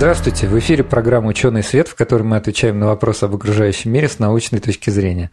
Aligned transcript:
Здравствуйте, 0.00 0.48
в 0.48 0.58
эфире 0.58 0.82
программа 0.82 1.28
«Ученый 1.28 1.62
свет», 1.62 1.86
в 1.86 1.94
которой 1.94 2.22
мы 2.22 2.38
отвечаем 2.38 2.78
на 2.78 2.86
вопросы 2.86 3.24
об 3.24 3.34
окружающем 3.34 3.92
мире 3.92 4.08
с 4.08 4.18
научной 4.18 4.58
точки 4.58 4.88
зрения. 4.88 5.30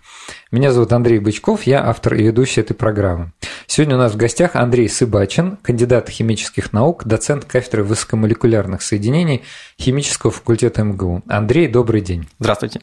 Меня 0.51 0.73
зовут 0.73 0.91
Андрей 0.91 1.19
Бычков, 1.19 1.63
я 1.63 1.87
автор 1.87 2.15
и 2.15 2.23
ведущий 2.23 2.59
этой 2.59 2.73
программы. 2.73 3.31
Сегодня 3.65 3.95
у 3.95 3.97
нас 3.97 4.11
в 4.11 4.17
гостях 4.17 4.57
Андрей 4.57 4.89
Сыбачин, 4.89 5.55
кандидат 5.61 6.09
химических 6.09 6.73
наук, 6.73 7.05
доцент 7.05 7.45
кафедры 7.45 7.85
высокомолекулярных 7.85 8.81
соединений 8.81 9.43
химического 9.79 10.33
факультета 10.33 10.83
МГУ. 10.83 11.23
Андрей, 11.29 11.69
добрый 11.69 12.01
день. 12.01 12.27
Здравствуйте. 12.37 12.81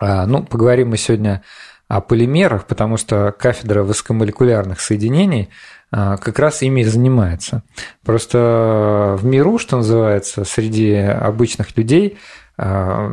А, 0.00 0.26
ну, 0.26 0.42
поговорим 0.42 0.90
мы 0.90 0.96
сегодня 0.96 1.30
о 1.32 1.42
полимерах, 1.88 2.66
потому 2.66 2.96
что 2.96 3.32
кафедра 3.32 3.82
высокомолекулярных 3.82 4.80
соединений– 4.80 5.48
а, 5.90 6.18
как 6.18 6.38
раз 6.38 6.62
ими 6.62 6.82
и 6.82 6.84
занимается. 6.84 7.62
Просто 8.04 9.16
в 9.18 9.24
миру, 9.24 9.58
что 9.58 9.78
называется, 9.78 10.44
среди 10.44 10.94
обычных 10.94 11.76
людей 11.76 12.18
а, 12.58 13.10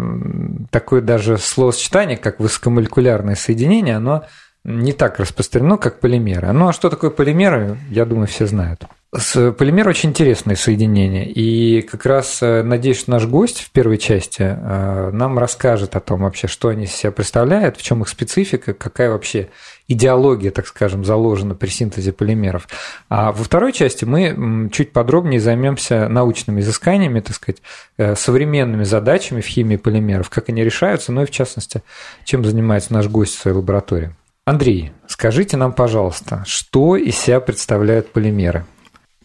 такое 0.72 1.02
даже 1.02 1.38
словосочетание, 1.38 2.18
как 2.18 2.40
высокомолекулярное 2.40 3.36
соединение, 3.36 3.96
оно 3.96 4.26
не 4.66 4.92
так 4.92 5.20
распространено, 5.20 5.78
как 5.78 6.00
полимеры. 6.00 6.52
Ну 6.52 6.68
а 6.68 6.74
что 6.74 6.90
такое 6.90 7.12
полимеры, 7.12 7.78
я 7.90 8.06
думаю, 8.06 8.28
все 8.28 8.46
знают. 8.46 8.84
С 9.18 9.54
полимер 9.54 9.88
очень 9.88 10.10
интересное 10.10 10.58
соединение, 10.58 11.26
и 11.30 11.82
как 11.84 12.06
раз 12.06 12.40
э, 12.42 12.64
надеюсь, 12.64 13.00
что 13.00 13.12
наш 13.12 13.26
гость 13.26 13.62
в 13.62 13.72
первой 13.72 13.98
части 13.98 14.42
э, 14.42 15.10
нам 15.14 15.40
расскажет 15.40 15.96
о 15.96 16.02
том 16.02 16.24
вообще, 16.24 16.48
что 16.48 16.68
они 16.68 16.84
из 16.84 16.92
себя 16.92 17.12
представляют, 17.12 17.78
в 17.78 17.82
чем 17.82 18.02
их 18.02 18.10
специфика, 18.10 18.74
какая 18.74 19.12
вообще 19.12 19.48
идеология, 19.88 20.52
так 20.52 20.68
скажем, 20.68 21.06
заложена 21.06 21.56
при 21.56 21.70
синтезе 21.70 22.12
полимеров. 22.12 22.68
А 23.08 23.32
во 23.32 23.44
второй 23.44 23.72
части 23.72 24.04
мы 24.04 24.70
чуть 24.74 24.92
подробнее 24.92 25.40
займемся 25.40 26.10
научными 26.10 26.60
изысканиями, 26.60 27.22
так 27.22 27.36
сказать, 27.36 27.62
э, 27.98 28.16
современными 28.16 28.84
задачами 28.84 29.40
в 29.40 29.46
химии 29.46 29.78
полимеров, 29.78 30.30
как 30.30 30.50
они 30.50 30.62
решаются, 30.62 31.14
ну 31.14 31.22
и 31.22 31.26
в 31.26 31.32
частности, 31.32 31.84
чем 32.26 32.44
занимается 32.44 32.94
наш 32.94 33.08
гость 33.08 33.36
в 33.36 33.40
своей 33.40 33.56
лаборатории. 33.56 34.14
Андрей, 34.46 34.92
скажите 35.08 35.56
нам, 35.56 35.72
пожалуйста, 35.72 36.44
что 36.46 36.98
из 36.98 37.18
себя 37.18 37.40
представляют 37.40 38.12
полимеры? 38.12 38.66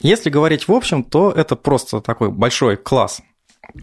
Если 0.00 0.30
говорить 0.30 0.68
в 0.68 0.72
общем, 0.72 1.04
то 1.04 1.30
это 1.30 1.56
просто 1.56 2.00
такой 2.00 2.30
большой 2.30 2.76
класс 2.76 3.22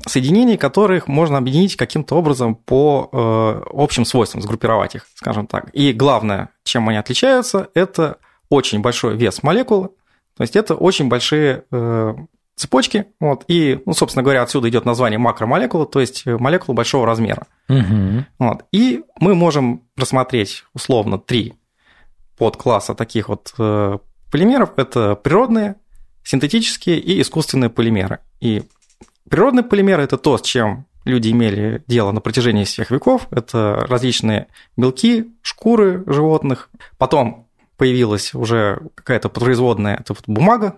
соединений, 0.05 0.57
которых 0.57 1.07
можно 1.07 1.37
объединить 1.37 1.75
каким-то 1.75 2.15
образом 2.15 2.55
по 2.55 3.09
э, 3.11 3.63
общим 3.73 4.05
свойствам, 4.05 4.41
сгруппировать 4.41 4.95
их, 4.95 5.05
скажем 5.15 5.47
так. 5.47 5.69
И 5.73 5.93
главное, 5.93 6.49
чем 6.63 6.89
они 6.89 6.97
отличаются, 6.97 7.69
это 7.73 8.17
очень 8.49 8.81
большой 8.81 9.15
вес 9.15 9.43
молекулы, 9.43 9.89
то 10.35 10.41
есть 10.43 10.55
это 10.55 10.75
очень 10.75 11.07
большие 11.07 11.63
э, 11.71 12.13
цепочки, 12.55 13.05
вот, 13.19 13.43
и, 13.47 13.81
ну, 13.85 13.93
собственно 13.93 14.23
говоря, 14.23 14.41
отсюда 14.41 14.69
идет 14.69 14.85
название 14.85 15.19
макромолекулы, 15.19 15.85
то 15.85 15.99
есть 15.99 16.25
молекулы 16.25 16.75
большого 16.75 17.05
размера. 17.05 17.47
Угу. 17.69 18.25
Вот, 18.39 18.65
и 18.71 19.03
мы 19.19 19.35
можем 19.35 19.83
рассмотреть 19.95 20.63
условно 20.73 21.19
три 21.19 21.53
подкласса 22.38 22.93
таких 22.95 23.29
вот 23.29 23.53
э, 23.57 23.97
полимеров. 24.31 24.73
Это 24.77 25.15
природные, 25.15 25.75
синтетические 26.28 27.00
и 27.00 27.22
искусственные 27.22 27.70
полимеры. 27.70 28.19
И 28.41 28.63
природные 29.29 29.63
полимеры– 29.63 30.03
это 30.03 30.18
то, 30.18 30.38
с 30.38 30.41
чем 30.41 30.85
люди 31.06 31.31
имели 31.31 31.84
дело 31.88 32.12
на 32.12 32.19
протяжении 32.19 32.66
всех 32.66 32.91
веков. 32.91 33.28
Это 33.31 33.85
различные 33.88 34.47
белки, 34.75 35.31
шкуры 35.41 36.03
животных. 36.06 36.69
Потом 36.97 37.47
появилась 37.78 38.34
уже 38.34 38.81
какая-то 38.96 39.29
производная 39.29 39.96
это 39.96 40.13
вот 40.13 40.24
бумага. 40.28 40.75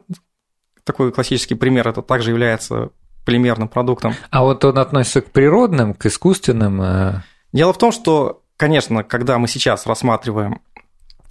Такой 0.84 1.12
классический 1.12 1.56
пример, 1.56 1.88
это 1.88 2.04
также 2.04 2.30
является 2.30 2.92
полимерным 3.26 3.70
продуктом. 3.70 4.14
А 4.30 4.44
вот 4.44 4.64
он 4.64 4.78
относится 4.78 5.22
к 5.22 5.32
природным, 5.32 5.96
к 5.96 6.06
искусственным? 6.06 6.80
Э? 6.82 7.24
Дело 7.54 7.74
в 7.74 7.80
том, 7.80 7.92
что, 7.92 8.44
конечно, 8.56 9.04
когда 9.04 9.40
мы 9.40 9.48
сейчас 9.48 9.88
рассматриваем 9.88 10.62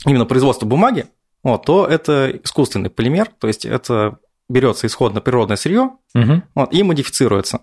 именно 0.04 0.25
производство 0.25 0.66
бумаги, 0.66 1.06
вот, 1.43 1.66
то 1.66 1.87
это 1.87 2.31
искусственный 2.43 2.91
полимер, 2.91 3.28
то 3.28 3.47
есть 3.47 3.65
это 3.65 4.19
берется 4.49 4.87
исходно 4.87 5.21
природное 5.21 5.56
сырье 5.56 5.91
угу. 6.15 6.43
вот, 6.54 6.72
и 6.72 6.82
модифицируется. 6.82 7.60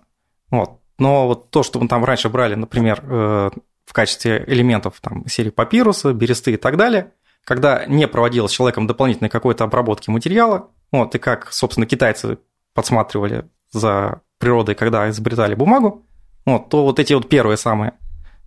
Вот. 0.50 0.80
Но 0.98 1.26
вот 1.26 1.50
то, 1.50 1.62
что 1.62 1.78
мы 1.78 1.88
там 1.88 2.04
раньше 2.04 2.28
брали, 2.28 2.54
например, 2.54 3.02
э, 3.02 3.50
в 3.84 3.92
качестве 3.92 4.44
элементов 4.46 4.94
там, 5.00 5.26
серии 5.26 5.50
папируса, 5.50 6.12
бересты 6.12 6.52
и 6.52 6.56
так 6.56 6.76
далее, 6.76 7.12
когда 7.44 7.84
не 7.86 8.08
проводилось 8.08 8.52
человеком 8.52 8.86
дополнительной 8.86 9.30
какой-то 9.30 9.64
обработки 9.64 10.10
материала, 10.10 10.70
вот, 10.90 11.14
и 11.14 11.18
как, 11.18 11.52
собственно, 11.52 11.86
китайцы 11.86 12.38
подсматривали 12.74 13.48
за 13.72 14.22
природой, 14.38 14.74
когда 14.74 15.08
изобретали 15.10 15.54
бумагу, 15.54 16.06
вот, 16.44 16.68
то 16.70 16.84
вот 16.84 16.98
эти 16.98 17.12
вот 17.12 17.28
первые 17.28 17.56
самые 17.56 17.92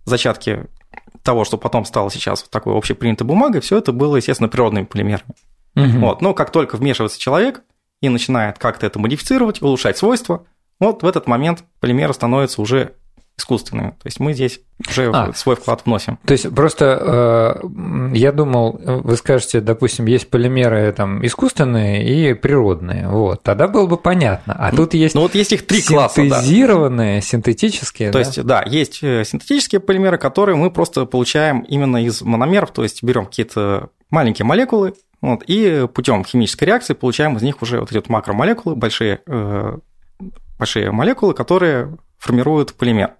зачатки 0.04 0.66
того, 1.22 1.44
что 1.44 1.58
потом 1.58 1.84
стало 1.84 2.10
сейчас 2.10 2.42
такой 2.44 2.76
общепринятой 2.76 3.26
бумагой, 3.26 3.60
все 3.60 3.78
это 3.78 3.92
было, 3.92 4.16
естественно, 4.16 4.48
природными 4.48 4.84
полимерами. 4.84 5.34
Угу. 5.76 5.98
Вот. 5.98 6.22
Но 6.22 6.34
как 6.34 6.50
только 6.50 6.76
вмешивается 6.76 7.18
человек 7.18 7.62
и 8.00 8.08
начинает 8.08 8.58
как-то 8.58 8.86
это 8.86 8.98
модифицировать, 8.98 9.62
улучшать 9.62 9.98
свойства, 9.98 10.46
вот 10.78 11.02
в 11.02 11.06
этот 11.06 11.26
момент 11.26 11.64
полимеры 11.80 12.14
становятся 12.14 12.62
уже 12.62 12.94
искусственными. 13.40 13.90
То 13.90 14.06
есть 14.06 14.20
мы 14.20 14.32
здесь 14.32 14.60
уже 14.88 15.10
а, 15.12 15.32
свой 15.34 15.56
вклад 15.56 15.82
вносим. 15.84 16.18
То 16.24 16.32
есть 16.32 16.54
просто 16.54 17.60
э, 17.62 18.16
я 18.16 18.32
думал, 18.32 18.80
вы 18.82 19.16
скажете, 19.16 19.60
допустим, 19.60 20.06
есть 20.06 20.30
полимеры 20.30 20.92
там 20.92 21.24
искусственные 21.24 22.30
и 22.30 22.34
природные, 22.34 23.08
вот, 23.08 23.42
тогда 23.42 23.68
было 23.68 23.86
бы 23.86 23.96
понятно. 23.96 24.54
А 24.58 24.74
тут 24.74 24.94
есть, 24.94 25.14
ну, 25.14 25.22
вот 25.22 25.34
есть 25.34 25.52
их 25.52 25.66
три 25.66 25.82
класса, 25.82 26.22
синтезированные, 26.22 27.16
да. 27.16 27.26
синтетические. 27.26 28.10
То 28.10 28.14
да? 28.14 28.18
есть, 28.20 28.44
да, 28.44 28.62
есть 28.66 29.02
э, 29.02 29.24
синтетические 29.24 29.80
полимеры, 29.80 30.18
которые 30.18 30.56
мы 30.56 30.70
просто 30.70 31.04
получаем 31.04 31.60
именно 31.60 32.02
из 32.04 32.22
мономеров, 32.22 32.70
то 32.72 32.82
есть 32.82 33.02
берем 33.02 33.26
какие-то 33.26 33.90
маленькие 34.10 34.46
молекулы, 34.46 34.94
вот, 35.20 35.42
и 35.46 35.86
путем 35.92 36.24
химической 36.24 36.64
реакции 36.64 36.94
получаем 36.94 37.36
из 37.36 37.42
них 37.42 37.60
уже 37.62 37.80
вот 37.80 37.90
эти 37.90 37.96
вот 37.96 38.08
макромолекулы, 38.08 38.74
большие, 38.74 39.20
э, 39.26 39.78
большие 40.58 40.90
молекулы, 40.92 41.34
которые 41.34 41.96
формируют 42.18 42.74
полимер. 42.74 43.14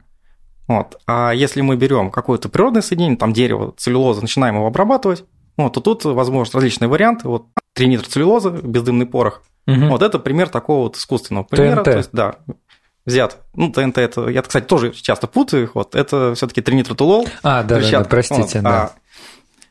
Вот. 0.70 1.00
А 1.08 1.32
если 1.32 1.62
мы 1.62 1.74
берем 1.74 2.12
какое-то 2.12 2.48
природное 2.48 2.80
соединение, 2.80 3.16
там 3.16 3.32
дерево, 3.32 3.74
целлюлоза, 3.76 4.20
начинаем 4.20 4.54
его 4.54 4.68
обрабатывать, 4.68 5.24
вот, 5.56 5.72
то 5.72 5.80
тут 5.80 6.04
возможны 6.04 6.54
различные 6.54 6.86
варианты. 6.86 7.26
Вот 7.26 7.46
тринитроцеллюлоза, 7.72 8.50
бездымный 8.50 9.06
порох. 9.06 9.42
Угу. 9.66 9.86
Вот 9.86 10.02
это 10.02 10.20
пример 10.20 10.48
такого 10.48 10.84
вот 10.84 10.96
искусственного 10.96 11.42
полимера. 11.42 11.82
ТНТ. 11.82 11.84
То 11.84 11.96
есть, 11.96 12.10
да, 12.12 12.36
взят. 13.04 13.38
Ну, 13.56 13.72
ТНТ 13.72 13.98
это, 13.98 14.28
я, 14.28 14.42
кстати, 14.42 14.64
тоже 14.64 14.92
часто 14.92 15.26
путаю 15.26 15.64
их. 15.64 15.74
Вот 15.74 15.96
это 15.96 16.36
все-таки 16.36 16.60
тринитротулол. 16.60 17.26
А, 17.42 17.64
да, 17.64 17.80
да, 17.80 17.90
да, 17.90 18.04
простите, 18.04 18.58
вот, 18.60 18.62
да. 18.62 18.82
А 18.84 18.90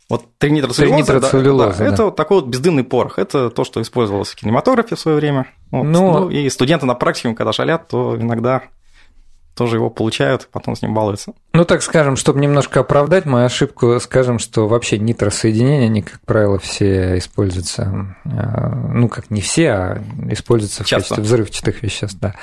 вот 0.09 0.25
тринитроцеллюлоза, 0.37 1.13
тринитроцеллюлоза 1.13 1.77
да, 1.77 1.85
да. 1.85 1.93
это 1.93 2.03
вот 2.03 2.17
такой 2.17 2.41
вот 2.41 2.47
бездымный 2.47 2.83
порох. 2.83 3.19
Это 3.19 3.49
то, 3.49 3.63
что 3.63 3.81
использовалось 3.81 4.31
в 4.31 4.35
кинематографе 4.35 4.97
в 4.97 4.99
свое 4.99 5.15
время. 5.15 5.47
Вот. 5.71 5.83
Ну, 5.83 6.11
ну, 6.11 6.29
и 6.29 6.49
студенты 6.49 6.85
на 6.85 6.95
практике, 6.95 7.33
когда 7.35 7.53
шалят, 7.53 7.87
то 7.87 8.17
иногда 8.19 8.63
тоже 9.59 9.75
его 9.75 9.89
получают, 9.89 10.47
потом 10.53 10.77
с 10.77 10.81
ним 10.81 10.93
балуются. 10.93 11.33
Ну, 11.51 11.65
так 11.65 11.83
скажем, 11.83 12.15
чтобы 12.15 12.39
немножко 12.39 12.79
оправдать 12.79 13.25
мою 13.25 13.45
ошибку, 13.45 13.99
скажем, 13.99 14.39
что 14.39 14.69
вообще 14.69 14.97
нитросоединения, 14.97 15.87
они, 15.87 16.01
как 16.01 16.21
правило, 16.21 16.57
все 16.59 17.17
используются, 17.17 18.15
э, 18.23 18.29
ну, 18.93 19.09
как 19.09 19.29
не 19.29 19.41
все, 19.41 19.69
а 19.71 20.03
используются 20.31 20.85
в 20.85 20.87
Часто. 20.87 21.15
качестве 21.15 21.23
взрывчатых 21.25 21.83
веществ, 21.83 22.17
да. 22.21 22.35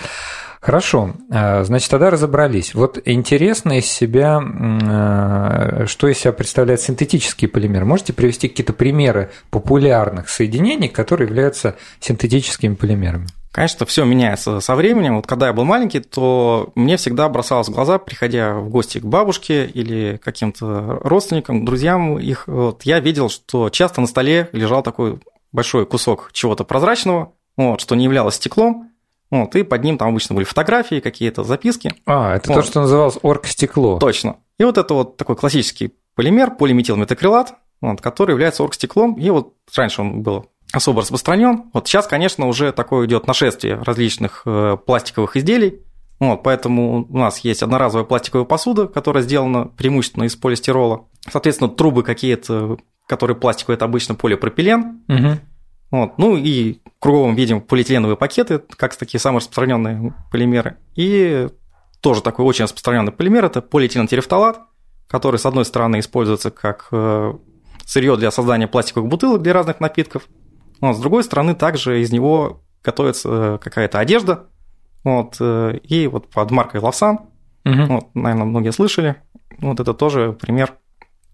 Хорошо, 0.61 1.15
э, 1.31 1.65
значит, 1.65 1.91
тогда 1.91 2.11
разобрались. 2.11 2.75
Вот 2.75 3.01
интересно 3.07 3.79
из 3.79 3.87
себя, 3.87 4.43
э, 4.43 5.87
что 5.87 6.09
из 6.09 6.19
себя 6.19 6.33
представляет 6.33 6.83
синтетический 6.83 7.49
полимер. 7.49 7.87
Можете 7.87 8.13
привести 8.13 8.49
какие-то 8.49 8.75
примеры 8.75 9.31
популярных 9.49 10.29
соединений, 10.29 10.89
которые 10.89 11.29
являются 11.29 11.77
синтетическими 12.01 12.75
полимерами? 12.75 13.29
Конечно, 13.57 13.87
все 13.87 14.05
меняется 14.05 14.61
со 14.61 14.75
временем. 14.75 15.17
Вот 15.17 15.27
когда 15.27 15.47
я 15.47 15.55
был 15.55 15.65
маленький, 15.65 16.01
то 16.01 16.73
мне 16.75 16.99
всегда 16.99 17.27
бросалось 17.31 17.69
в 17.69 17.73
глаза, 17.73 17.97
приходя 17.99 18.53
в 18.53 18.69
гости 18.69 18.99
к 18.99 19.05
бабушке 19.07 19.65
или 19.65 20.21
каким-то 20.23 21.01
родственникам, 21.03 21.65
друзьям 21.65 22.19
их, 22.19 22.47
вот, 22.49 22.83
я 22.83 23.01
видел, 23.01 23.31
что 23.31 23.71
часто 23.71 24.03
на 24.03 24.09
столе 24.09 24.51
лежал 24.53 24.83
такой 24.83 25.21
большой 25.53 25.87
кусок 25.87 26.33
чего-то 26.35 26.65
прозрачного, 26.65 27.33
вот, 27.57 27.81
что 27.81 27.95
не 27.95 28.05
являлось 28.05 28.35
стеклом, 28.35 28.91
вот, 29.31 29.57
и 29.57 29.63
под 29.63 29.83
ним 29.85 29.97
там 29.97 30.09
обычно 30.09 30.35
были 30.35 30.45
фотографии, 30.45 31.01
какие-то 31.01 31.43
записки. 31.43 31.95
А, 32.05 32.37
это 32.37 32.53
вот. 32.53 32.57
то, 32.57 32.63
что 32.63 32.83
называлось 32.83 33.17
оргстекло. 33.23 33.99
Точно. 33.99 34.37
И 34.59 34.65
вот 34.65 34.77
это 34.77 34.93
вот 34.93 35.17
такой 35.17 35.35
классический 35.35 35.95
полимер, 36.15 36.57
полиметилметакрилат, 36.57 37.55
вот, 37.81 38.03
который 38.03 38.33
является 38.33 38.63
оргстеклом, 38.63 39.15
и 39.15 39.31
вот 39.31 39.55
раньше 39.75 40.03
он 40.03 40.23
был 40.23 40.51
особо 40.77 41.03
распространен. 41.03 41.65
Вот 41.73 41.89
сейчас, 41.89 42.07
конечно, 42.07 42.47
уже 42.47 42.73
такое 42.73 43.07
идет 43.07 43.27
нашествие 43.27 43.77
различных 43.83 44.43
э, 44.45 44.77
пластиковых 44.85 45.37
изделий, 45.37 45.81
вот, 46.19 46.43
поэтому 46.43 47.07
у 47.09 47.19
нас 47.19 47.41
есть 47.41 47.63
одноразовая 47.63 48.07
пластиковая 48.07 48.47
посуда, 48.47 48.87
которая 48.87 49.23
сделана 49.23 49.67
преимущественно 49.67 50.25
из 50.25 50.35
полистирола. 50.35 51.07
Соответственно, 51.31 51.69
трубы 51.71 52.03
какие-то, 52.03 52.79
которые 53.07 53.37
пластиковые, 53.37 53.77
это 53.77 53.85
обычно 53.85 54.15
полипропилен. 54.15 55.03
Угу. 55.09 55.39
Вот. 55.91 56.19
Ну 56.19 56.37
и 56.37 56.81
круговым 57.01 57.35
видим 57.35 57.61
полиэтиленовые 57.61 58.17
пакеты, 58.17 58.63
как 58.77 58.97
такие 58.97 59.21
самые 59.21 59.39
распространенные 59.39 60.15
полимеры. 60.33 60.79
И 60.95 61.49
тоже 62.01 62.23
такой 62.23 62.47
очень 62.47 62.65
распространенный 62.65 63.13
полимер– 63.13 63.45
это 63.47 63.61
полиэтилентерефталат, 63.61 64.61
который, 65.09 65.39
с 65.39 65.45
одной 65.45 65.67
стороны, 65.67 66.01
используется 66.01 66.51
как 66.51 66.89
э, 66.93 67.35
сырье 67.85 68.17
для 68.17 68.31
создания 68.31 68.69
пластиковых 68.69 69.09
бутылок 69.09 69.43
для 69.43 69.53
разных 69.53 69.81
напитков, 69.81 70.29
но 70.81 70.93
с 70.93 71.01
другой 71.01 71.25
стороны, 71.25 71.55
также 71.55 72.03
из 72.03 72.13
него 72.13 72.63
готовится 72.83 73.29
э, 73.29 73.59
какая-то 73.59 73.99
одежда, 73.99 74.47
вот, 75.05 75.37
э, 75.41 75.79
и 75.83 76.07
вот 76.07 76.29
под 76.29 76.51
маркой 76.51 76.81
Лавсан, 76.81 77.21
угу. 77.65 77.85
вот, 77.87 78.15
наверное, 78.15 78.47
многие 78.47 78.73
слышали, 78.73 79.17
вот 79.59 79.81
это 79.81 79.95
тоже 79.95 80.33
пример 80.33 80.75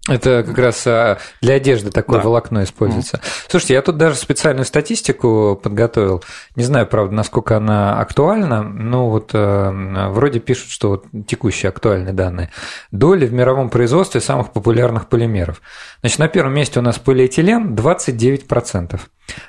это 0.09 0.43
как 0.43 0.59
раз 0.59 0.85
а, 0.87 1.19
для 1.41 1.55
одежды 1.55 1.93
такое 1.93 2.19
да. 2.19 2.25
волокно 2.25 2.65
используется. 2.65 3.19
Mm. 3.19 3.47
Слушайте, 3.49 3.75
я 3.75 3.83
тут 3.83 3.99
даже 3.99 4.17
специальную 4.17 4.65
статистику 4.65 5.61
подготовил. 5.63 6.25
Не 6.57 6.65
знаю, 6.65 6.89
правда, 6.89 7.15
насколько 7.15 7.57
она 7.57 8.01
актуальна, 8.01 8.65
но 8.65 9.09
вот 9.09 9.31
э, 9.33 10.09
вроде 10.11 10.41
пишут, 10.41 10.71
что 10.71 10.89
вот 10.89 11.07
текущие 11.29 11.71
актуальные 11.71 12.15
данные. 12.15 12.51
Доля 12.91 13.27
в 13.29 13.33
мировом 13.33 13.71
производстве 13.71 14.21
самых 14.21 14.53
популярных 14.53 15.09
полимеров. 15.09 15.63
Значит, 16.01 16.19
на 16.19 16.27
первом 16.27 16.55
месте 16.55 16.81
у 16.81 16.83
нас 16.83 16.99
полиэтилен 16.99 17.77
29%. 17.77 19.01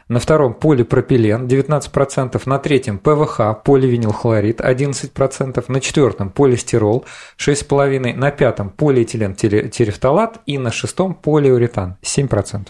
На 0.07 0.19
втором 0.19 0.53
полипропилен 0.53 1.47
19%, 1.47 2.41
на 2.45 2.59
третьем 2.59 2.99
ПВХ, 2.99 3.63
поливинилхлорид 3.63 4.61
11%, 4.61 5.65
на 5.67 5.81
четвертом 5.81 6.29
полистирол 6.29 7.05
6,5%, 7.37 8.13
на 8.13 8.31
пятом 8.31 8.69
полиэтилен 8.69 9.35
терефталат 9.35 10.41
и 10.45 10.57
на 10.57 10.71
шестом 10.71 11.13
полиуретан 11.13 11.97
7%. 12.01 12.67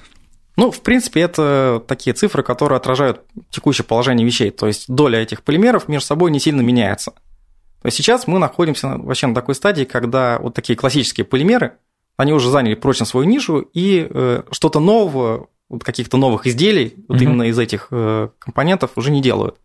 Ну, 0.56 0.70
в 0.72 0.82
принципе, 0.82 1.22
это 1.22 1.84
такие 1.88 2.14
цифры, 2.14 2.44
которые 2.44 2.78
отражают 2.78 3.22
текущее 3.50 3.86
положение 3.86 4.26
вещей. 4.26 4.52
То 4.52 4.68
есть 4.68 4.86
доля 4.88 5.20
этих 5.20 5.42
полимеров 5.42 5.88
между 5.88 6.06
собой 6.06 6.32
не 6.32 6.40
сильно 6.40 6.62
меняется. 6.62 7.12
То 7.12 7.88
есть 7.88 7.98
сейчас 7.98 8.28
мы 8.28 8.40
находимся 8.40 8.98
вообще 8.98 9.28
на 9.28 9.36
такой 9.36 9.56
стадии, 9.56 9.84
когда 9.84 10.40
вот 10.40 10.54
такие 10.54 10.78
классические 10.78 11.26
полимеры, 11.26 11.74
они 12.18 12.32
уже 12.32 12.50
заняли 12.50 12.76
прочно 12.76 13.06
свою 13.06 13.28
нишу, 13.28 13.60
и 13.74 14.08
э, 14.10 14.44
что-то 14.52 14.80
нового 14.80 15.48
вот 15.70 15.84
каких-то 15.84 16.18
новых 16.18 16.46
изделий 16.46 17.04
вот 17.08 17.18
mm-hmm. 17.18 17.24
именно 17.24 17.44
из 17.44 17.58
этих 17.58 17.88
э, 17.90 18.30
компонентов 18.38 18.92
уже 18.96 19.12
не 19.12 19.22
делают. 19.22 19.58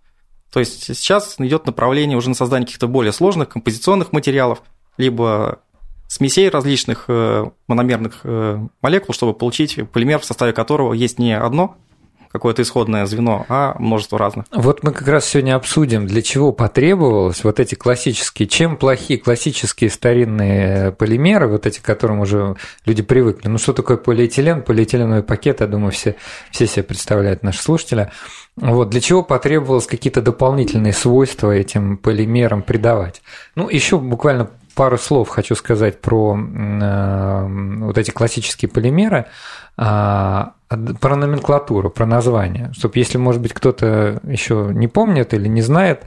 То 0.52 0.60
есть 0.60 0.84
сейчас 0.96 1.36
идет 1.38 1.66
направление 1.66 2.16
уже 2.16 2.30
на 2.30 2.34
создание 2.34 2.66
каких-то 2.66 2.88
более 2.88 3.12
сложных 3.12 3.50
композиционных 3.50 4.12
материалов, 4.12 4.62
либо 4.96 5.60
смесей 6.08 6.48
различных 6.48 7.04
э, 7.06 7.44
мономерных 7.68 8.20
э, 8.24 8.58
молекул, 8.82 9.14
чтобы 9.14 9.34
получить 9.34 9.78
полимер, 9.90 10.18
в 10.18 10.24
составе 10.24 10.52
которого 10.52 10.94
есть 10.94 11.18
не 11.18 11.38
одно 11.38 11.76
какое-то 12.30 12.62
исходное 12.62 13.06
звено, 13.06 13.46
а 13.48 13.74
множество 13.78 14.18
разных. 14.18 14.46
Вот 14.52 14.82
мы 14.82 14.92
как 14.92 15.08
раз 15.08 15.26
сегодня 15.26 15.56
обсудим, 15.56 16.06
для 16.06 16.22
чего 16.22 16.52
потребовалось 16.52 17.42
вот 17.42 17.58
эти 17.60 17.74
классические, 17.74 18.48
чем 18.48 18.76
плохие 18.76 19.18
классические 19.18 19.90
старинные 19.90 20.92
полимеры, 20.92 21.48
вот 21.48 21.66
эти, 21.66 21.80
к 21.80 21.82
которым 21.82 22.20
уже 22.20 22.56
люди 22.84 23.02
привыкли. 23.02 23.48
Ну, 23.48 23.58
что 23.58 23.72
такое 23.72 23.96
полиэтилен, 23.96 24.62
полиэтиленовый 24.62 25.22
пакет, 25.22 25.60
я 25.60 25.66
думаю, 25.66 25.92
все, 25.92 26.16
все 26.50 26.66
себе 26.66 26.82
представляют 26.82 27.42
наши 27.42 27.62
слушатели. 27.62 28.10
Вот, 28.56 28.90
для 28.90 29.00
чего 29.00 29.22
потребовалось 29.22 29.86
какие-то 29.86 30.20
дополнительные 30.20 30.92
свойства 30.92 31.50
этим 31.52 31.96
полимерам 31.96 32.62
придавать? 32.62 33.22
Ну, 33.54 33.68
еще 33.68 33.98
буквально 33.98 34.50
пару 34.78 34.96
слов 34.96 35.28
хочу 35.28 35.56
сказать 35.56 36.00
про 36.00 36.38
э, 36.38 37.46
вот 37.80 37.98
эти 37.98 38.12
классические 38.12 38.68
полимеры. 38.68 39.26
А, 39.76 40.52
про 40.68 41.16
номенклатуру, 41.16 41.90
про 41.90 42.06
название, 42.06 42.72
чтобы 42.76 42.98
если, 42.98 43.18
может 43.18 43.40
быть, 43.40 43.52
кто-то 43.52 44.20
еще 44.22 44.70
не 44.72 44.86
помнит 44.86 45.32
или 45.32 45.48
не 45.48 45.62
знает, 45.62 46.04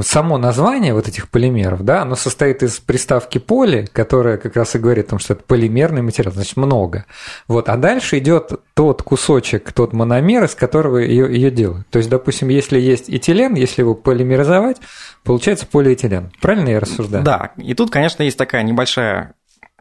само 0.00 0.38
название 0.38 0.94
вот 0.94 1.08
этих 1.08 1.28
полимеров, 1.28 1.84
да, 1.84 2.02
оно 2.02 2.14
состоит 2.14 2.62
из 2.62 2.78
приставки 2.78 3.38
поли, 3.38 3.86
которая 3.92 4.38
как 4.38 4.56
раз 4.56 4.74
и 4.74 4.78
говорит 4.78 5.06
о 5.06 5.10
том, 5.10 5.18
что 5.18 5.34
это 5.34 5.42
полимерный 5.44 6.02
материал, 6.02 6.32
значит, 6.32 6.56
много. 6.56 7.04
Вот, 7.48 7.68
а 7.68 7.76
дальше 7.76 8.18
идет 8.18 8.52
тот 8.72 9.02
кусочек, 9.02 9.72
тот 9.72 9.92
мономер, 9.92 10.44
из 10.44 10.54
которого 10.54 10.98
ее, 10.98 11.32
ее 11.32 11.50
делают. 11.50 11.88
То 11.90 11.98
есть, 11.98 12.08
допустим, 12.08 12.48
если 12.48 12.78
есть 12.78 13.10
этилен, 13.10 13.54
если 13.54 13.82
его 13.82 13.94
полимеризовать, 13.94 14.78
получается 15.22 15.66
полиэтилен. 15.66 16.32
Правильно 16.40 16.70
я 16.70 16.80
рассуждаю? 16.80 17.22
Да, 17.22 17.52
и 17.56 17.74
тут, 17.74 17.90
конечно, 17.90 18.22
есть 18.22 18.38
такая 18.38 18.62
небольшая 18.62 19.34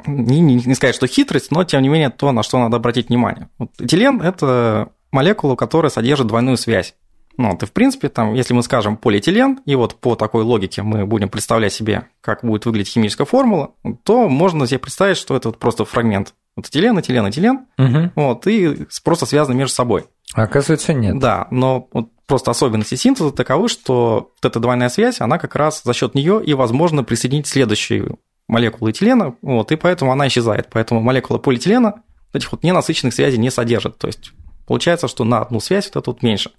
не, 0.05 0.39
не, 0.39 0.55
не 0.55 0.75
сказать, 0.75 0.95
что 0.95 1.07
хитрость, 1.07 1.51
но 1.51 1.63
тем 1.63 1.81
не 1.81 1.89
менее 1.89 2.09
то, 2.09 2.31
на 2.31 2.43
что 2.43 2.59
надо 2.59 2.77
обратить 2.77 3.09
внимание. 3.09 3.49
Вот 3.57 3.71
этилен– 3.79 4.21
это 4.23 4.89
молекула, 5.11 5.55
которая 5.55 5.89
содержит 5.89 6.27
двойную 6.27 6.57
связь. 6.57 6.95
Ну, 7.37 7.51
вот, 7.51 7.63
и 7.63 7.65
в 7.65 7.71
принципе, 7.71 8.09
там, 8.09 8.33
если 8.33 8.53
мы 8.53 8.61
скажем 8.61 8.95
полиэтилен, 8.95 9.59
и 9.65 9.75
вот 9.75 9.95
по 9.95 10.15
такой 10.15 10.43
логике 10.43 10.83
мы 10.83 11.05
будем 11.05 11.29
представлять 11.29 11.73
себе, 11.73 12.07
как 12.21 12.43
будет 12.43 12.65
выглядеть 12.65 12.91
химическая 12.91 13.25
формула, 13.25 13.71
то 14.03 14.29
можно 14.29 14.67
себе 14.67 14.79
представить, 14.79 15.17
что 15.17 15.35
это 15.35 15.49
вот 15.49 15.57
просто 15.57 15.85
фрагмент. 15.85 16.33
Вот 16.55 16.67
этилен, 16.67 16.99
этилен, 16.99 17.27
этилен, 17.27 17.65
угу. 17.77 18.11
вот, 18.15 18.45
и 18.45 18.85
просто 19.03 19.25
связаны 19.25 19.55
между 19.55 19.73
собой. 19.73 20.05
А 20.35 20.43
оказывается, 20.43 20.93
нет. 20.93 21.17
Да, 21.17 21.47
но 21.49 21.87
вот 21.91 22.09
просто 22.27 22.51
особенности 22.51 22.95
синтеза 22.95 23.31
таковы, 23.31 23.67
что 23.67 24.31
вот 24.35 24.45
эта 24.45 24.59
двойная 24.59 24.89
связь, 24.89 25.19
она 25.19 25.39
как 25.39 25.55
раз 25.55 25.81
за 25.83 25.93
счет 25.93 26.13
нее 26.13 26.43
и 26.43 26.53
возможно 26.53 27.03
присоединить 27.03 27.47
следующую 27.47 28.19
молекулы 28.53 28.91
этилена, 28.91 29.35
вот, 29.41 29.71
и 29.71 29.75
поэтому 29.75 30.11
она 30.11 30.27
исчезает. 30.27 30.69
Поэтому 30.71 31.01
молекула 31.01 31.39
полиэтилена 31.39 32.03
этих 32.33 32.51
вот 32.51 32.63
ненасыщенных 32.63 33.13
связей 33.13 33.37
не 33.37 33.49
содержит. 33.49 33.97
То 33.97 34.07
есть 34.07 34.31
получается, 34.67 35.07
что 35.07 35.23
на 35.23 35.41
одну 35.41 35.59
связь 35.59 35.87
вот 35.87 36.01
это 36.01 36.11
вот 36.11 36.21
меньше. 36.21 36.51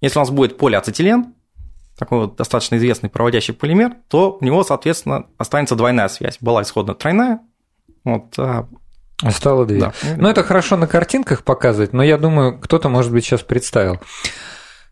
Если 0.00 0.18
у 0.18 0.22
нас 0.22 0.30
будет 0.30 0.58
полиацетилен, 0.58 1.34
такой 1.98 2.20
вот 2.20 2.36
достаточно 2.36 2.76
известный 2.76 3.10
проводящий 3.10 3.54
полимер, 3.54 3.92
то 4.08 4.38
у 4.40 4.44
него, 4.44 4.64
соответственно, 4.64 5.26
останется 5.38 5.76
двойная 5.76 6.08
связь. 6.08 6.38
Была 6.40 6.62
исходно 6.62 6.94
тройная, 6.94 7.40
вот, 8.04 8.38
а 8.38 8.66
Стало 9.30 9.64
две. 9.66 9.78
Да. 9.78 9.92
Ну, 10.16 10.28
это 10.28 10.42
хорошо 10.42 10.76
на 10.76 10.88
картинках 10.88 11.44
показывать, 11.44 11.92
но 11.92 12.02
я 12.02 12.18
думаю, 12.18 12.58
кто-то, 12.58 12.88
может 12.88 13.12
быть, 13.12 13.24
сейчас 13.24 13.42
представил. 13.42 14.00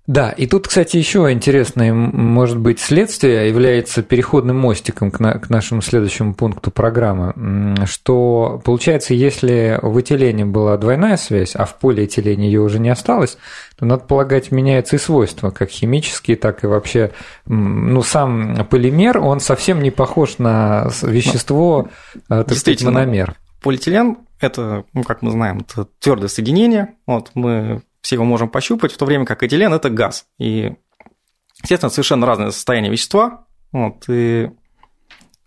Да, 0.06 0.30
и 0.30 0.46
тут, 0.46 0.66
кстати, 0.66 0.96
еще 0.96 1.30
интересное, 1.30 1.92
может 1.92 2.58
быть, 2.58 2.80
следствие 2.80 3.48
является 3.48 4.02
переходным 4.02 4.58
мостиком 4.58 5.10
к, 5.10 5.20
на, 5.20 5.34
к 5.34 5.50
нашему 5.50 5.82
следующему 5.82 6.34
пункту 6.34 6.70
программы, 6.70 7.76
что 7.86 8.60
получается, 8.64 9.14
если 9.14 9.78
в 9.82 10.00
этилене 10.00 10.46
была 10.46 10.76
двойная 10.78 11.16
связь, 11.16 11.54
а 11.54 11.64
в 11.64 11.78
полиэтилене 11.78 12.46
ее 12.46 12.60
уже 12.60 12.80
не 12.80 12.88
осталось, 12.88 13.38
то, 13.78 13.84
надо 13.84 14.04
полагать, 14.04 14.50
меняются 14.50 14.96
и 14.96 14.98
свойства, 14.98 15.50
как 15.50 15.70
химические, 15.70 16.36
так 16.36 16.64
и 16.64 16.66
вообще, 16.66 17.12
ну, 17.46 18.02
сам 18.02 18.66
полимер, 18.68 19.18
он 19.18 19.38
совсем 19.38 19.80
не 19.80 19.90
похож 19.90 20.38
на 20.38 20.90
вещество, 21.02 21.88
э, 22.28 22.44
так 22.44 22.54
сказать, 22.54 22.82
мономер. 22.82 23.36
Полиэтилен– 23.62 24.16
это, 24.40 24.84
ну, 24.92 25.04
как 25.04 25.22
мы 25.22 25.30
знаем, 25.30 25.60
это 25.60 25.86
твердое 26.00 26.28
соединение. 26.28 26.94
Вот 27.06 27.30
мы 27.34 27.82
все 28.00 28.16
его 28.16 28.24
можем 28.24 28.48
пощупать, 28.48 28.92
в 28.92 28.96
то 28.96 29.04
время 29.04 29.26
как 29.26 29.42
этилен– 29.42 29.72
это 29.74 29.90
газ. 29.90 30.26
И, 30.38 30.72
естественно, 31.62 31.90
совершенно 31.90 32.26
разное 32.26 32.50
состояние 32.50 32.90
вещества. 32.90 33.46
Вот, 33.72 34.04
и, 34.08 34.50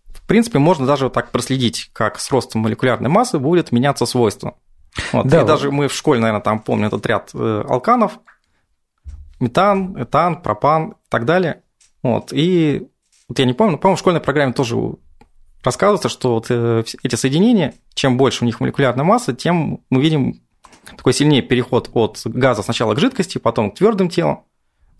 в 0.07 0.27
принципе, 0.27 0.59
можно 0.59 0.85
даже 0.85 1.05
вот 1.05 1.13
так 1.13 1.31
проследить, 1.31 1.89
как 1.93 2.19
с 2.19 2.31
ростом 2.31 2.61
молекулярной 2.61 3.09
массы 3.09 3.39
будет 3.39 3.71
меняться 3.71 4.05
свойства. 4.05 4.57
Вот, 5.11 5.27
да, 5.27 5.37
и 5.37 5.39
вот. 5.41 5.47
даже 5.47 5.71
мы 5.71 5.87
в 5.87 5.93
школе, 5.93 6.21
наверное, 6.21 6.41
там 6.41 6.59
помним 6.59 6.87
этот 6.87 7.05
ряд 7.05 7.31
э, 7.33 7.63
алканов, 7.67 8.19
метан, 9.39 10.01
этан, 10.01 10.41
пропан 10.41 10.91
и 10.91 11.09
так 11.09 11.25
далее. 11.25 11.63
Вот, 12.03 12.31
и 12.31 12.87
вот 13.27 13.39
я 13.39 13.45
не 13.45 13.53
помню, 13.53 13.73
но, 13.73 13.77
по-моему, 13.79 13.95
в 13.95 13.99
школьной 13.99 14.21
программе 14.21 14.53
тоже 14.53 14.77
рассказывается, 15.63 16.09
что 16.09 16.35
вот 16.35 16.47
э, 16.49 16.83
эти 17.01 17.15
соединения, 17.15 17.73
чем 17.93 18.17
больше 18.17 18.43
у 18.43 18.45
них 18.45 18.59
молекулярная 18.59 19.05
масса, 19.05 19.33
тем 19.33 19.81
мы 19.89 20.01
видим 20.01 20.42
такой 20.97 21.13
сильнее 21.13 21.41
переход 21.41 21.89
от 21.93 22.21
газа 22.25 22.63
сначала 22.63 22.95
к 22.95 22.99
жидкости, 22.99 23.37
потом 23.37 23.71
к 23.71 23.75
твердым 23.75 24.09
телам. 24.09 24.43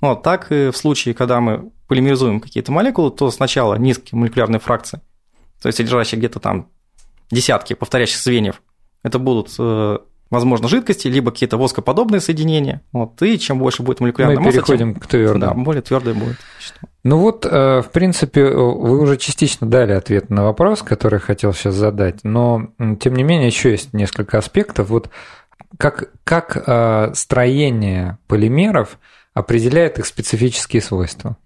Вот, 0.01 0.21
так 0.21 0.51
и 0.51 0.69
в 0.69 0.77
случае, 0.77 1.13
когда 1.13 1.39
мы 1.39 1.71
полимеризуем 1.87 2.41
какие-то 2.41 2.71
молекулы, 2.71 3.11
то 3.11 3.31
сначала 3.31 3.75
низкие 3.75 4.19
молекулярные 4.19 4.59
фракции, 4.59 4.99
то 5.61 5.67
есть 5.67 5.77
содержащие 5.77 6.19
где-то 6.19 6.39
там 6.39 6.67
десятки 7.31 7.73
повторяющих 7.73 8.19
звеньев, 8.19 8.61
это 9.01 9.17
будут 9.17 9.53
э, 9.57 9.97
возможно, 10.33 10.67
жидкости, 10.67 11.07
либо 11.07 11.31
какие-то 11.31 11.57
воскоподобные 11.57 12.19
соединения. 12.19 12.81
Вот, 12.91 13.21
и 13.21 13.37
чем 13.37 13.59
больше 13.59 13.83
будет 13.83 13.99
молекулярная 13.99 14.37
Мы 14.37 14.45
масса, 14.45 14.57
переходим 14.57 14.93
тем, 14.93 15.01
к 15.01 15.07
твердым. 15.07 15.39
Да, 15.39 15.53
более 15.53 15.81
твердое 15.81 16.15
будет. 16.15 16.37
Ну 17.03 17.17
вот, 17.17 17.45
э, 17.45 17.81
в 17.81 17.91
принципе, 17.91 18.45
вы 18.45 18.99
уже 18.99 19.17
частично 19.17 19.67
дали 19.67 19.91
ответ 19.91 20.29
на 20.29 20.43
вопрос, 20.43 20.81
который 20.81 21.19
хотел 21.19 21.53
сейчас 21.53 21.75
задать, 21.75 22.23
но, 22.23 22.69
тем 22.99 23.15
не 23.15 23.23
менее, 23.23 23.47
еще 23.47 23.71
есть 23.71 23.93
несколько 23.93 24.39
аспектов. 24.39 24.89
Вот 24.89 25.09
как, 25.77 26.11
как 26.23 26.57
э, 26.65 27.13
строение 27.15 28.17
полимеров 28.27 28.99
определяет 29.33 29.99
их 29.99 30.05
специфические 30.05 30.81
свойства? 30.81 31.37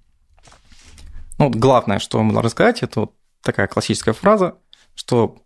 Ну, 1.38 1.50
главное, 1.50 2.00
что 2.00 2.22
можно 2.22 2.42
рассказать, 2.42 2.84
это 2.84 3.02
вот 3.02 3.14
такая 3.42 3.68
классическая 3.68 4.14
фраза, 4.14 4.58
что 4.96 5.38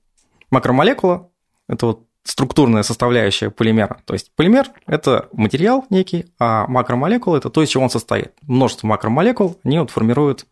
макромолекула– 0.50 1.30
это 1.68 1.86
вот 1.88 2.08
структурная 2.24 2.84
составляющая 2.84 3.50
полимера. 3.50 4.02
То 4.06 4.14
есть 4.14 4.32
полимер– 4.36 4.68
это 4.88 5.28
материал 5.34 5.86
некий, 5.90 6.28
а 6.40 6.68
макромолекула– 6.68 7.38
это 7.38 7.50
то, 7.50 7.62
из 7.62 7.70
чего 7.70 7.84
он 7.84 7.90
состоит. 7.90 8.34
Множество 8.44 8.88
макромолекул, 8.88 9.60
они 9.64 9.80
вот 9.80 9.92
формируют 9.92 10.46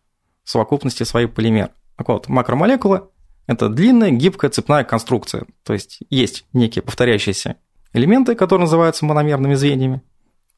в 0.44 0.50
совокупности 0.50 1.04
свои 1.04 1.26
полимер. 1.26 1.70
Так 1.96 2.08
вот, 2.08 2.28
макромолекула– 2.28 3.08
это 3.46 3.68
длинная, 3.68 4.10
гибкая 4.10 4.50
цепная 4.50 4.84
конструкция. 4.84 5.46
То 5.64 5.72
есть 5.72 6.00
есть 6.10 6.44
некие 6.52 6.82
повторяющиеся 6.82 7.56
элементы, 7.92 8.34
которые 8.34 8.64
называются 8.64 9.04
мономерными 9.04 9.54
звеньями. 9.54 10.02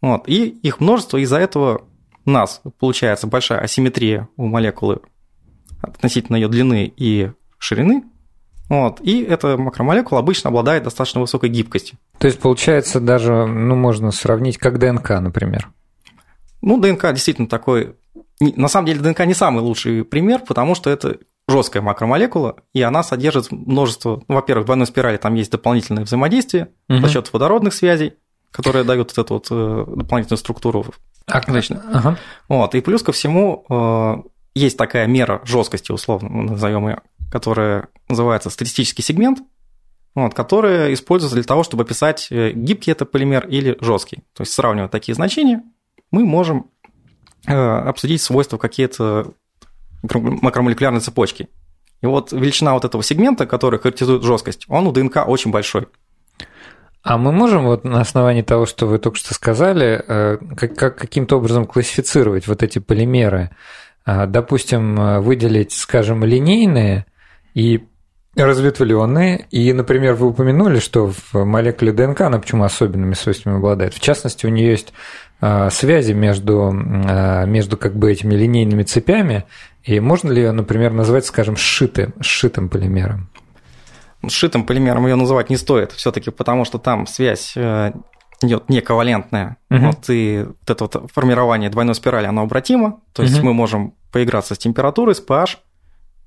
Вот, 0.01 0.29
и 0.29 0.49
их 0.49 0.81
множество, 0.81 1.19
из-за 1.19 1.39
этого 1.39 1.83
у 2.25 2.31
нас 2.31 2.63
получается 2.79 3.27
большая 3.27 3.61
асимметрия 3.61 4.29
у 4.37 4.47
молекулы 4.47 5.01
относительно 5.81 6.37
ее 6.37 6.49
длины 6.49 6.93
и 6.97 7.33
ширины, 7.59 8.05
вот. 8.73 9.03
И 9.03 9.23
эта 9.23 9.59
макромолекула 9.59 10.21
обычно 10.21 10.49
обладает 10.49 10.85
достаточно 10.85 11.21
высокой 11.21 11.51
гибкостью. 11.51 11.99
То 12.17 12.27
есть, 12.27 12.41
получается, 12.41 13.01
даже, 13.01 13.45
ну, 13.47 13.75
можно 13.75 14.11
сравнить 14.13 14.57
как 14.57 14.79
ДНК, 14.79 15.11
например. 15.21 15.69
Ну, 16.63 16.81
ДНК 16.81 17.13
действительно 17.13 17.49
такой... 17.49 17.97
На 18.41 18.69
самом 18.69 18.87
деле, 18.87 19.01
ДНК 19.01 19.27
не 19.27 19.35
самый 19.35 19.61
лучший 19.61 20.07
пример, 20.07 20.41
потому 20.49 20.75
что 20.75 20.89
это 20.89 21.19
жесткая 21.49 21.83
макромолекула, 21.83 22.57
и 22.73 22.83
она 22.83 23.03
содержит 23.03 23.51
множество... 23.51 24.23
Ну, 24.29 24.35
во-первых, 24.37 24.65
в 24.65 24.67
двойной 24.67 24.87
спирали 24.87 25.17
там 25.17 25.35
есть 25.35 25.51
дополнительное 25.51 26.05
взаимодействие 26.05 26.69
угу. 26.89 27.01
за 27.01 27.09
счет 27.09 27.33
водородных 27.33 27.75
связей, 27.75 28.15
которые 28.51 28.85
дают 28.85 29.15
вот 29.17 29.25
эту 29.25 29.35
вот 29.35 29.47
э, 29.51 29.97
дополнительную 29.97 30.39
структуру. 30.39 30.87
А, 31.27 31.99
ага. 31.99 32.19
Вот. 32.49 32.75
И 32.75 32.81
плюс 32.81 33.03
ко 33.03 33.13
всему 33.13 33.65
э, 33.69 34.29
есть 34.55 34.77
такая 34.77 35.07
мера 35.07 35.41
жесткости, 35.45 35.91
условно, 35.91 36.29
назовем 36.29 36.89
ее, 36.89 37.01
которая 37.31 37.89
называется 38.09 38.51
статистический 38.51 39.03
сегмент, 39.03 39.41
вот, 40.15 40.35
который 40.35 40.93
используется 40.93 41.37
для 41.37 41.45
того, 41.45 41.63
чтобы 41.63 41.85
описать, 41.85 42.29
э, 42.31 42.53
гибкий 42.53 42.93
это 42.93 43.05
полимер 43.05 43.47
или 43.49 43.77
жесткий. 43.81 44.19
То 44.35 44.43
есть, 44.43 44.53
сравнивая 44.53 44.89
такие 44.89 45.15
значения, 45.15 45.63
мы 46.11 46.25
можем 46.25 46.71
обсудить 47.45 48.23
свойства 48.23 48.57
какие-то 48.57 49.33
макромолекулярной 50.03 51.01
цепочки. 51.01 51.49
И 52.01 52.07
вот 52.07 52.33
величина 52.33 52.75
вот 52.75 52.85
этого 52.85 53.03
сегмента, 53.03 53.47
который 53.47 53.79
характеризует 53.79 54.23
жесткость, 54.23 54.65
он 54.69 54.87
у 54.87 54.93
ДНК 54.93 55.25
очень 55.27 55.51
большой. 55.51 55.87
А 57.03 57.19
мы 57.19 57.33
можем 57.33 57.65
вот 57.65 57.85
на 57.85 58.01
основании 58.01 58.43
того, 58.43 58.67
что 58.67 58.87
вы 58.87 58.99
только 58.99 59.19
что 59.19 59.35
сказали, 59.35 60.03
э, 60.07 60.39
как, 60.57 60.75
как 60.77 60.97
каким-то 60.97 61.37
образом 61.37 61.67
классифицировать 61.67 62.47
вот 62.47 62.63
эти 62.63 62.79
полимеры? 62.79 63.51
Допустим, 64.05 65.23
выделить, 65.23 65.73
скажем, 65.73 66.25
линейные 66.25 67.07
и 67.55 67.87
разветвленные. 68.37 69.47
И, 69.51 69.73
например, 69.73 70.15
вы 70.15 70.29
упомянули, 70.29 70.79
что 70.79 71.13
в 71.13 71.45
молекуле 71.45 71.93
ДНК 71.93 72.23
она 72.23 72.39
почему 72.39 72.65
особенными 72.65 73.15
свойствами 73.15 73.57
обладает. 73.57 73.95
В 73.95 74.01
частности, 74.01 74.47
у 74.47 74.49
нее 74.49 74.71
есть 74.71 74.93
а, 75.41 75.71
связи 75.71 76.13
между, 76.13 76.73
а, 76.73 77.45
между 77.45 77.77
как 77.77 77.95
бы 77.97 78.11
этими 78.11 78.35
линейными 78.35 78.85
цепями, 78.85 79.45
и 79.85 80.01
можно 80.01 80.31
ли 80.31 80.43
ее, 80.43 80.53
например, 80.53 80.93
назвать, 80.93 81.27
скажем, 81.27 81.57
сшитым, 81.57 82.15
сшитым 82.21 82.69
полимером? 82.69 83.29
Сшитым 84.29 84.65
полимером 84.65 85.07
ее 85.07 85.17
называть 85.17 85.51
не 85.51 85.57
стоит, 85.57 85.93
все-таки 85.93 86.31
потому 86.31 86.65
что 86.65 86.79
там 86.79 87.07
связь 87.07 87.55
э, 87.57 87.93
идет 88.43 88.69
не 88.69 88.81
ковалентная, 88.81 89.57
угу. 89.71 89.87
вот, 89.87 90.11
и 90.11 90.47
вот 90.47 90.71
это 90.71 90.85
вот 90.85 91.11
формирование 91.13 91.71
двойной 91.71 91.95
спирали, 91.95 92.27
оно 92.27 92.43
обратимо, 92.43 93.01
то 93.13 93.23
есть 93.23 93.39
угу. 93.39 93.47
мы 93.47 93.55
можем 93.55 93.95
поиграться 94.13 94.55
с 94.55 94.59
температурой, 94.59 95.15
с 95.15 95.25
pH, 95.25 95.59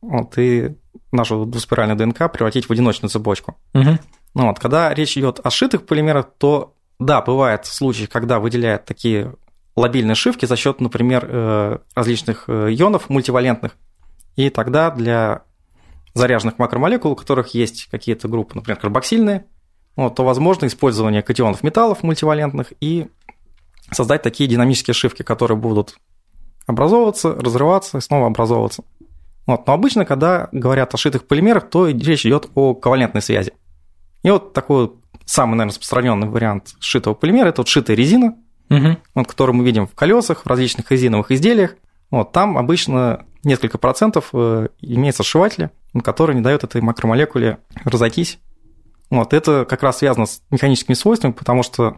вот, 0.01 0.37
и 0.37 0.75
нашу 1.11 1.45
двуспиральную 1.45 1.97
ДНК 1.97 2.31
превратить 2.31 2.67
в 2.67 2.71
одиночную 2.71 3.09
цепочку. 3.09 3.57
Угу. 3.73 3.99
Ну, 4.33 4.47
вот, 4.47 4.59
когда 4.59 4.93
речь 4.93 5.17
идет 5.17 5.39
о 5.43 5.49
сшитых 5.49 5.85
полимерах, 5.85 6.27
то 6.37 6.73
да, 6.99 7.21
бывают 7.21 7.65
случаи, 7.65 8.05
когда 8.05 8.39
выделяют 8.39 8.85
такие 8.85 9.33
лобильные 9.75 10.15
шивки 10.15 10.45
за 10.45 10.55
счет, 10.55 10.79
например, 10.79 11.27
э, 11.27 11.77
различных 11.95 12.45
э, 12.47 12.73
ионов 12.73 13.09
мультивалентных. 13.09 13.75
И 14.35 14.49
тогда 14.49 14.91
для 14.91 15.43
заряженных 16.13 16.57
макромолекул, 16.59 17.11
у 17.11 17.15
которых 17.15 17.53
есть 17.53 17.87
какие-то 17.91 18.27
группы, 18.27 18.55
например, 18.55 18.79
карбоксильные, 18.79 19.45
вот, 19.95 20.15
то 20.15 20.23
возможно 20.23 20.65
использование 20.65 21.21
катионов 21.21 21.63
металлов 21.63 22.03
мультивалентных 22.03 22.73
и 22.79 23.07
создать 23.91 24.21
такие 24.23 24.49
динамические 24.49 24.93
шивки, 24.93 25.23
которые 25.23 25.57
будут 25.57 25.97
образовываться, 26.65 27.33
разрываться 27.33 27.97
и 27.97 28.01
снова 28.01 28.27
образовываться. 28.27 28.83
Вот. 29.45 29.67
Но 29.67 29.73
обычно, 29.73 30.05
когда 30.05 30.49
говорят 30.51 30.93
о 30.93 30.97
шитых 30.97 31.27
полимерах, 31.27 31.69
то 31.69 31.87
речь 31.87 32.25
идет 32.25 32.49
о 32.55 32.73
ковалентной 32.73 33.21
связи. 33.21 33.53
И 34.23 34.31
вот 34.31 34.53
такой 34.53 34.91
самый, 35.25 35.51
наверное, 35.51 35.71
распространенный 35.71 36.27
вариант 36.27 36.75
шитого 36.79 37.13
полимера– 37.13 37.47
это 37.49 37.61
вот 37.61 37.67
шитая 37.67 37.95
резина, 37.95 38.35
угу. 38.69 38.97
вот, 39.13 39.27
которую 39.27 39.55
мы 39.55 39.65
видим 39.65 39.87
в 39.87 39.95
колесах, 39.95 40.43
в 40.43 40.47
различных 40.47 40.91
резиновых 40.91 41.31
изделиях. 41.31 41.75
Вот, 42.11 42.31
там 42.31 42.57
обычно 42.57 43.25
несколько 43.43 43.77
процентов 43.77 44.29
э, 44.33 44.67
имеется 44.81 45.23
сшиватели, 45.23 45.71
которые 46.03 46.35
не 46.35 46.41
дают 46.41 46.63
этой 46.63 46.81
макромолекуле 46.81 47.59
разойтись. 47.83 48.39
Вот, 49.09 49.33
это 49.33 49.65
как 49.65 49.83
раз 49.83 49.99
связано 49.99 50.25
с 50.25 50.41
механическими 50.49 50.95
свойствами, 50.95 51.31
потому 51.31 51.63
что 51.63 51.97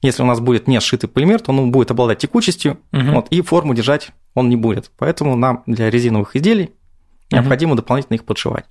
если 0.00 0.22
у 0.22 0.26
нас 0.26 0.40
будет 0.40 0.68
не 0.68 0.80
сшитый 0.80 1.08
полимер, 1.08 1.40
то 1.40 1.50
он 1.50 1.70
будет 1.72 1.90
обладать 1.90 2.18
текучестью, 2.18 2.78
угу. 2.92 3.12
вот, 3.12 3.28
и 3.30 3.42
форму 3.42 3.74
держать 3.74 4.10
он 4.34 4.48
не 4.48 4.56
будет. 4.56 4.90
Поэтому 4.96 5.36
нам 5.36 5.62
для 5.66 5.90
резиновых 5.90 6.36
изделий 6.36 6.72
необходимо 7.30 7.72
угу. 7.72 7.78
дополнительно 7.78 8.14
их 8.14 8.24
подшивать. 8.24 8.64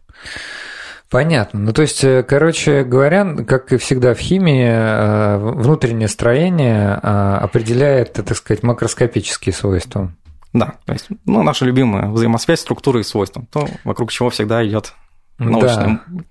Понятно. 1.10 1.60
Ну, 1.60 1.74
то 1.74 1.84
есть, 1.84 2.04
э, 2.04 2.22
короче 2.24 2.84
говоря, 2.84 3.36
как 3.48 3.72
и 3.72 3.78
всегда 3.78 4.14
в 4.14 4.20
химии, 4.20 4.68
э, 4.68 5.38
внутреннее 5.38 6.10
строение 6.10 7.00
э, 7.02 7.38
определяет, 7.42 8.14
так 8.14 8.36
сказать, 8.36 8.62
макроскопические 8.62 9.54
свойства. 9.54 10.12
Да, 10.52 10.76
то 10.86 10.94
есть, 10.94 11.08
ну, 11.26 11.44
наша 11.44 11.66
любимая 11.66 12.10
взаимосвязь 12.10 12.60
структуры 12.60 13.02
и 13.02 13.04
свойств, 13.04 13.38
то, 13.52 13.68
вокруг 13.86 14.12
чего 14.12 14.30
всегда 14.30 14.66
идет 14.68 14.94
научная 15.38 16.02
да. 16.08 16.24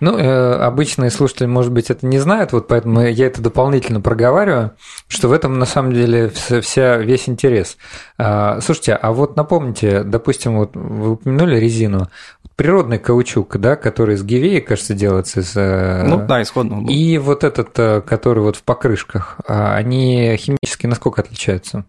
Ну, 0.00 0.16
э, 0.16 0.54
обычные 0.54 1.10
слушатели, 1.10 1.46
может 1.46 1.72
быть, 1.72 1.90
это 1.90 2.06
не 2.06 2.18
знают, 2.18 2.52
вот 2.52 2.68
поэтому 2.68 3.02
я 3.02 3.26
это 3.26 3.42
дополнительно 3.42 4.00
проговариваю, 4.00 4.72
что 5.08 5.28
в 5.28 5.32
этом 5.32 5.58
на 5.58 5.66
самом 5.66 5.92
деле 5.92 6.28
вся, 6.28 6.96
весь 6.96 7.28
интерес. 7.28 7.76
А, 8.16 8.60
слушайте, 8.60 8.94
а 8.94 9.12
вот 9.12 9.36
напомните, 9.36 10.02
допустим, 10.02 10.56
вот 10.58 10.74
вы 10.74 11.12
упомянули 11.12 11.58
резину, 11.58 12.08
природный 12.56 12.98
каучук, 12.98 13.56
да, 13.58 13.76
который 13.76 14.16
из 14.16 14.24
гивеи, 14.24 14.60
кажется, 14.60 14.94
делается 14.94 15.40
из... 15.40 15.56
Э, 15.56 16.02
ну 16.04 16.26
да, 16.26 16.42
исходно. 16.42 16.88
И 16.88 17.18
вот 17.18 17.44
этот, 17.44 17.78
э, 17.78 18.00
который 18.00 18.42
вот 18.42 18.56
в 18.56 18.62
покрышках, 18.62 19.38
а 19.46 19.76
они 19.76 20.36
химически 20.36 20.86
насколько 20.86 21.22
отличаются? 21.22 21.84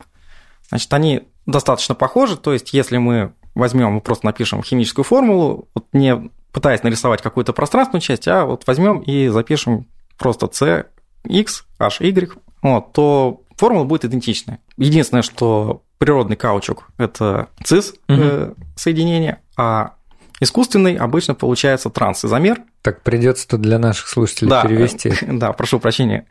Значит, 0.70 0.94
они 0.94 1.28
достаточно 1.48 1.96
похожи, 1.96 2.38
то 2.38 2.54
есть 2.54 2.74
если 2.74 2.98
мы 2.98 3.34
возьмем 3.60 3.98
и 3.98 4.02
просто 4.02 4.26
напишем 4.26 4.64
химическую 4.64 5.06
формулу, 5.06 5.68
вот 5.76 5.86
не 5.94 6.30
пытаясь 6.52 6.84
нарисовать 6.84 7.22
какую-то 7.22 7.54
пространственную 7.54 8.02
часть, 8.02 8.28
а 8.28 8.46
вот 8.46 8.64
возьмем 8.66 9.00
и 9.00 9.28
запишем 9.28 9.86
просто 10.18 10.50
C, 10.52 10.86
X, 11.26 11.66
H, 11.80 12.00
Y, 12.02 12.34
вот, 12.62 12.94
то 12.94 13.42
формула 13.56 13.84
будет 13.84 14.06
идентичная. 14.06 14.60
Единственное, 14.78 15.22
что 15.22 15.84
природный 15.98 16.36
каучук– 16.36 16.88
это 16.98 17.50
цис 17.64 17.94
угу. 18.08 18.56
соединение, 18.76 19.42
а 19.58 19.96
искусственный 20.40 20.96
обычно 20.96 21.36
получается 21.36 21.90
трансизомер. 21.90 22.62
Так 22.82 23.04
придется 23.04 23.48
тут 23.48 23.62
для 23.62 23.78
наших 23.78 24.08
слушателей 24.08 24.50
да, 24.50 24.64
перевести. 24.64 25.14
Да, 25.28 25.52
прошу 25.54 25.80
прощения 25.80 26.26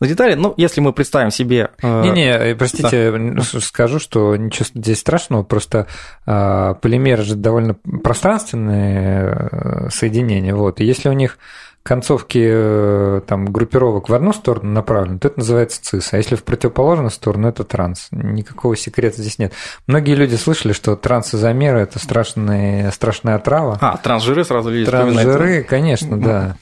за 0.00 0.08
детали. 0.08 0.34
Ну, 0.34 0.54
если 0.56 0.80
мы 0.80 0.92
представим 0.92 1.30
себе... 1.30 1.70
Э, 1.82 2.02
Не-не, 2.02 2.30
э, 2.30 2.54
простите, 2.54 3.12
да. 3.12 3.60
скажу, 3.60 3.98
что 3.98 4.36
ничего 4.36 4.66
здесь 4.74 5.00
страшного, 5.00 5.42
просто 5.42 5.86
э, 6.26 6.74
полимеры 6.80 7.22
же 7.22 7.36
довольно 7.36 7.74
пространственные 7.74 9.88
соединения, 9.90 10.54
вот, 10.54 10.80
и 10.80 10.84
если 10.84 11.08
у 11.08 11.12
них 11.12 11.38
концовки 11.82 13.20
там, 13.26 13.52
группировок 13.52 14.08
в 14.08 14.14
одну 14.14 14.32
сторону 14.32 14.72
направлены, 14.72 15.18
то 15.18 15.28
это 15.28 15.40
называется 15.40 15.82
цис, 15.82 16.14
а 16.14 16.16
если 16.16 16.34
в 16.34 16.42
противоположную 16.42 17.10
сторону, 17.10 17.48
это 17.48 17.62
транс. 17.62 18.08
Никакого 18.10 18.74
секрета 18.74 19.20
здесь 19.20 19.38
нет. 19.38 19.52
Многие 19.86 20.14
люди 20.14 20.36
слышали, 20.36 20.72
что 20.72 20.96
трансизомеры– 20.96 21.78
это 21.80 21.98
страшная, 21.98 22.90
страшная 22.90 23.34
отрава. 23.34 23.76
А, 23.82 23.98
трансжиры 23.98 24.46
сразу 24.46 24.70
видишь. 24.70 24.88
Трансжиры, 24.88 25.62
конечно, 25.62 26.18
да. 26.18 26.56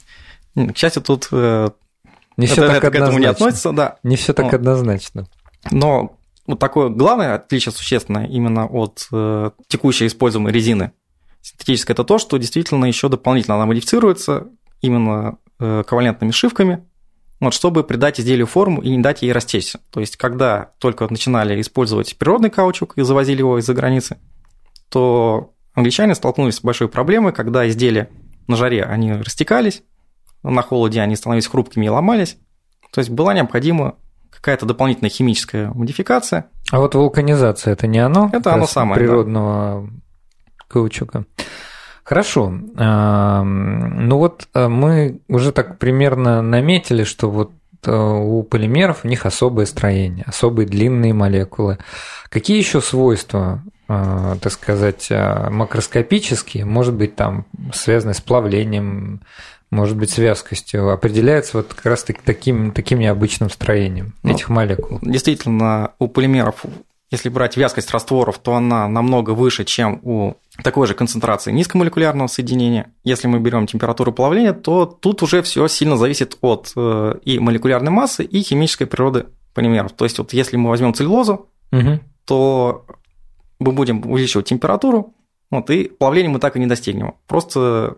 К 0.55 0.75
счастью, 0.75 1.01
тут 1.01 1.29
Не 2.37 2.47
все 2.47 2.63
это, 2.63 2.73
так 2.73 2.83
это 2.83 2.91
к 2.91 2.95
этому 2.95 3.19
не 3.19 3.25
однозначно. 3.25 3.45
относится, 3.47 3.71
да. 3.71 3.95
Не 4.03 4.15
все 4.15 4.33
так 4.33 4.45
Вот. 4.45 4.53
однозначно. 4.53 5.27
Но 5.71 6.17
вот 6.47 6.59
такое 6.59 6.89
главное 6.89 7.35
отличие 7.35 7.71
существенное 7.71 8.27
именно 8.27 8.67
от 8.67 9.07
э, 9.11 9.51
текущей 9.67 10.07
используемой 10.07 10.51
резины 10.51 10.91
синтетической, 11.41 11.93
это 11.93 12.03
то, 12.03 12.17
что 12.17 12.37
действительно 12.37 12.85
еще 12.85 13.09
дополнительно 13.09 13.55
она 13.55 13.65
модифицируется 13.65 14.47
именно 14.81 15.37
э, 15.59 15.83
ковалентными 15.85 16.31
шивками, 16.31 16.85
вот, 17.39 17.53
чтобы 17.53 17.83
придать 17.83 18.19
изделию 18.19 18.47
форму 18.47 18.81
и 18.81 18.89
не 18.89 19.01
дать 19.01 19.21
ей 19.21 19.31
растечься. 19.33 19.79
То 19.91 19.99
есть, 19.99 20.15
когда 20.15 20.71
только 20.79 21.07
начинали 21.09 21.59
использовать 21.59 22.17
природный 22.17 22.49
каучук 22.49 22.97
и 22.97 23.01
завозили 23.01 23.39
его 23.39 23.59
из-за 23.59 23.73
границы, 23.73 24.17
то 24.89 25.53
англичане 25.73 26.15
столкнулись 26.15 26.55
с 26.55 26.61
большой 26.61 26.87
проблемой, 26.87 27.33
когда 27.33 27.67
изделия 27.67 28.09
на 28.47 28.55
жаре 28.55 28.83
они 28.83 29.11
растекались, 29.13 29.83
на 30.43 30.61
холоде 30.61 31.01
они 31.01 31.15
становились 31.15 31.47
хрупкими 31.47 31.85
и 31.85 31.89
ломались. 31.89 32.37
То 32.91 32.99
есть 32.99 33.09
была 33.09 33.33
необходима 33.33 33.95
какая-то 34.29 34.65
дополнительная 34.65 35.09
химическая 35.09 35.69
модификация. 35.69 36.47
А 36.71 36.79
вот 36.79 36.95
вулканизация 36.95 37.73
это 37.73 37.87
не 37.87 37.99
оно? 37.99 38.29
Это 38.33 38.53
оно 38.53 38.67
самое, 38.67 38.99
Природного 38.99 39.89
каучука. 40.67 41.25
Хорошо. 42.03 42.49
Ну 42.49 44.17
вот 44.17 44.47
а, 44.53 44.67
мы 44.67 45.21
уже 45.29 45.53
так 45.53 45.79
примерно 45.79 46.41
наметили, 46.41 47.05
что 47.05 47.29
вот 47.31 47.51
а, 47.85 48.15
у 48.15 48.43
полимеров 48.43 49.05
у 49.05 49.07
них 49.07 49.25
особое 49.25 49.65
строение, 49.65 50.25
особые 50.27 50.67
длинные 50.67 51.13
молекулы. 51.13 51.77
Какие 52.29 52.57
еще 52.57 52.81
свойства, 52.81 53.63
а, 53.87 54.35
так 54.41 54.51
сказать, 54.51 55.09
макроскопические, 55.09 56.65
может 56.65 56.93
быть, 56.93 57.15
там 57.15 57.45
связаны 57.73 58.13
с 58.13 58.19
плавлением, 58.19 59.21
может 59.73 59.97
быть, 59.97 60.09
с 60.11 60.17
вязкостью, 60.17 60.89
определяются 60.91 61.57
вот 61.57 61.73
как 61.73 61.85
раз 61.85 62.03
таки 62.03 62.19
таким, 62.23 62.71
таким 62.71 62.99
необычным 62.99 63.49
строением 63.49 64.13
Ну, 64.23 64.33
этих 64.33 64.49
молекул? 64.49 64.99
Действительно, 65.01 65.91
у 65.99 66.07
полимеров, 66.07 66.63
если 67.11 67.29
брать 67.29 67.57
вязкость 67.57 67.91
растворов, 67.91 68.39
то 68.39 68.55
она 68.55 68.87
намного 68.87 69.31
выше, 69.31 69.65
чем 69.65 69.99
у 70.03 70.33
такой 70.63 70.87
же 70.87 70.93
концентрации 70.93 71.51
низкомолекулярного 71.51 72.27
соединения. 72.27 72.91
Если 73.03 73.27
мы 73.27 73.39
берем 73.39 73.67
температуру 73.67 74.11
плавления, 74.11 74.53
то 74.53 74.85
тут 74.85 75.21
уже 75.23 75.41
все 75.41 75.67
сильно 75.67 75.97
зависит 75.97 76.37
от 76.41 76.71
э, 76.75 77.15
и 77.23 77.39
молекулярной 77.39 77.91
массы, 77.91 78.23
и 78.23 78.41
химической 78.41 78.85
природы 78.85 79.25
полимеров. 79.53 79.91
То 79.93 80.05
есть 80.05 80.17
вот 80.19 80.33
если 80.33 80.57
мы 80.57 80.69
возьмем 80.69 80.93
целлюлозу, 80.93 81.49
Мгм. 81.71 82.01
то 82.25 82.85
мы 83.59 83.71
будем 83.71 84.09
увеличивать 84.09 84.47
температуру, 84.47 85.13
вот, 85.51 85.69
и 85.69 85.83
плавление 85.87 86.31
мы 86.31 86.39
так 86.39 86.55
и 86.55 86.59
не 86.59 86.65
достигнем. 86.65 87.13
Просто 87.27 87.97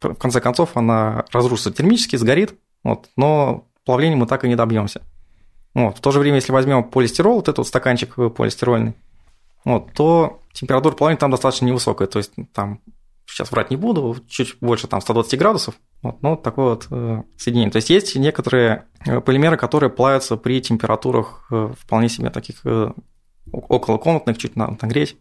в 0.00 0.14
конце 0.14 0.40
концов 0.40 0.76
она 0.76 1.24
разрушится 1.32 1.72
термически, 1.72 2.16
сгорит, 2.16 2.54
вот, 2.84 3.08
но 3.16 3.66
плавления 3.84 4.16
мы 4.16 4.26
так 4.26 4.44
и 4.44 4.48
не 4.48 4.56
добьемся. 4.56 5.02
Вот. 5.74 5.98
В 5.98 6.00
то 6.00 6.10
же 6.10 6.20
время, 6.20 6.36
если 6.36 6.52
возьмем 6.52 6.84
полистирол, 6.84 7.36
вот 7.36 7.48
этот 7.48 7.58
вот 7.58 7.68
стаканчик 7.68 8.14
полистирольный, 8.34 8.94
вот, 9.64 9.92
то 9.92 10.40
температура 10.52 10.94
плавления 10.94 11.18
там 11.18 11.30
достаточно 11.30 11.66
невысокая, 11.66 12.08
то 12.08 12.18
есть 12.18 12.32
там, 12.52 12.80
сейчас 13.26 13.50
врать 13.50 13.70
не 13.70 13.76
буду, 13.76 14.16
чуть 14.28 14.56
больше 14.60 14.86
там 14.86 15.00
120 15.00 15.38
градусов, 15.38 15.74
вот, 16.02 16.16
вот 16.22 16.42
такое 16.42 16.70
вот 16.70 16.86
э, 16.90 17.22
соединение. 17.36 17.70
То 17.70 17.76
есть 17.76 17.90
есть 17.90 18.16
некоторые 18.16 18.84
э, 19.04 19.20
полимеры, 19.20 19.56
которые 19.56 19.90
плавятся 19.90 20.36
при 20.36 20.60
температурах 20.60 21.46
э, 21.50 21.72
вполне 21.78 22.08
себе 22.08 22.30
таких 22.30 22.60
э, 22.64 22.92
околокомнатных, 23.52 24.38
чуть 24.38 24.56
на- 24.56 24.76
нагреть. 24.80 25.16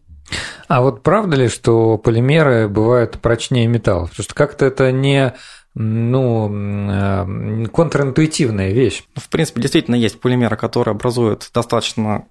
А 0.68 0.82
вот 0.82 1.04
правда 1.04 1.36
ли, 1.38 1.48
что 1.48 1.98
полимеры 1.98 2.68
бывают 2.68 3.20
прочнее 3.22 3.68
металлов? 3.68 4.10
Потому 4.10 4.24
что 4.24 4.36
как-то 4.36 4.66
это 4.66 4.92
не 4.92 5.34
ну, 5.76 6.50
э, 6.90 7.66
контринтуитивная 7.68 8.72
вещь. 8.72 9.04
В 9.16 9.30
принципе, 9.30 9.62
действительно 9.62 9.96
есть 9.96 10.20
полимеры, 10.20 10.56
которые 10.56 10.94
образуют 10.94 11.50
достаточно 11.54 12.26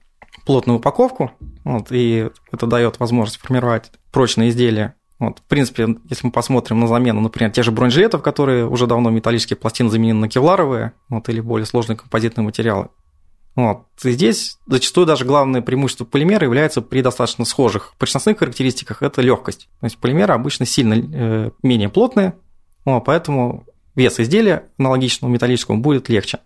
плотную 0.47 0.79
упаковку, 0.79 1.31
вот, 1.65 1.87
и 1.91 2.31
это 2.51 2.67
дает 2.67 2.99
возможность 2.99 3.41
формировать 3.41 3.93
прочные 4.13 4.51
изделия. 4.51 4.95
Вот, 5.19 5.39
в 5.39 5.43
принципе, 5.43 5.97
если 6.11 6.27
мы 6.27 6.33
посмотрим 6.33 6.81
на 6.81 6.89
замену, 6.89 7.21
например, 7.21 7.53
тех 7.53 7.65
же 7.65 7.71
бронежилетов, 7.71 8.23
которые 8.23 8.67
уже 8.67 8.87
давно 8.87 9.11
металлические 9.11 9.57
пластины 9.57 9.89
заменены 9.89 10.21
на 10.21 10.29
кевларовые, 10.29 10.93
вот, 11.09 11.29
или 11.29 11.41
более 11.41 11.67
сложные 11.67 11.97
композитные 11.97 12.45
материалы. 12.45 12.89
Вот. 13.57 13.87
И 14.03 14.11
здесь 14.11 14.59
зачастую 14.67 15.07
даже 15.07 15.25
главное 15.25 15.63
преимущество 15.63 16.05
полимера 16.05 16.45
является 16.45 16.83
при 16.83 17.03
достаточно 17.03 17.45
схожих 17.45 17.95
прочностных 17.99 18.39
характеристиках– 18.39 18.99
это 19.03 19.23
легкость. 19.23 19.69
То 19.81 19.87
есть 19.87 19.99
полимеры 19.99 20.35
обычно 20.35 20.67
сильно 20.67 20.95
э, 20.95 21.51
менее 21.63 21.89
плотные, 21.89 22.35
вот, 22.85 23.05
поэтому 23.05 23.65
вес 23.95 24.19
изделия 24.19 24.65
аналогичного 24.79 25.31
металлическому 25.31 25.81
будет 25.81 26.09
легче. 26.09 26.41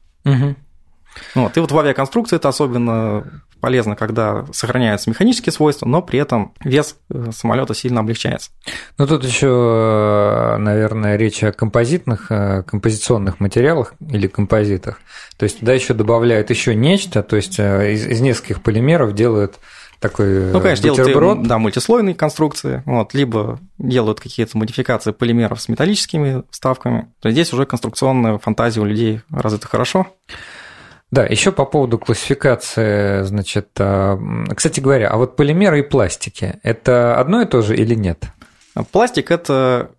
Вот. 1.34 1.56
И 1.56 1.60
вот 1.60 1.72
в 1.72 1.78
авиаконструкции 1.78 2.36
это 2.36 2.48
особенно 2.48 3.42
полезно, 3.60 3.96
когда 3.96 4.46
сохраняются 4.52 5.10
механические 5.10 5.52
свойства, 5.52 5.86
но 5.86 6.02
при 6.02 6.18
этом 6.18 6.54
вес 6.64 6.96
э, 7.10 7.30
самолета 7.32 7.74
сильно 7.74 8.00
облегчается. 8.00 8.50
Ну, 8.98 9.06
тут 9.06 9.24
еще, 9.24 10.56
наверное, 10.58 11.16
речь 11.16 11.42
о 11.42 11.52
композитных, 11.52 12.30
э, 12.30 12.62
композиционных 12.62 13.40
материалах 13.40 13.94
или 14.00 14.26
композитах. 14.26 15.00
То 15.36 15.44
есть 15.44 15.60
туда 15.60 15.72
еще 15.74 15.94
добавляют 15.94 16.50
еще 16.50 16.74
нечто, 16.74 17.22
то 17.22 17.36
есть 17.36 17.58
э, 17.58 17.92
из, 17.92 18.06
из 18.06 18.20
нескольких 18.20 18.62
полимеров 18.62 19.14
делают 19.14 19.58
такой 20.00 20.52
Ну, 20.52 20.60
конечно, 20.60 20.88
бутерброд. 20.88 21.14
делают 21.14 21.48
да, 21.48 21.58
мультислойные 21.58 22.14
конструкции, 22.14 22.82
вот, 22.86 23.14
либо 23.14 23.58
делают 23.78 24.20
какие-то 24.20 24.56
модификации 24.56 25.12
полимеров 25.12 25.60
с 25.60 25.68
металлическими 25.68 26.44
вставками. 26.50 27.12
То 27.20 27.28
есть 27.28 27.34
здесь 27.36 27.52
уже 27.52 27.66
конструкционная 27.66 28.38
фантазия 28.38 28.80
у 28.80 28.84
людей 28.84 29.20
развита 29.30 29.66
хорошо. 29.66 30.06
Да, 31.10 31.24
еще 31.24 31.52
по 31.52 31.64
поводу 31.64 31.98
классификации, 31.98 33.22
значит, 33.22 33.68
а, 33.78 34.18
кстати 34.54 34.80
говоря, 34.80 35.08
а 35.08 35.16
вот 35.16 35.36
полимеры 35.36 35.80
и 35.80 35.82
пластики, 35.82 36.58
это 36.62 37.16
одно 37.18 37.40
и 37.42 37.46
то 37.46 37.62
же 37.62 37.76
или 37.76 37.94
нет? 37.94 38.24
Пластик– 38.92 39.30
это 39.32 39.90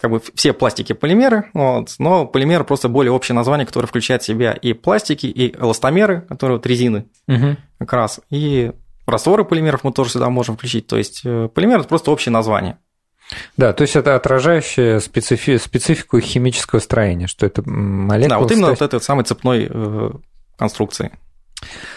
как 0.00 0.10
бы 0.10 0.20
все 0.34 0.52
пластики 0.52 0.92
полимеры, 0.92 1.50
вот, 1.54 1.94
но 1.98 2.26
полимер 2.26 2.64
просто 2.64 2.88
более 2.88 3.12
общее 3.12 3.34
название, 3.34 3.66
которое 3.66 3.86
включает 3.86 4.22
в 4.22 4.26
себя 4.26 4.52
и 4.52 4.72
пластики, 4.72 5.26
и 5.26 5.56
эластомеры, 5.56 6.22
которые 6.22 6.58
вот 6.58 6.66
резины 6.66 7.06
Угу. 7.28 7.56
как 7.80 7.92
раз, 7.92 8.20
и 8.30 8.72
растворы 9.06 9.44
полимеров 9.44 9.84
мы 9.84 9.92
тоже 9.92 10.10
сюда 10.10 10.28
можем 10.28 10.56
включить. 10.56 10.86
То 10.86 10.98
есть 10.98 11.22
э, 11.24 11.48
полимер– 11.54 11.78
это 11.80 11.88
просто 11.88 12.10
общее 12.10 12.32
название. 12.32 12.78
Да, 13.56 13.72
то 13.72 13.82
есть 13.82 13.94
это 13.96 14.14
отражающее 14.14 15.00
специфи- 15.00 15.58
специфику 15.58 16.18
химического 16.20 16.78
строения, 16.80 17.26
что 17.26 17.44
это 17.46 17.62
м, 17.62 18.06
молекулы... 18.06 18.28
да, 18.30 18.38
вот 18.38 18.50
именно 18.52 18.66
состоят- 18.68 18.80
вот 18.92 18.94
этой 18.94 19.04
самой 19.04 19.24
цепной 19.24 19.68
э, 19.70 20.10
конструкции. 20.58 21.12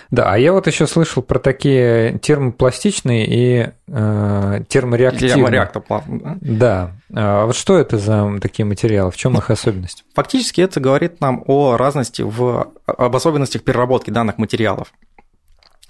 Да, 0.09 0.31
а 0.33 0.37
я 0.37 0.53
вот 0.53 0.67
еще 0.67 0.87
слышал 0.87 1.23
про 1.23 1.39
такие 1.39 2.19
термопластичные 2.19 3.27
и 3.27 3.69
э, 3.87 4.63
термореактивные. 4.67 5.35
Термореактор, 5.35 5.83
да. 6.07 6.37
Да. 6.41 6.91
А 7.13 7.45
вот 7.45 7.55
что 7.55 7.77
это 7.77 7.97
за 7.97 8.39
такие 8.41 8.65
материалы? 8.65 9.11
В 9.11 9.17
чем 9.17 9.37
их 9.37 9.49
особенность? 9.49 10.03
Фактически 10.15 10.61
это 10.61 10.79
говорит 10.79 11.21
нам 11.21 11.43
о 11.47 11.77
разности 11.77 12.23
в 12.23 12.71
об 12.85 13.15
особенностях 13.15 13.63
переработки 13.63 14.09
данных 14.09 14.37
материалов. 14.37 14.91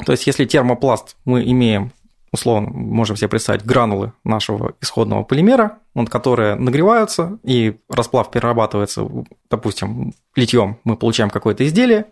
То 0.06 0.12
есть, 0.12 0.28
если 0.28 0.46
термопласт 0.46 1.16
мы 1.26 1.44
имеем, 1.44 1.92
условно, 2.32 2.70
можем 2.70 3.16
себе 3.16 3.28
представить 3.28 3.66
гранулы 3.66 4.14
нашего 4.24 4.74
исходного 4.82 5.24
полимера, 5.24 5.80
которые 6.10 6.56
нагреваются, 6.56 7.40
и 7.44 7.78
расплав 7.90 8.32
перерабатывается, 8.32 9.08
допустим, 9.50 10.14
литьем 10.36 10.78
мы 10.84 10.96
получаем 10.96 11.30
какое-то 11.30 11.66
изделие, 11.66 12.06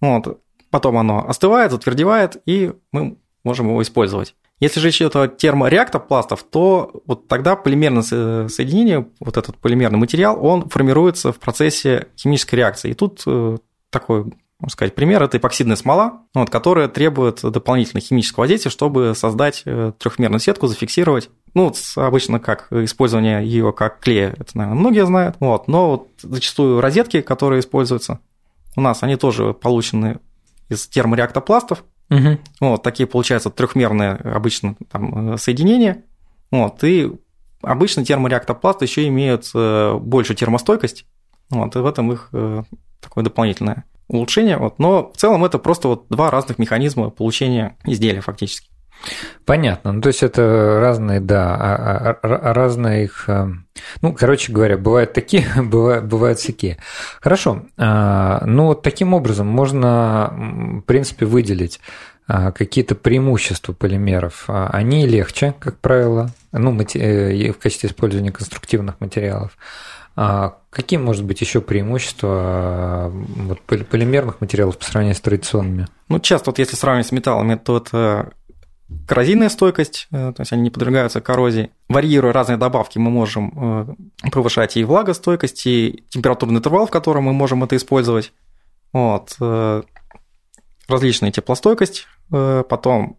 вот, 0.00 0.40
потом 0.70 0.98
оно 0.98 1.26
остывает, 1.28 1.70
затвердевает, 1.70 2.40
и 2.46 2.72
мы 2.92 3.18
можем 3.44 3.68
его 3.68 3.80
использовать. 3.82 4.34
Если 4.58 4.80
же 4.80 4.86
речь 4.86 5.02
идет 5.02 5.16
о 5.16 5.28
термореактопластов, 5.28 6.42
то 6.42 7.02
вот 7.06 7.28
тогда 7.28 7.56
полимерное 7.56 8.02
со- 8.02 8.48
соединение, 8.48 9.06
вот 9.20 9.36
этот 9.36 9.56
полимерный 9.58 9.98
материал, 9.98 10.42
он 10.44 10.68
формируется 10.68 11.32
в 11.32 11.38
процессе 11.38 12.08
химической 12.16 12.54
реакции. 12.54 12.90
И 12.90 12.94
тут 12.94 13.22
э, 13.26 13.58
такой, 13.90 14.24
можно 14.58 14.70
сказать, 14.70 14.94
пример– 14.94 15.22
это 15.24 15.36
эпоксидная 15.36 15.76
смола, 15.76 16.22
вот, 16.34 16.48
которая 16.48 16.88
требует 16.88 17.42
дополнительного 17.42 18.06
химического 18.06 18.44
воздействия, 18.44 18.70
чтобы 18.70 19.12
создать 19.14 19.62
э, 19.66 19.92
трехмерную 19.98 20.40
сетку, 20.40 20.68
зафиксировать. 20.68 21.28
Ну, 21.52 21.64
вот 21.64 21.76
обычно 21.96 22.40
как 22.40 22.72
использование 22.72 23.46
ее 23.46 23.74
как 23.74 24.00
клея, 24.00 24.34
это, 24.38 24.56
наверное, 24.56 24.80
многие 24.80 25.04
знают. 25.04 25.36
Вот, 25.38 25.68
но 25.68 25.90
вот 25.90 26.08
зачастую 26.22 26.80
розетки, 26.80 27.20
которые 27.20 27.60
используются 27.60 28.20
у 28.76 28.80
нас, 28.80 29.02
они 29.02 29.16
тоже 29.16 29.52
получены 29.52 30.20
из 30.68 30.86
термореактопластов, 30.86 31.84
Угу. 32.08 32.38
вот, 32.60 32.82
такие 32.82 33.06
получаются 33.06 33.50
трехмерные 33.50 34.12
обычно 34.12 34.76
там, 34.90 35.34
э, 35.34 35.38
соединения. 35.38 36.04
Вот, 36.52 36.84
и 36.84 37.10
обычно 37.62 38.04
термореактопласты 38.04 38.84
еще 38.84 39.08
имеют 39.08 39.50
э, 39.54 39.98
большую 40.00 40.36
термостойкость. 40.36 41.04
Вот, 41.50 41.74
и 41.74 41.78
в 41.80 41.86
этом 41.86 42.12
их 42.12 42.28
э, 42.32 42.62
такое 43.00 43.24
дополнительное 43.24 43.84
улучшение. 44.06 44.56
Вот, 44.56 44.78
но 44.78 45.10
в 45.12 45.16
целом 45.16 45.44
это 45.44 45.58
просто 45.58 45.88
вот 45.88 46.06
два 46.08 46.30
разных 46.30 46.58
механизма 46.58 47.10
получения 47.10 47.76
изделия 47.84 48.20
фактически. 48.20 48.70
Понятно. 49.44 49.92
Ну, 49.92 50.00
то 50.00 50.08
есть 50.08 50.22
это 50.22 50.78
разные, 50.80 51.20
да, 51.20 51.54
а, 51.54 52.18
а, 52.22 52.52
разные 52.54 53.04
их... 53.04 53.24
Э, 53.28 53.48
ну, 54.00 54.12
короче 54.12 54.52
говоря, 54.52 54.76
бывают 54.76 55.12
такие, 55.12 55.46
бывают, 55.62 56.06
бывают 56.06 56.38
всякие. 56.38 56.78
Хорошо. 57.20 57.62
Ну, 57.76 58.66
вот 58.66 58.82
таким 58.82 59.14
образом 59.14 59.46
можно, 59.46 60.32
в 60.36 60.80
принципе, 60.82 61.26
выделить 61.26 61.80
какие-то 62.26 62.96
преимущества 62.96 63.72
полимеров. 63.72 64.46
Они 64.48 65.06
легче, 65.06 65.54
как 65.60 65.78
правило, 65.78 66.30
ну, 66.50 66.72
в 66.72 67.54
качестве 67.54 67.88
использования 67.88 68.32
конструктивных 68.32 69.00
материалов. 69.00 69.56
А 70.16 70.56
какие, 70.70 70.98
может 70.98 71.24
быть, 71.24 71.42
еще 71.42 71.60
преимущества 71.60 72.30
а, 72.32 73.08
вот, 73.10 73.60
полимерных 73.60 74.40
материалов 74.40 74.78
по 74.78 74.84
сравнению 74.84 75.14
с 75.14 75.20
традиционными? 75.20 75.86
Ну, 76.08 76.18
часто, 76.20 76.50
вот 76.50 76.58
если 76.58 76.74
сравнивать 76.74 77.08
с 77.08 77.12
металлами, 77.12 77.56
то 77.56 77.76
это 77.76 78.32
коррозийная 79.06 79.48
стойкость, 79.48 80.08
э, 80.10 80.32
то 80.34 80.40
есть 80.40 80.52
они 80.52 80.62
не 80.62 80.70
подвергаются 80.70 81.20
коррозии. 81.20 81.70
Варьируя 81.88 82.32
разные 82.32 82.56
добавки, 82.56 82.98
мы 82.98 83.10
можем 83.10 83.52
э, 84.24 84.30
повышать 84.30 84.76
и 84.76 84.84
влагостойкость, 84.84 85.66
и 85.66 86.04
температурный 86.08 86.58
интервал, 86.58 86.86
в 86.86 86.90
котором 86.90 87.24
мы 87.24 87.32
можем 87.32 87.64
это 87.64 87.76
использовать. 87.76 88.32
Вот. 88.92 89.36
Э, 89.40 89.82
различная 90.88 91.32
теплостойкость, 91.32 92.06
потом 92.30 93.18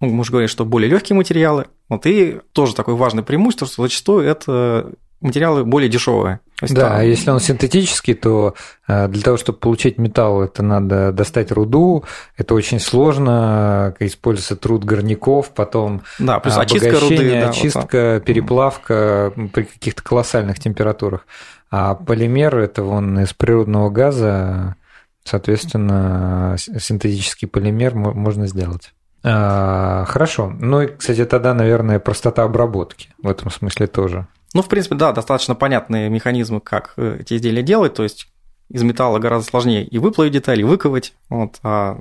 ну, 0.00 0.08
мы 0.08 0.20
уже 0.20 0.30
говорили, 0.30 0.50
что 0.50 0.66
более 0.66 0.90
легкие 0.90 1.16
материалы. 1.16 1.66
Вот, 1.88 2.06
и 2.06 2.40
тоже 2.52 2.74
такое 2.74 2.94
важное 2.94 3.24
преимущество, 3.24 3.66
что 3.66 3.82
зачастую 3.82 4.26
это 4.26 4.92
материалы 5.20 5.64
более 5.64 5.88
дешевые. 5.88 6.40
Да, 6.60 6.88
там... 6.88 6.92
а 6.96 7.02
если 7.04 7.30
он 7.30 7.40
синтетический, 7.40 8.14
то 8.14 8.54
э, 8.88 9.08
для 9.08 9.22
того, 9.22 9.36
чтобы 9.36 9.58
получить 9.58 9.98
металл, 9.98 10.42
это 10.42 10.62
надо 10.62 11.12
достать 11.12 11.52
руду, 11.52 12.04
это 12.36 12.54
очень 12.54 12.80
сложно, 12.80 13.94
используется 14.00 14.56
труд 14.56 14.84
горняков, 14.84 15.50
потом 15.50 16.02
да, 16.18 16.40
плюс 16.40 16.56
очистка 16.56 16.98
руды, 16.98 17.30
да, 17.30 17.48
очистка, 17.50 18.14
вот 18.14 18.24
переплавка 18.24 19.32
при 19.52 19.64
каких-то 19.64 20.02
колоссальных 20.02 20.58
температурах. 20.58 21.26
А 21.70 21.94
полимер– 21.94 22.56
это 22.58 22.82
вон 22.82 23.20
из 23.20 23.32
природного 23.34 23.90
газа, 23.90 24.76
соответственно, 25.22 26.56
синтетический 26.58 27.46
полимер 27.46 27.94
можно 27.94 28.46
сделать. 28.46 28.92
А, 29.22 30.04
хорошо. 30.06 30.52
Ну 30.58 30.82
и, 30.82 30.86
кстати, 30.86 31.24
тогда, 31.24 31.54
наверное, 31.54 31.98
простота 31.98 32.44
обработки 32.44 33.10
в 33.22 33.28
этом 33.28 33.50
смысле 33.50 33.86
тоже. 33.86 34.26
Ну, 34.54 34.62
в 34.62 34.68
принципе, 34.68 34.94
да, 34.94 35.12
достаточно 35.12 35.54
понятные 35.54 36.08
механизмы, 36.08 36.60
как 36.60 36.94
э, 36.96 37.18
эти 37.20 37.34
изделия 37.34 37.62
делать, 37.62 37.94
то 37.94 38.02
есть 38.02 38.32
из 38.70 38.82
металла 38.82 39.18
гораздо 39.18 39.48
сложнее 39.48 39.84
и 39.84 39.98
выплавить 39.98 40.32
детали, 40.32 40.60
и 40.60 40.64
выковать, 40.64 41.14
вот, 41.28 41.58
а 41.62 41.98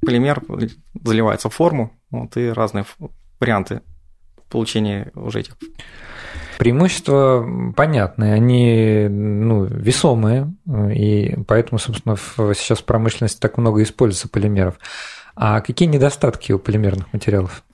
полимер 0.00 0.42
заливается 1.02 1.48
в 1.48 1.54
форму, 1.54 1.92
вот, 2.10 2.36
и 2.36 2.48
разные 2.48 2.84
варианты 3.40 3.82
получения 4.48 5.10
уже 5.14 5.40
этих 5.40 5.56
Преимущества 6.58 7.72
понятные, 7.74 8.34
они 8.34 9.08
ну, 9.08 9.64
весомые, 9.64 10.54
и 10.94 11.36
поэтому, 11.48 11.80
собственно, 11.80 12.16
сейчас 12.54 12.78
в 12.78 12.84
промышленности 12.84 13.40
так 13.40 13.58
много 13.58 13.82
используется 13.82 14.28
полимеров. 14.28 14.78
А 15.34 15.60
какие 15.60 15.88
недостатки 15.88 16.52
у 16.52 16.60
полимерных 16.60 17.12
материалов? 17.12 17.64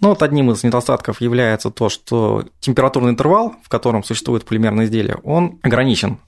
Ну, 0.00 0.08
вот 0.08 0.22
одним 0.22 0.50
из 0.50 0.62
недостатков 0.62 1.20
является 1.20 1.70
то, 1.70 1.88
что 1.88 2.44
температурный 2.60 3.10
интервал, 3.10 3.54
в 3.62 3.68
котором 3.68 4.04
существует 4.04 4.44
полимерное 4.44 4.84
изделие, 4.84 5.16
он 5.22 5.58
ограничен 5.62 6.18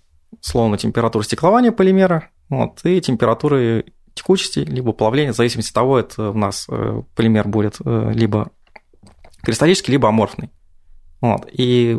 словно 0.41 0.79
температурой 0.79 1.25
стеклования 1.25 1.73
полимера 1.73 2.31
вот, 2.49 2.85
и 2.85 3.01
температурой 3.01 3.93
текучести, 4.15 4.61
либо 4.61 4.93
плавления, 4.93 5.33
в 5.33 5.37
зависимости 5.37 5.71
от 5.71 5.75
того, 5.75 5.99
это 5.99 6.31
у 6.31 6.35
нас 6.35 6.67
э, 6.69 7.03
полимер 7.15 7.47
будет 7.47 7.77
э, 7.85 8.13
либо 8.15 8.51
кристаллический, 9.43 9.93
либо 9.93 10.09
аморфный. 10.09 10.51
Вот. 11.21 11.49
И 11.53 11.99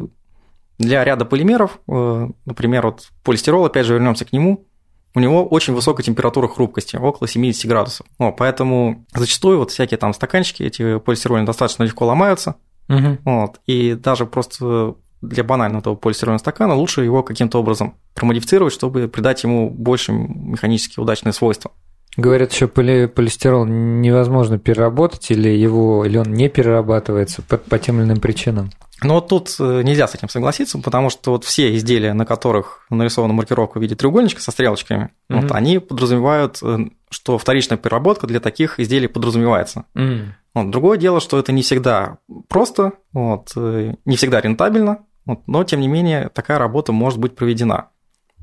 для 0.77 1.03
ряда 1.03 1.25
полимеров, 1.25 1.79
э, 1.87 2.27
например, 2.45 2.87
вот 2.87 3.09
полистирол, 3.23 3.65
опять 3.65 3.85
же 3.85 3.93
вернемся 3.93 4.25
к 4.25 4.33
нему, 4.33 4.65
у 5.15 5.19
него 5.19 5.45
очень 5.45 5.73
высокая 5.73 6.03
температура 6.03 6.47
хрупкости, 6.47 6.95
около 6.95 7.27
70 7.27 7.65
градусов. 7.67 8.05
О, 8.17 8.31
поэтому 8.31 9.05
зачастую 9.13 9.59
вот 9.59 9.71
всякие 9.71 9.97
там 9.97 10.13
стаканчики, 10.13 10.63
эти 10.63 10.99
полистирольные 10.99 11.45
достаточно 11.45 11.83
легко 11.83 12.05
ломаются. 12.05 12.55
Угу. 12.89 13.17
Вот, 13.25 13.59
и 13.65 13.93
даже 13.93 14.25
просто 14.25 14.95
для 15.21 15.43
банального 15.43 15.81
этого 15.81 15.95
полистирольного 15.95 16.39
стакана 16.39 16.75
лучше 16.75 17.03
его 17.03 17.23
каким-то 17.23 17.59
образом 17.59 17.95
промодифицировать, 18.15 18.73
чтобы 18.73 19.07
придать 19.07 19.43
ему 19.43 19.69
больше 19.69 20.11
механически 20.11 20.99
удачные 20.99 21.33
свойства. 21.33 21.71
Говорят, 22.17 22.51
что 22.51 22.67
поли, 22.67 23.05
полистирол 23.05 23.65
невозможно 23.65 24.57
переработать, 24.57 25.29
или 25.31 25.49
его, 25.49 26.05
или 26.05 26.17
он 26.17 26.33
не 26.33 26.49
перерабатывается 26.49 27.41
по, 27.43 27.57
по 27.57 27.77
тем 27.77 27.99
или 27.99 28.05
иным 28.05 28.19
причинам. 28.19 28.71
Но 29.01 29.15
вот 29.15 29.27
тут 29.29 29.55
э, 29.59 29.81
нельзя 29.83 30.07
с 30.07 30.15
этим 30.15 30.29
согласиться, 30.29 30.77
потому 30.79 31.09
что 31.09 31.31
вот 31.31 31.45
все 31.45 31.75
изделия, 31.75 32.13
на 32.13 32.25
которых 32.25 32.85
нарисована 32.89 33.33
маркировка 33.33 33.77
в 33.77 33.81
виде 33.81 33.95
треугольничка 33.95 34.41
со 34.41 34.51
стрелочками, 34.51 35.11
mm-hmm. 35.29 35.41
вот, 35.41 35.51
они 35.51 35.79
подразумевают, 35.79 36.59
э, 36.61 36.77
что 37.09 37.37
вторичная 37.37 37.77
переработка 37.77 38.27
для 38.27 38.39
таких 38.39 38.79
изделий 38.79 39.07
подразумевается. 39.07 39.85
Mm-hmm. 39.95 40.25
Вот, 40.55 40.69
другое 40.69 40.97
дело, 40.97 41.21
что 41.21 41.39
это 41.39 41.51
не 41.51 41.61
всегда 41.61 42.17
просто, 42.49 42.93
вот, 43.13 43.51
э, 43.55 43.93
не 44.05 44.15
всегда 44.17 44.41
рентабельно, 44.41 45.05
вот, 45.25 45.47
но 45.47 45.63
тем 45.63 45.79
не 45.79 45.87
менее 45.87 46.29
такая 46.29 46.59
работа 46.59 46.91
может 46.91 47.19
быть 47.19 47.35
проведена. 47.35 47.89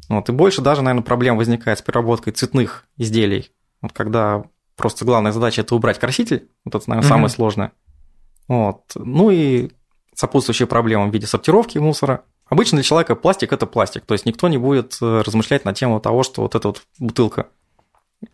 Вот, 0.09 0.29
и 0.29 0.33
больше 0.33 0.63
даже, 0.63 0.83
наверное, 0.83 1.05
проблем 1.05 1.37
возникает 1.37 1.79
с 1.79 1.83
переработкой 1.83 2.33
цветных 2.33 2.87
изделий, 2.97 3.51
вот, 3.83 3.93
когда 3.93 4.45
просто 4.77 5.05
главная 5.05 5.33
задача 5.33 5.63
это 5.63 5.75
убрать 5.75 5.99
краситель, 5.99 6.49
вот 6.65 6.75
это, 6.75 6.89
наверное, 6.89 7.07
mm-hmm. 7.07 7.11
самое 7.11 7.29
сложное. 7.29 7.73
Вот. 8.49 8.83
Ну 8.95 9.31
и 9.31 9.71
сопутствующие 10.17 10.67
проблемы 10.67 11.09
в 11.09 11.13
виде 11.13 11.27
сортировки 11.27 11.79
мусора. 11.79 12.23
Обычно 12.49 12.77
для 12.77 12.85
человека 12.85 13.15
пластик– 13.15 13.53
это 13.53 13.67
пластик, 13.67 14.05
то 14.07 14.15
есть 14.15 14.25
никто 14.25 14.49
не 14.49 14.59
будет 14.59 14.97
э, 15.03 15.23
размышлять 15.25 15.65
на 15.65 15.75
тему 15.75 16.01
того, 16.01 16.23
что 16.23 16.43
вот 16.43 16.55
эта 16.55 16.69
вот 16.69 16.83
бутылка 16.99 17.47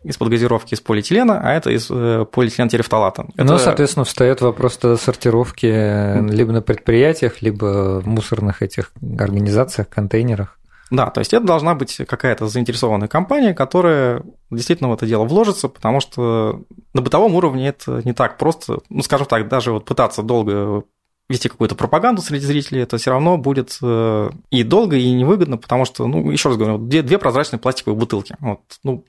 из-под 0.03 0.29
газировки 0.29 0.75
из 0.75 0.81
полиэтилена, 0.81 1.41
а 1.43 1.51
это 1.51 1.69
из 1.71 1.87
э, 1.89 2.25
полиэтилен-терефталата. 2.31 3.25
Это... 3.35 3.43
Ну, 3.43 3.57
соответственно, 3.57 4.05
встает 4.05 4.41
вопрос 4.41 4.79
сортировки 4.79 5.65
э, 5.65 6.21
либо 6.27 6.53
на 6.53 6.61
предприятиях, 6.61 7.41
либо 7.41 7.99
в 8.01 8.07
мусорных 8.07 8.61
этих 8.61 8.91
организациях, 9.19 9.89
контейнерах. 9.89 10.57
Да, 10.91 11.09
то 11.09 11.19
есть 11.19 11.33
это 11.33 11.43
должна 11.43 11.73
быть 11.73 11.97
какая-то 12.07 12.47
заинтересованная 12.47 13.07
компания, 13.07 13.55
которая 13.55 14.21
действительно 14.51 14.89
в 14.89 14.93
это 14.93 15.07
дело 15.07 15.23
вложится, 15.23 15.67
потому 15.67 15.99
что 15.99 16.61
на 16.93 17.01
бытовом 17.01 17.33
уровне 17.33 17.69
это 17.69 18.01
не 18.05 18.13
так 18.13 18.37
просто, 18.37 18.79
ну, 18.89 19.01
скажем 19.01 19.25
так, 19.25 19.47
даже 19.47 19.71
вот 19.71 19.85
пытаться 19.85 20.21
долго 20.21 20.83
вести 21.29 21.49
какую-то 21.49 21.75
пропаганду 21.75 22.21
среди 22.21 22.45
зрителей, 22.45 22.81
это 22.81 22.97
все 22.97 23.11
равно 23.11 23.37
будет 23.37 23.77
э, 23.81 24.29
и 24.49 24.63
долго, 24.63 24.97
и 24.97 25.11
невыгодно, 25.11 25.57
потому 25.57 25.85
что, 25.85 26.05
ну, 26.07 26.29
еще 26.31 26.49
раз 26.49 26.57
говорю, 26.57 26.77
две, 26.77 27.01
две 27.01 27.17
прозрачные 27.17 27.59
пластиковые 27.59 27.97
бутылки. 27.97 28.35
Вот, 28.39 28.59
ну, 28.83 29.05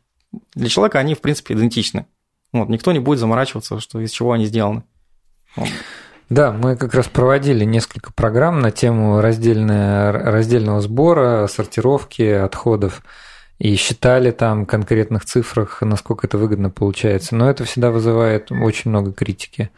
для 0.55 0.69
человека 0.69 0.99
они, 0.99 1.15
в 1.15 1.21
принципе, 1.21 1.55
идентичны. 1.55 2.07
Вот, 2.53 2.69
никто 2.69 2.93
не 2.93 3.01
будет 3.01 3.19
заморачиваться, 3.19 3.81
что 3.81 4.01
из 4.01 4.11
чего 4.13 4.33
они 4.33 4.47
сделаны. 4.47 4.85
Вот. 5.57 5.69
Да, 6.31 6.53
мы 6.53 6.77
как 6.77 6.95
раз 6.95 7.07
проводили 7.07 7.65
несколько 7.65 8.13
программ 8.13 8.61
на 8.61 8.71
тему 8.71 9.21
раздельного 9.21 10.81
сбора, 10.81 11.47
сортировки 11.49 12.23
отходов 12.23 13.03
и 13.59 13.77
считали 13.77 14.31
там 14.31 14.67
конкретных 14.67 15.25
цифрах, 15.27 15.83
насколько 15.83 16.27
это 16.27 16.39
выгодно 16.39 16.71
получается. 16.71 17.37
Но 17.37 17.49
это 17.51 17.65
всегда 17.65 17.91
вызывает 17.91 18.51
очень 18.51 18.91
много 18.91 19.13
критики. 19.13 19.71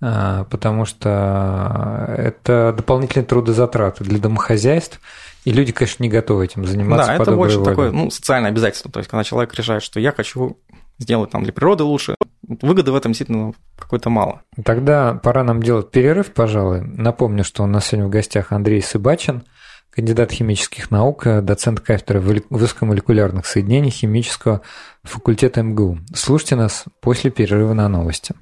А, 0.00 0.44
потому 0.44 0.84
что 0.84 2.14
это 2.16 2.72
дополнительные 2.76 3.26
трудозатраты 3.26 4.04
для 4.04 4.18
домохозяйств, 4.18 5.00
и 5.44 5.52
люди, 5.52 5.72
конечно, 5.72 6.02
не 6.02 6.08
готовы 6.08 6.44
этим 6.44 6.66
заниматься. 6.66 7.08
Да, 7.08 7.14
это 7.14 7.32
больше 7.32 7.58
воле. 7.58 7.70
такое 7.70 7.90
ну, 7.90 8.10
социальное 8.10 8.50
обязательство. 8.50 8.90
То 8.90 9.00
есть, 9.00 9.10
когда 9.10 9.24
человек 9.24 9.54
решает, 9.54 9.82
что 9.82 9.98
я 9.98 10.12
хочу 10.12 10.58
сделать 10.98 11.30
там 11.30 11.42
для 11.42 11.52
природы 11.52 11.84
лучше, 11.84 12.14
выгоды 12.46 12.92
в 12.92 12.96
этом 12.96 13.12
действительно 13.12 13.52
какой-то 13.78 14.10
мало. 14.10 14.42
Тогда 14.64 15.14
пора 15.14 15.42
нам 15.44 15.62
делать 15.62 15.90
перерыв, 15.90 16.32
пожалуй. 16.32 16.82
Напомню, 16.82 17.44
что 17.44 17.62
у 17.62 17.66
нас 17.66 17.86
сегодня 17.86 18.06
в 18.06 18.10
гостях 18.10 18.52
Андрей 18.52 18.82
Сыбачин, 18.82 19.44
кандидат 19.90 20.32
химических 20.32 20.90
наук, 20.90 21.24
доцент 21.42 21.80
кафедры 21.80 22.44
высокомолекулярных 22.50 23.46
соединений 23.46 23.90
химического 23.90 24.60
факультета 25.02 25.62
МГУ. 25.62 25.98
Слушайте 26.14 26.56
нас 26.56 26.84
после 27.00 27.30
перерыва 27.30 27.74
на 27.74 27.88
новости. 27.88 28.34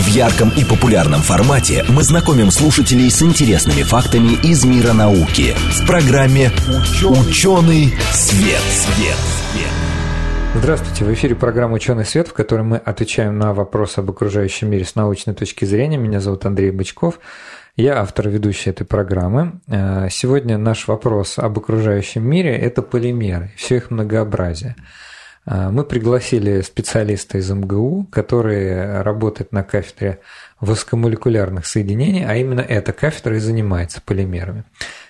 В 0.00 0.06
ярком 0.06 0.48
и 0.56 0.64
популярном 0.64 1.20
формате 1.20 1.84
мы 1.90 2.02
знакомим 2.02 2.50
слушателей 2.50 3.10
с 3.10 3.20
интересными 3.20 3.82
фактами 3.82 4.32
из 4.42 4.64
мира 4.64 4.94
науки 4.94 5.52
в 5.52 5.86
программе 5.86 6.50
«Ученый, 7.04 7.92
свет». 8.10 8.60
свет. 8.60 9.16
Здравствуйте, 10.54 11.04
в 11.04 11.12
эфире 11.12 11.34
программа 11.34 11.74
«Ученый 11.74 12.06
свет», 12.06 12.28
в 12.28 12.32
которой 12.32 12.62
мы 12.62 12.78
отвечаем 12.78 13.38
на 13.38 13.52
вопросы 13.52 13.98
об 13.98 14.08
окружающем 14.08 14.70
мире 14.70 14.86
с 14.86 14.94
научной 14.94 15.34
точки 15.34 15.66
зрения. 15.66 15.98
Меня 15.98 16.20
зовут 16.20 16.46
Андрей 16.46 16.70
Бычков, 16.70 17.20
я 17.76 18.00
автор 18.00 18.28
и 18.28 18.30
ведущий 18.30 18.70
этой 18.70 18.86
программы. 18.86 19.60
Э, 19.68 20.08
сегодня 20.10 20.56
наш 20.56 20.88
вопрос 20.88 21.38
об 21.38 21.58
окружающем 21.58 22.26
мире– 22.26 22.56
это 22.58 22.80
полимеры, 22.80 23.52
все 23.54 23.76
их 23.76 23.90
многообразие– 23.90 24.76
Мы 25.50 25.82
пригласили 25.82 26.60
специалиста 26.60 27.38
из 27.38 27.50
МГУ, 27.50 28.06
который 28.12 29.02
работает 29.02 29.50
на 29.50 29.64
кафедре 29.64 30.20
высокомолекулярных 30.60 31.66
соединений, 31.66 32.24
а 32.24 32.36
именно 32.36 32.60
эта 32.60 32.92
кафедра 32.92 33.36
и 33.36 33.40
занимается 33.40 34.00
полимерами. 34.00 34.62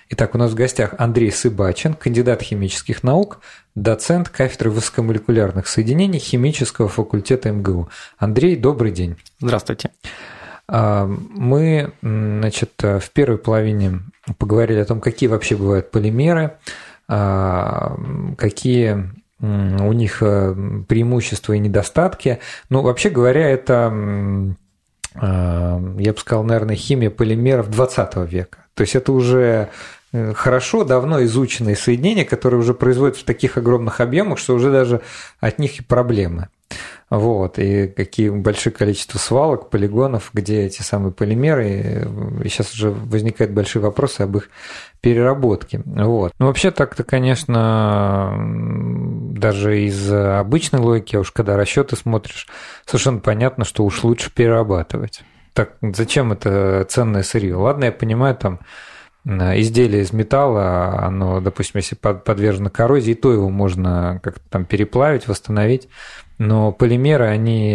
Итак, 0.09 0.33
у 0.33 0.39
нас 0.39 0.51
в 0.51 0.55
гостях 0.55 0.95
Андрей 0.97 1.31
Сыбачин, 1.31 1.93
кандидат 1.93 2.41
химических 2.41 3.03
наук, 3.03 3.39
доцент 3.75 4.29
кафедры 4.29 4.71
высокомолекулярных 4.71 5.67
соединений 5.67 6.19
химического 6.19 6.87
факультета 6.87 7.51
МГУ. 7.51 7.89
Андрей, 8.17 8.55
добрый 8.55 8.91
день. 8.91 9.17
Здравствуйте. 9.39 9.91
А, 10.67 11.05
мы 11.05 11.93
значит, 12.01 12.71
в 12.81 13.09
первой 13.13 13.37
половине 13.37 13.99
поговорили 14.39 14.79
о 14.79 14.85
том, 14.85 15.01
какие 15.01 15.29
вообще 15.29 15.55
бывают 15.55 15.91
полимеры, 15.91 16.57
а, 17.07 17.95
какие 18.37 19.11
у 19.41 19.93
них 19.93 20.21
э, 20.21 20.55
преимущества 20.87 21.53
и 21.53 21.59
недостатки. 21.59 22.39
Ну, 22.69 22.81
вообще 22.81 23.09
говоря, 23.09 23.49
это, 23.49 23.91
а, 25.15 25.81
я 25.97 26.13
бы 26.13 26.19
сказал, 26.19 26.43
наверное, 26.43 26.75
химия 26.75 27.09
полимеров 27.09 27.69
20 27.69 28.17
века. 28.29 28.65
То 28.75 28.81
есть 28.81 28.95
это 28.95 29.11
уже 29.11 29.69
Э, 30.13 30.33
хорошо, 30.33 30.83
давно 30.83 31.23
изученные 31.23 31.75
соединения, 31.75 32.25
которые 32.25 32.59
уже 32.59 32.73
производятся 32.73 33.21
в 33.21 33.25
таких 33.25 33.57
огромных 33.57 34.01
объемах, 34.01 34.39
что 34.39 34.55
уже 34.55 34.71
даже 34.71 35.01
от 35.39 35.57
них 35.59 35.79
и 35.79 35.83
проблемы. 35.83 36.49
Вот, 37.11 37.59
и 37.59 37.87
какие 37.87 38.29
большое 38.29 38.73
количество 38.73 39.19
свалок, 39.19 39.69
полигонов, 39.69 40.29
где 40.33 40.63
эти 40.63 40.81
самые 40.81 41.11
полимеры, 41.11 42.07
и 42.41 42.47
сейчас 42.47 42.73
уже 42.73 42.89
возникают 42.89 43.51
большие 43.51 43.81
вопросы 43.81 44.21
об 44.21 44.37
их 44.37 44.49
переработке. 45.01 45.81
Вот. 45.85 46.31
Ну, 46.39 46.45
вообще 46.45 46.71
так-то, 46.71 47.03
конечно, 47.03 48.33
даже 49.33 49.81
из 49.81 50.09
обычной 50.09 50.79
логики, 50.79 51.17
а 51.17 51.19
уж 51.19 51.31
когда 51.31 51.57
расчеты 51.57 51.97
смотришь, 51.97 52.47
совершенно 52.85 53.19
понятно, 53.19 53.65
что 53.65 53.83
уж 53.83 54.05
лучше 54.05 54.31
перерабатывать. 54.33 55.23
Так 55.51 55.73
зачем 55.81 56.31
это 56.31 56.85
ценное 56.87 57.23
сырье? 57.23 57.55
Ладно, 57.55 57.83
я 57.83 57.91
понимаю, 57.91 58.37
там 58.37 58.61
изделие 59.25 60.03
из 60.03 60.13
металла, 60.13 61.03
оно, 61.03 61.41
допустим, 61.41 61.79
если 61.79 61.95
подвержено 61.95 62.69
коррозии, 62.69 63.15
то 63.15 63.33
его 63.33 63.49
можно 63.49 64.21
как-то 64.23 64.41
там 64.49 64.63
переплавить, 64.63 65.27
восстановить. 65.27 65.89
Но 66.43 66.71
полимеры, 66.71 67.25
они, 67.25 67.69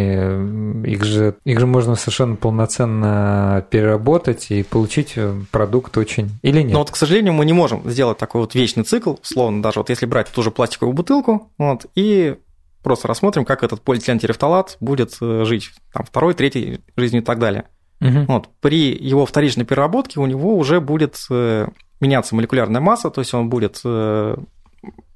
их 0.91 1.05
же, 1.05 1.37
их 1.45 1.61
же 1.61 1.67
можно 1.69 1.95
совершенно 1.95 2.35
полноценно 2.35 3.65
переработать 3.71 4.51
и 4.51 4.65
получить 4.65 5.13
э, 5.15 5.35
продукт 5.53 5.97
очень... 5.97 6.31
Или 6.43 6.63
нет? 6.63 6.73
Но 6.73 6.81
вот, 6.81 6.91
к 6.91 6.97
сожалению, 6.97 7.33
мы 7.33 7.45
не 7.45 7.53
можем 7.53 7.89
сделать 7.89 8.19
такой 8.19 8.41
вот 8.41 8.57
вечный 8.57 8.83
цикл, 8.83 9.15
словно 9.23 9.63
даже 9.63 9.79
вот 9.79 9.89
если 9.89 10.07
брать 10.07 10.33
ту 10.33 10.43
же 10.43 10.51
пластиковую 10.51 10.97
бутылку, 10.97 11.53
вот, 11.59 11.87
и 11.95 12.39
просто 12.83 13.07
рассмотрим, 13.07 13.45
как 13.45 13.63
этот 13.63 13.83
полиэтилентерефталат 13.83 14.79
будет 14.81 15.17
э, 15.21 15.45
жить 15.45 15.71
там, 15.93 16.05
второй, 16.05 16.35
третьей 16.35 16.81
жизни 16.97 17.21
и 17.21 17.23
так 17.23 17.39
далее. 17.39 17.67
Угу. 18.01 18.25
Вот, 18.27 18.49
при 18.61 18.93
его 18.93 19.27
вторичной 19.27 19.65
переработке 19.65 20.19
у 20.19 20.27
него 20.27 20.57
уже 20.57 20.81
будет 20.81 21.17
э, 21.31 21.69
меняться 22.01 22.35
молекулярная 22.35 22.81
масса, 22.81 23.11
то 23.11 23.21
есть 23.21 23.33
он 23.33 23.49
будет, 23.49 23.81
э, 23.85 24.37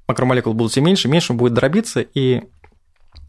макромолекулы 0.07 0.55
будут 0.55 0.71
все 0.71 0.79
меньше, 0.79 1.09
меньше 1.09 1.33
он 1.33 1.37
будет 1.37 1.53
дробиться, 1.53 1.99
и 1.99 2.43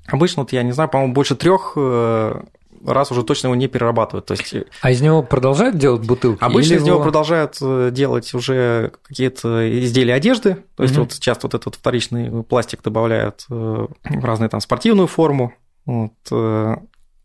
обычно, 0.07 0.43
вот 0.43 0.53
я 0.53 0.63
не 0.63 0.73
знаю, 0.73 0.89
по-моему, 0.89 1.15
больше 1.15 1.37
трех 1.37 1.73
э, 1.77 2.43
раз 2.85 3.11
уже 3.11 3.23
точно 3.23 3.49
его 3.49 3.55
не 3.55 3.69
перерабатывают. 3.69 4.27
То 4.27 4.35
есть... 4.35 4.55
А 4.81 4.91
из 4.91 5.01
него 5.01 5.23
продолжают 5.23 5.79
делать 5.79 6.07
бутылки? 6.07 6.43
Обычно 6.43 6.75
из 6.75 6.83
него 6.83 6.97
его... 6.97 7.05
продолжают 7.05 7.59
делать 7.93 8.33
уже 8.35 8.93
какие-то 9.03 9.81
изделия 9.85 10.15
одежды. 10.15 10.59
То 10.77 10.83
есть 10.83 10.97
угу. 10.97 11.05
вот 11.05 11.19
часто 11.19 11.47
вот 11.47 11.55
этот 11.55 11.75
вторичный 11.75 12.43
пластик 12.43 12.83
добавляют 12.83 13.45
в 13.49 13.89
разные 14.05 14.49
там 14.49 14.61
спортивную 14.61 15.07
форму, 15.07 15.55
вот, 15.87 16.13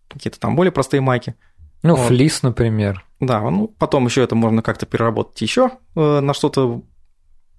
какие-то 0.08 0.40
там 0.40 0.56
более 0.56 0.72
простые 0.72 1.02
майки. 1.02 1.36
Ну, 1.84 1.96
вот. 1.96 2.08
флис, 2.08 2.44
например. 2.44 3.06
Да, 3.20 3.42
ну 3.50 3.68
потом 3.80 4.06
еще 4.06 4.24
это 4.24 4.36
можно 4.36 4.62
как-то 4.62 4.86
переработать 4.86 5.42
еще 5.42 5.72
э, 5.96 6.20
на 6.20 6.34
что-то 6.34 6.84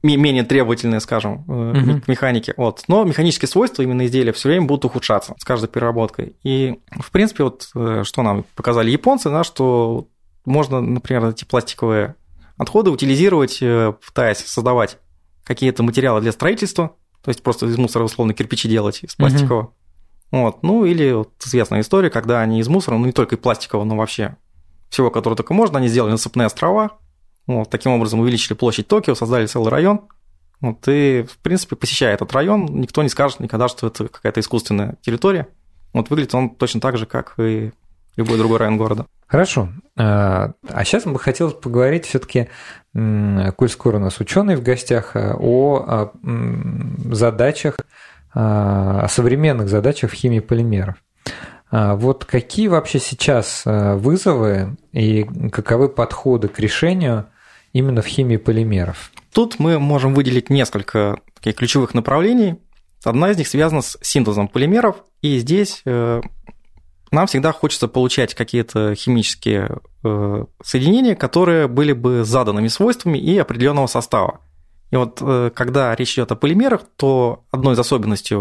менее 0.02 0.44
требовательное, 0.44 1.00
скажем, 1.00 1.44
угу. 1.48 2.00
к 2.00 2.08
механике. 2.08 2.54
Вот. 2.56 2.84
Но 2.88 3.04
механические 3.04 3.48
свойства 3.48 3.82
именно 3.82 4.06
изделия 4.06 4.32
все 4.32 4.48
время 4.48 4.66
будут 4.66 4.84
ухудшаться 4.84 5.34
с 5.38 5.44
каждой 5.44 5.68
переработкой. 5.68 6.36
И, 6.42 6.78
в 7.00 7.10
принципе, 7.10 7.44
вот 7.44 7.68
э, 7.74 8.02
что 8.04 8.22
нам 8.22 8.44
показали 8.54 8.90
японцы, 8.90 9.28
да, 9.30 9.44
что 9.44 10.08
можно, 10.44 10.80
например, 10.80 11.26
эти 11.26 11.44
пластиковые 11.44 12.14
отходы 12.56 12.90
утилизировать, 12.90 13.58
пытаясь 13.58 14.38
создавать 14.38 14.98
какие-то 15.44 15.82
материалы 15.82 16.20
для 16.20 16.32
строительства, 16.32 16.96
то 17.24 17.30
есть 17.30 17.42
просто 17.42 17.66
из 17.66 17.76
мусора 17.76 18.04
условно 18.04 18.34
кирпичи 18.34 18.68
делать 18.68 19.02
из 19.02 19.14
пластикового. 19.14 19.62
Угу. 19.62 19.72
Вот. 20.30 20.62
Ну, 20.62 20.84
или 20.84 21.12
вот 21.12 21.32
известная 21.44 21.80
история, 21.80 22.10
когда 22.10 22.40
они 22.40 22.60
из 22.60 22.68
мусора, 22.68 22.96
ну, 22.98 23.06
не 23.06 23.12
только 23.12 23.36
и 23.36 23.38
пластикового, 23.38 23.84
но 23.84 23.96
вообще 23.96 24.36
всего, 24.90 25.10
которое 25.10 25.36
только 25.36 25.54
можно, 25.54 25.78
они 25.78 25.88
сделали 25.88 26.12
насыпные 26.12 26.46
острова, 26.46 26.98
вот, 27.48 27.68
таким 27.68 27.90
образом 27.90 28.20
увеличили 28.20 28.54
площадь 28.54 28.86
Токио, 28.86 29.16
создали 29.16 29.46
целый 29.46 29.70
район. 29.70 30.02
Вот, 30.60 30.86
и, 30.86 31.24
в 31.28 31.38
принципе, 31.38 31.74
посещая 31.74 32.14
этот 32.14 32.32
район, 32.32 32.66
никто 32.66 33.02
не 33.02 33.08
скажет 33.08 33.40
никогда, 33.40 33.66
что 33.66 33.88
это 33.88 34.06
какая-то 34.06 34.38
искусственная 34.38 34.94
территория. 35.02 35.48
Вот 35.92 36.10
выглядит 36.10 36.34
он 36.36 36.50
точно 36.50 36.80
так 36.80 36.96
же, 36.98 37.06
как 37.06 37.34
и 37.38 37.72
любой 38.16 38.38
другой 38.38 38.58
район 38.58 38.76
города. 38.76 39.06
Хорошо. 39.26 39.68
А 39.96 40.52
сейчас 40.84 41.04
бы 41.04 41.18
хотелось 41.18 41.54
поговорить 41.54 42.06
все-таки, 42.06 42.48
коль 42.92 43.68
скоро 43.68 43.96
у 43.96 44.00
нас 44.00 44.20
ученые 44.20 44.56
в 44.56 44.62
гостях, 44.62 45.12
о 45.14 46.12
задачах 47.10 47.78
о 48.34 49.08
современных 49.08 49.68
задачах 49.68 50.10
в 50.12 50.14
химии 50.14 50.40
полимеров. 50.40 50.96
А 51.70 51.96
вот 51.96 52.24
какие 52.24 52.68
вообще 52.68 52.98
сейчас 52.98 53.62
вызовы 53.64 54.76
и 54.92 55.24
каковы 55.50 55.88
подходы 55.88 56.48
к 56.48 56.58
решению 56.58 57.26
именно 57.72 58.02
в 58.02 58.06
химии 58.06 58.36
полимеров? 58.36 59.10
Тут 59.32 59.58
мы 59.58 59.78
можем 59.78 60.14
выделить 60.14 60.50
несколько 60.50 61.20
таких 61.34 61.56
ключевых 61.56 61.94
направлений. 61.94 62.56
Одна 63.04 63.30
из 63.30 63.38
них 63.38 63.46
связана 63.46 63.82
с 63.82 63.96
синтезом 64.02 64.48
полимеров, 64.48 65.04
и 65.22 65.38
здесь 65.38 65.82
э, 65.84 66.20
нам 67.10 67.26
всегда 67.26 67.52
хочется 67.52 67.86
получать 67.88 68.34
какие-то 68.34 68.94
химические 68.94 69.78
э, 70.02 70.44
соединения, 70.62 71.14
которые 71.14 71.68
были 71.68 71.92
бы 71.92 72.24
заданными 72.24 72.68
свойствами 72.68 73.18
и 73.18 73.38
определенного 73.38 73.86
состава. 73.86 74.40
И 74.90 74.96
вот 74.96 75.18
э, 75.20 75.50
когда 75.54 75.94
речь 75.94 76.14
идет 76.14 76.32
о 76.32 76.36
полимерах, 76.36 76.82
то 76.96 77.44
одной 77.50 77.74
из 77.74 77.78
особенностей 77.78 78.36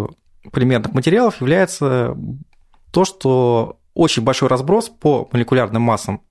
полимерных 0.52 0.94
материалов 0.94 1.40
является 1.42 2.18
то, 2.92 3.06
что 3.06 3.78
очень 3.94 4.24
большой 4.24 4.50
разброс 4.50 4.90
по 4.90 5.30
молекулярным 5.32 5.82
массам 5.82 6.22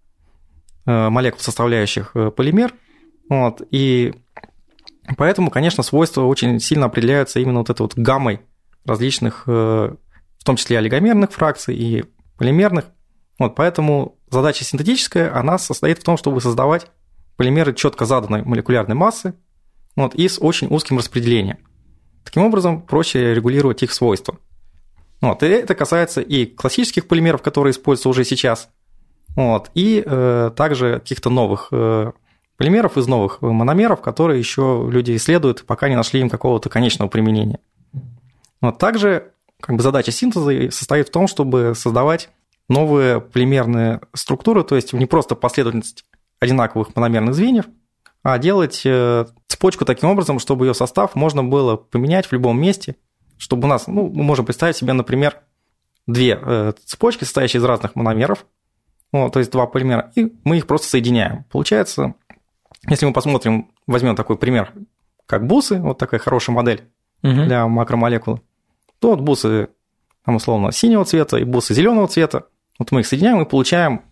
молекул, 0.85 1.41
составляющих 1.41 2.15
полимер. 2.37 2.73
Вот, 3.29 3.63
и 3.71 4.15
поэтому, 5.17 5.51
конечно, 5.51 5.83
свойства 5.83 6.23
очень 6.23 6.61
сильно 6.61 6.87
определяются 6.87 7.41
именно 7.41 7.61
вот 7.61 7.71
этой 7.71 7.83
вот 7.83 7.95
гаммой 7.97 8.41
различных, 8.85 9.47
в 9.47 9.99
том 10.45 10.57
числе 10.57 10.79
олигомерных 10.79 11.33
фракций 11.33 11.77
и 11.77 12.05
полимерных. 12.39 12.87
Вот, 13.39 13.55
поэтому 13.55 14.19
задача 14.31 14.65
синтетическая, 14.65 15.37
она 15.37 15.59
состоит 15.59 15.99
в 15.99 16.05
том, 16.05 16.17
чтобы 16.17 16.41
создавать 16.41 16.87
полимеры 17.37 17.75
четко 17.75 18.05
заданной 18.05 18.43
молекулярной 18.43 18.95
массы, 18.95 19.35
вот, 19.97 20.15
и 20.15 20.29
с 20.29 20.39
очень 20.41 20.69
узким 20.69 20.99
распределением. 20.99 21.59
Таким 22.25 22.45
образом, 22.45 22.83
проще 22.83 23.35
регулировать 23.35 23.83
их 23.83 23.93
свойства. 23.93 24.39
Вот, 25.21 25.43
и 25.43 25.47
это 25.47 25.75
касается 25.75 26.21
и 26.21 26.47
классических 26.47 27.09
полимеров, 27.09 27.43
которые 27.43 27.73
используются 27.73 28.09
уже 28.09 28.25
сейчас, 28.25 28.69
вот, 29.35 29.71
и 29.75 30.03
э, 30.05 30.51
также 30.57 31.01
каких-то 31.01 31.31
новых 31.31 31.69
э, 31.73 32.13
полимеров 32.57 32.97
из 32.97 33.07
новых 33.07 33.43
мономеров, 33.43 34.01
которые 34.01 34.39
еще 34.39 34.89
люди 34.91 35.15
исследуют, 35.17 35.65
пока 35.65 35.89
не 35.89 35.97
нашли 35.97 36.21
им 36.21 36.31
какого-то 36.31 36.69
конечного 36.69 37.09
применения. 37.09 37.61
Вот, 38.61 38.79
также 38.79 39.33
как 39.61 39.77
бы 39.77 39.83
задача 39.83 40.13
синтеза 40.13 40.71
состоит 40.71 41.09
в 41.09 41.13
том, 41.13 41.29
чтобы 41.29 41.75
создавать 41.75 42.31
новые 42.69 43.21
полимерные 43.21 44.01
структуры, 44.13 44.65
то 44.65 44.77
есть 44.77 44.93
не 44.93 45.07
просто 45.07 45.35
последовательность 45.35 46.05
одинаковых 46.41 46.95
мономерных 46.95 47.35
звеньев, 47.35 47.67
а 48.23 48.39
делать 48.39 48.83
э, 48.85 49.27
цепочку 49.47 49.85
таким 49.85 50.11
образом, 50.11 50.39
чтобы 50.39 50.67
ее 50.67 50.75
состав 50.75 51.15
можно 51.15 51.45
было 51.45 51.77
поменять 51.77 52.27
в 52.27 52.33
любом 52.33 52.61
месте, 52.61 52.97
чтобы 53.39 53.67
у 53.67 53.69
нас, 53.69 53.87
ну, 53.87 54.11
мы 54.13 54.23
можем 54.23 54.45
представить 54.45 54.77
себе, 54.77 54.93
например, 54.93 55.41
две 56.07 56.39
э, 56.41 56.73
цепочки, 56.85 57.25
состоящие 57.25 57.61
из 57.61 57.65
разных 57.65 57.95
мономеров, 57.95 58.47
ну, 59.13 59.31
то 59.31 59.39
есть 59.39 59.53
два 59.53 59.67
полимера, 59.67 60.13
и 60.17 60.33
мы 60.45 60.59
их 60.59 60.67
просто 60.67 60.89
соединяем. 60.89 61.45
Получается, 61.51 62.15
если 62.89 63.07
мы 63.07 63.13
посмотрим, 63.13 63.71
возьмем 63.87 64.17
такой 64.17 64.37
пример, 64.37 64.73
как 65.27 65.47
бусы, 65.47 65.81
вот 65.81 65.99
такая 65.99 66.21
хорошая 66.21 66.55
модель 66.55 66.85
угу. 67.23 67.33
для 67.33 67.67
макромолекулы, 67.67 68.41
то 68.99 69.11
вот 69.11 69.21
бусы, 69.21 69.69
там, 70.25 70.37
условно, 70.37 70.73
синего 70.73 71.05
цвета 71.05 71.39
и 71.39 71.45
бусы 71.45 71.75
зеленого 71.75 72.09
цвета, 72.09 72.47
вот 72.79 72.93
мы 72.93 73.01
их 73.01 73.07
соединяем 73.07 73.41
и 73.41 73.49
получаем 73.49 74.03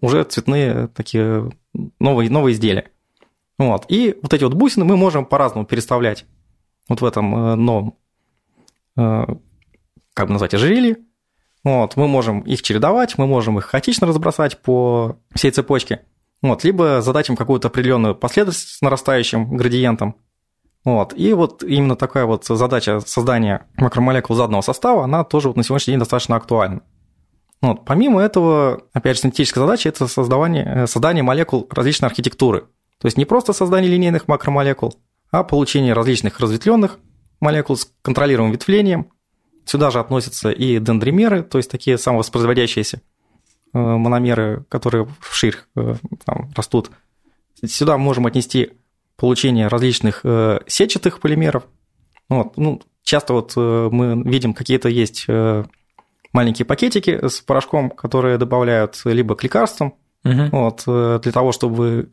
уже 0.00 0.24
цветные 0.24 0.88
такие 0.88 1.50
новые, 1.98 2.30
новые 2.30 2.54
изделия. 2.54 2.90
Вот. 3.58 3.84
И 3.88 4.18
вот 4.22 4.32
эти 4.32 4.44
вот 4.44 4.54
бусины 4.54 4.84
мы 4.84 4.96
можем 4.96 5.26
по-разному 5.26 5.66
переставлять 5.66 6.24
вот 6.88 7.00
в 7.00 7.04
этом 7.04 7.34
э, 7.34 7.54
новом 7.56 7.94
э, 8.96 9.26
как 10.14 10.26
бы 10.26 10.32
назвать, 10.32 10.54
ожерелье. 10.54 10.96
Вот, 11.62 11.96
мы 11.96 12.08
можем 12.08 12.40
их 12.40 12.62
чередовать, 12.62 13.18
мы 13.18 13.26
можем 13.26 13.58
их 13.58 13.66
хаотично 13.66 14.06
разбросать 14.06 14.58
по 14.62 15.18
всей 15.34 15.50
цепочке. 15.50 16.00
Вот, 16.42 16.64
либо 16.64 17.02
задать 17.02 17.28
им 17.28 17.36
какую-то 17.36 17.68
определенную 17.68 18.14
последовательность 18.14 18.76
с 18.76 18.80
нарастающим 18.80 19.56
градиентом. 19.56 20.16
Вот, 20.84 21.12
и 21.14 21.34
вот 21.34 21.62
именно 21.62 21.96
такая 21.96 22.24
вот 22.24 22.46
задача 22.46 23.00
создания 23.00 23.66
макромолекул 23.76 24.34
заданного 24.34 24.62
состава, 24.62 25.04
она 25.04 25.24
тоже 25.24 25.48
вот 25.48 25.56
на 25.56 25.62
сегодняшний 25.62 25.92
день 25.92 25.98
достаточно 25.98 26.36
актуальна. 26.36 26.80
Вот. 27.60 27.84
Помимо 27.84 28.22
этого, 28.22 28.84
опять 28.92 29.16
же, 29.16 29.22
синтетическая 29.22 29.62
задача– 29.62 29.88
это 29.90 30.08
создавание, 30.08 30.64
э, 30.64 30.86
создание 30.86 31.22
молекул 31.22 31.68
различной 31.70 32.08
архитектуры. 32.08 32.62
То 32.98 33.06
есть 33.06 33.18
не 33.18 33.26
просто 33.26 33.52
создание 33.52 33.90
линейных 33.90 34.28
макромолекул, 34.28 34.94
а 35.30 35.44
получение 35.44 35.92
различных 35.92 36.40
разветвленных 36.40 36.98
молекул 37.38 37.76
с 37.76 37.90
контролируемым 38.02 38.52
ветвлением. 38.52 39.12
Сюда 39.66 39.90
же 39.90 40.00
относятся 40.00 40.50
и 40.50 40.78
дендримеры, 40.78 41.42
то 41.42 41.58
есть 41.58 41.70
такие 41.70 41.98
самовоспроизводящиеся 41.98 43.02
мономеры, 43.72 44.64
которые 44.68 45.06
вширь 45.20 45.56
э, 45.76 45.94
там, 46.24 46.50
растут. 46.54 46.90
Сюда 47.64 47.98
мы 47.98 48.04
можем 48.04 48.26
отнести 48.26 48.72
получение 49.16 49.68
различных 49.68 50.24
сетчатых 50.66 51.20
полимеров. 51.20 51.64
Вот. 52.30 52.56
Ну, 52.56 52.80
часто 53.02 53.34
вот 53.34 53.54
мы 53.54 54.22
видим 54.24 54.54
какие-то 54.54 54.88
есть 54.88 55.26
маленькие 56.32 56.66
пакетики 56.66 57.26
с 57.26 57.40
порошком, 57.40 57.90
которые 57.90 58.38
добавляют 58.38 59.00
либо 59.04 59.34
к 59.34 59.42
лекарствам, 59.42 59.94
угу. 60.24 60.42
вот, 60.52 60.82
э, 60.86 61.20
для 61.22 61.32
того, 61.32 61.52
чтобы 61.52 62.10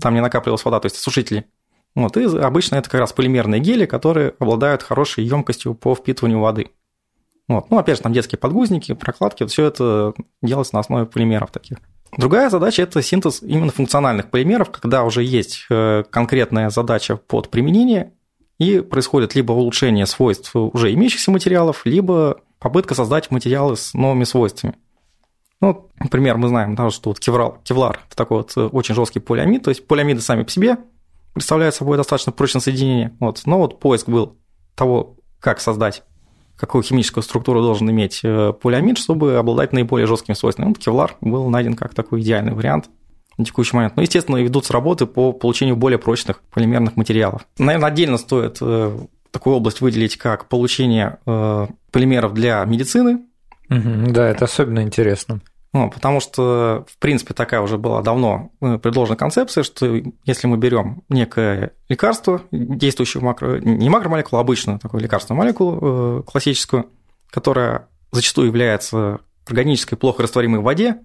там 0.00 0.14
не 0.14 0.20
накапливалась 0.20 0.64
вода, 0.64 0.80
то 0.80 0.86
есть 0.86 0.96
сушители. 0.96 1.46
Вот, 1.94 2.16
и 2.16 2.24
обычно 2.24 2.76
это 2.76 2.88
как 2.88 3.00
раз 3.00 3.12
полимерные 3.12 3.60
гели, 3.60 3.84
которые 3.84 4.34
обладают 4.38 4.82
хорошей 4.82 5.24
емкостью 5.24 5.74
по 5.74 5.94
впитыванию 5.94 6.40
воды. 6.40 6.70
Вот. 7.48 7.70
Ну, 7.70 7.78
опять 7.78 7.96
же, 7.96 8.02
там 8.02 8.12
детские 8.12 8.38
подгузники, 8.38 8.94
прокладки, 8.94 9.46
все 9.46 9.66
это 9.66 10.14
делается 10.42 10.74
на 10.74 10.80
основе 10.80 11.06
полимеров 11.06 11.50
таких. 11.50 11.78
Другая 12.16 12.50
задача– 12.50 12.82
это 12.84 13.02
синтез 13.02 13.42
именно 13.42 13.72
функциональных 13.72 14.30
полимеров, 14.30 14.70
когда 14.70 15.02
уже 15.02 15.22
есть 15.22 15.66
э, 15.70 16.04
конкретная 16.10 16.68
задача 16.68 17.16
под 17.16 17.48
применение, 17.50 18.12
и 18.58 18.80
происходит 18.80 19.34
либо 19.34 19.52
улучшение 19.52 20.06
свойств 20.06 20.54
уже 20.54 20.92
имеющихся 20.92 21.30
материалов, 21.30 21.82
либо 21.84 22.40
попытка 22.58 22.94
создать 22.94 23.30
материалы 23.30 23.76
с 23.76 23.94
новыми 23.94 24.24
свойствами. 24.24 24.74
Ну, 25.60 25.90
например, 25.98 26.36
мы 26.36 26.48
знаем, 26.48 26.74
да, 26.74 26.90
что 26.90 27.10
вот 27.10 27.18
кеврал, 27.20 27.58
кевлар– 27.64 28.00
это 28.08 28.16
такой 28.16 28.38
вот 28.38 28.52
э, 28.56 28.60
очень 28.60 28.94
жесткий 28.94 29.20
полиамид, 29.20 29.62
то 29.64 29.70
есть 29.70 29.86
полиамиды 29.86 30.20
сами 30.20 30.42
по 30.42 30.50
себе 30.50 30.76
представляют 31.32 31.74
собой 31.74 31.96
достаточно 31.96 32.30
прочное 32.30 32.60
соединение, 32.60 33.16
вот, 33.20 33.40
но 33.46 33.58
вот 33.58 33.80
поиск 33.80 34.08
был 34.08 34.36
того, 34.74 35.16
как 35.40 35.60
создать, 35.60 36.02
какую 36.62 36.84
химическую 36.84 37.24
структуру 37.24 37.60
должен 37.60 37.90
иметь 37.90 38.20
э, 38.22 38.52
полиамид, 38.52 38.96
чтобы 38.96 39.34
обладать 39.34 39.72
наиболее 39.72 40.06
жесткими 40.06 40.36
свойствами. 40.36 40.68
Вот 40.68 40.78
кевлар 40.78 41.16
был 41.20 41.50
найден 41.50 41.74
как 41.74 41.92
такой 41.92 42.20
идеальный 42.20 42.52
вариант 42.52 42.88
на 43.36 43.44
текущий 43.44 43.74
момент. 43.74 43.96
Но, 43.96 44.02
естественно, 44.02 44.36
ведутся 44.36 44.72
работы 44.72 45.06
по 45.06 45.32
получению 45.32 45.74
более 45.74 45.98
прочных 45.98 46.40
полимерных 46.54 46.94
материалов. 46.94 47.48
Наверное, 47.58 47.88
отдельно 47.88 48.16
стоит 48.16 48.58
э, 48.60 48.96
такую 49.32 49.56
область 49.56 49.80
выделить, 49.80 50.16
как 50.16 50.48
получение 50.48 51.18
э, 51.26 51.66
полимеров 51.90 52.32
для 52.32 52.64
медицины. 52.64 53.22
Да, 53.68 54.28
это 54.28 54.44
особенно 54.44 54.84
интересно. 54.84 55.40
Ну, 55.72 55.90
потому 55.90 56.20
что, 56.20 56.84
в 56.86 56.98
принципе, 56.98 57.32
такая 57.32 57.62
уже 57.62 57.78
была 57.78 58.02
давно 58.02 58.50
э, 58.60 58.76
предложена 58.76 59.16
концепция, 59.16 59.64
что 59.64 60.02
если 60.24 60.46
мы 60.46 60.58
берем 60.58 61.02
некое 61.08 61.72
лекарство, 61.88 62.42
действующую 62.50 63.24
макро, 63.24 63.58
не 63.58 63.88
макромолекулу, 63.88 64.38
а 64.38 64.42
обычную 64.42 64.78
такую 64.78 65.02
лекарственную 65.02 65.38
молекулу 65.38 65.78
э, 65.80 66.22
классическую, 66.24 66.90
которая 67.30 67.88
зачастую 68.10 68.48
является 68.48 69.20
органической, 69.46 69.96
плохо 69.96 70.22
растворимой 70.22 70.60
в 70.60 70.64
воде, 70.64 70.98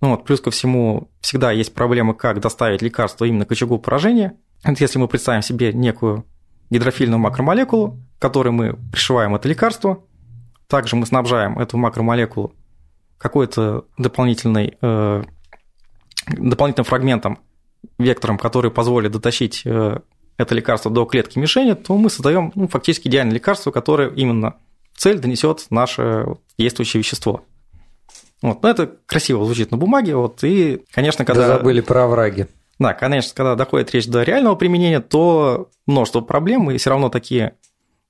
ну, 0.00 0.10
вот, 0.10 0.24
плюс 0.24 0.40
ко 0.40 0.52
всему, 0.52 1.10
всегда 1.20 1.50
есть 1.50 1.74
проблемы, 1.74 2.14
как 2.14 2.40
доставить 2.40 2.82
лекарство 2.82 3.24
именно 3.24 3.44
к 3.44 3.52
очагу 3.52 3.78
поражения. 3.78 4.36
Это 4.62 4.82
если 4.82 4.98
мы 4.98 5.08
представим 5.08 5.42
себе 5.42 5.72
некую 5.72 6.26
гидрофильную 6.70 7.18
макромолекулу, 7.18 7.98
которой 8.20 8.50
мы 8.50 8.74
пришиваем 8.92 9.34
это 9.34 9.48
лекарство. 9.48 10.04
Также 10.68 10.96
мы 10.96 11.06
снабжаем 11.06 11.58
эту 11.58 11.76
макромолекулу 11.76 12.54
какой-то 13.22 13.84
дополнительной, 13.96 14.76
э, 14.82 15.22
дополнительным 16.26 16.84
фрагментом, 16.84 17.38
вектором, 17.98 18.36
который 18.36 18.72
позволит 18.72 19.12
дотащить 19.12 19.62
э, 19.64 20.00
это 20.38 20.54
лекарство 20.56 20.90
до 20.90 21.04
клетки 21.04 21.38
мишени, 21.38 21.74
то 21.74 21.96
мы 21.96 22.10
создаем 22.10 22.50
ну, 22.56 22.66
фактически 22.66 23.06
идеальное 23.06 23.34
лекарство, 23.34 23.70
которое 23.70 24.10
именно 24.10 24.56
цель 24.96 25.20
донесет 25.20 25.66
наше 25.70 26.36
действующее 26.58 27.00
вещество. 27.00 27.44
Вот. 28.42 28.60
Но 28.64 28.68
это 28.68 28.90
красиво 29.06 29.44
звучит 29.44 29.70
на 29.70 29.76
бумаге, 29.76 30.16
вот, 30.16 30.42
и, 30.42 30.82
конечно, 30.90 31.24
когда... 31.24 31.46
Да 31.46 31.58
забыли 31.58 31.80
про 31.80 32.04
овраги. 32.04 32.48
Да, 32.80 32.92
конечно, 32.92 33.32
когда 33.36 33.54
доходит 33.54 33.94
речь 33.94 34.08
до 34.08 34.24
реального 34.24 34.56
применения, 34.56 34.98
то 34.98 35.68
множество 35.86 36.22
проблем, 36.22 36.72
и 36.72 36.76
все 36.76 36.90
равно 36.90 37.08
такие 37.08 37.54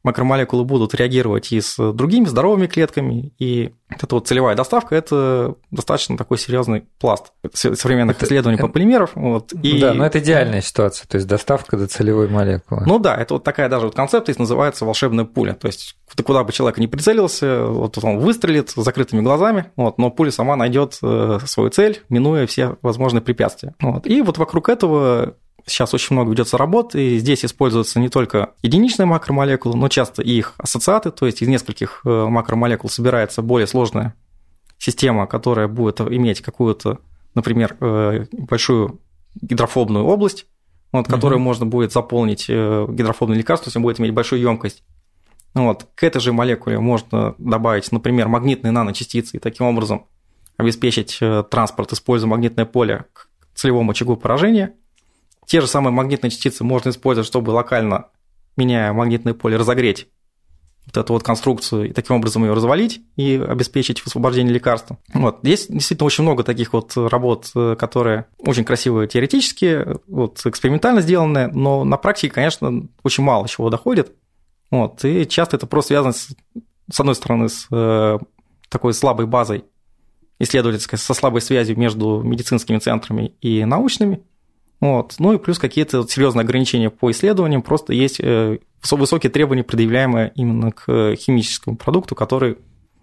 макромолекулы 0.02 0.64
будут 0.64 0.94
реагировать 0.94 1.52
и 1.52 1.60
с 1.60 1.92
другими 1.92 2.24
здоровыми 2.24 2.66
клетками, 2.66 3.32
и 3.38 3.72
эта 3.88 4.14
вот 4.14 4.26
целевая 4.26 4.56
доставка– 4.56 4.94
это 4.96 5.54
достаточно 5.70 6.16
такой 6.16 6.38
серьезный 6.38 6.84
пласт 6.98 7.32
современных 7.52 8.16
это, 8.16 8.24
исследований 8.24 8.56
это, 8.56 8.66
по 8.66 8.72
полимерам. 8.72 9.08
Вот, 9.14 9.52
и... 9.52 9.80
Да, 9.80 9.94
но 9.94 10.06
это 10.06 10.18
идеальная 10.18 10.62
ситуация, 10.62 11.06
то 11.06 11.16
есть 11.16 11.28
доставка 11.28 11.76
до 11.76 11.86
целевой 11.86 12.28
молекулы. 12.28 12.82
Ну 12.86 12.98
да, 12.98 13.16
это 13.16 13.34
вот 13.34 13.44
такая 13.44 13.68
даже 13.68 13.86
вот 13.86 13.94
концепция 13.94 14.34
называется 14.38 14.84
волшебная 14.84 15.24
пуля, 15.24 15.54
то 15.54 15.66
есть 15.66 15.96
куда 16.24 16.44
бы 16.44 16.52
человек 16.52 16.78
ни 16.78 16.86
прицелился, 16.86 17.64
вот 17.64 17.96
он 18.02 18.18
выстрелит 18.18 18.70
с 18.70 18.74
закрытыми 18.74 19.20
глазами, 19.20 19.66
вот, 19.76 19.98
но 19.98 20.10
пуля 20.10 20.30
сама 20.30 20.56
найдет 20.56 20.98
э, 21.02 21.38
свою 21.46 21.70
цель, 21.70 22.02
минуя 22.08 22.46
все 22.46 22.76
возможные 22.82 23.22
препятствия. 23.22 23.74
Вот. 23.80 24.06
И 24.06 24.20
вот 24.22 24.38
вокруг 24.38 24.68
этого 24.68 25.36
Сейчас 25.66 25.94
очень 25.94 26.14
много 26.14 26.31
ведется 26.31 26.59
работ, 26.59 26.94
и 26.94 27.18
здесь 27.18 27.44
используются 27.44 28.01
не 28.01 28.09
только 28.09 28.55
единичные 28.62 29.07
макромолекулы, 29.07 29.77
но 29.77 29.88
часто 29.88 30.22
и 30.22 30.31
их 30.31 30.55
ассоциаты, 30.59 31.11
то 31.11 31.27
есть 31.27 31.40
из 31.40 31.48
нескольких 31.48 32.01
э, 32.05 32.27
макромолекул 32.27 32.90
собирается 32.90 33.42
более 33.42 33.66
сложная 33.66 34.14
система, 34.79 35.27
которая 35.27 35.68
будет 35.68 36.01
иметь 36.01 36.40
какую-то, 36.40 36.98
например, 37.35 37.77
э, 37.81 38.27
большую 38.33 39.01
гидрофобную 39.40 40.05
область, 40.05 40.46
вот, 40.90 41.07
которую 41.07 41.38
угу. 41.38 41.44
можно 41.44 41.64
будет 41.64 41.92
заполнить 41.92 42.46
э, 42.48 42.87
гидрофобным 42.88 43.38
лекарством, 43.38 43.64
то 43.64 43.68
есть 43.68 43.77
он 43.77 43.83
будет 43.83 44.01
иметь 44.01 44.12
большую 44.12 44.40
емкость. 44.40 44.83
Вот. 45.55 45.87
К 45.94 46.03
этой 46.03 46.20
же 46.20 46.33
молекуле 46.33 46.81
можно 46.81 47.35
добавить, 47.38 47.92
например, 47.92 48.27
магнитные 48.27 48.72
наночастицы 48.72 49.37
и 49.37 49.40
таким 49.40 49.66
образом 49.66 50.07
обеспечить 50.57 51.20
транспорт, 51.51 51.92
используя 51.92 52.29
магнитное 52.29 52.64
поле 52.64 53.05
к 53.12 53.29
целевому 53.55 53.92
очагу 53.92 54.16
поражения– 54.16 54.75
те 55.46 55.61
же 55.61 55.66
самые 55.66 55.92
магнитные 55.92 56.31
частицы 56.31 56.64
можно 56.64 56.90
использовать, 56.90 57.26
чтобы 57.26 57.50
локально, 57.50 58.09
меняя 58.57 58.92
магнитное 58.92 59.35
поле, 59.35 59.57
разогреть 59.57 60.09
вот 60.87 60.96
эту 60.96 61.12
вот 61.12 61.22
конструкцию 61.22 61.90
и 61.90 61.92
таким 61.92 62.16
образом 62.16 62.44
ее 62.44 62.55
развалить 62.55 63.02
и 63.16 63.37
обеспечить 63.37 64.02
освобождение 64.05 64.52
лекарства. 64.52 64.98
Вот. 65.14 65.38
Здесь 65.42 65.68
действительно 65.68 66.07
очень 66.07 66.24
много 66.24 66.42
таких 66.42 66.72
вот 66.72 66.92
работ, 66.96 67.52
которые 67.78 68.26
очень 68.38 68.64
красивые 68.64 69.07
теоретически, 69.07 69.87
вот, 70.09 70.44
экспериментально 70.44 71.00
сделаны, 71.00 71.48
но 71.48 71.85
на 71.85 71.96
практике, 71.96 72.35
конечно, 72.35 72.88
очень 73.05 73.22
мало 73.22 73.48
чего 73.48 73.70
доходит. 73.70 74.12
Вот. 74.70 75.05
И 75.05 75.26
часто 75.26 75.57
это 75.57 75.66
просто 75.66 75.88
связано, 75.88 76.12
с, 76.12 76.35
с 76.90 77.00
одной 77.00 77.14
стороны, 77.14 77.48
с 77.48 77.66
э, 77.70 78.18
такой 78.68 78.92
слабой 78.94 79.26
базой 79.26 79.64
исследовательской, 80.40 80.98
со 80.98 81.14
слабой 81.14 81.42
связью 81.42 81.78
между 81.78 82.22
медицинскими 82.22 82.78
центрами 82.78 83.35
и 83.40 83.64
научными, 83.64 84.24
вот. 84.83 85.14
Ну 85.21 85.33
и 85.33 85.38
плюс 85.38 85.61
какие-то 85.61 86.05
серьезные 86.09 86.42
ограничения 86.42 86.90
по 86.90 87.12
исследованиям, 87.12 87.62
просто 87.62 87.92
есть 87.92 88.18
э, 88.18 88.59
высокие 88.90 89.31
требования, 89.31 89.62
предъявляемые 89.62 90.33
именно 90.35 90.73
к 90.73 91.14
химическому 91.14 91.77
продукту, 91.77 92.16
который 92.16 92.59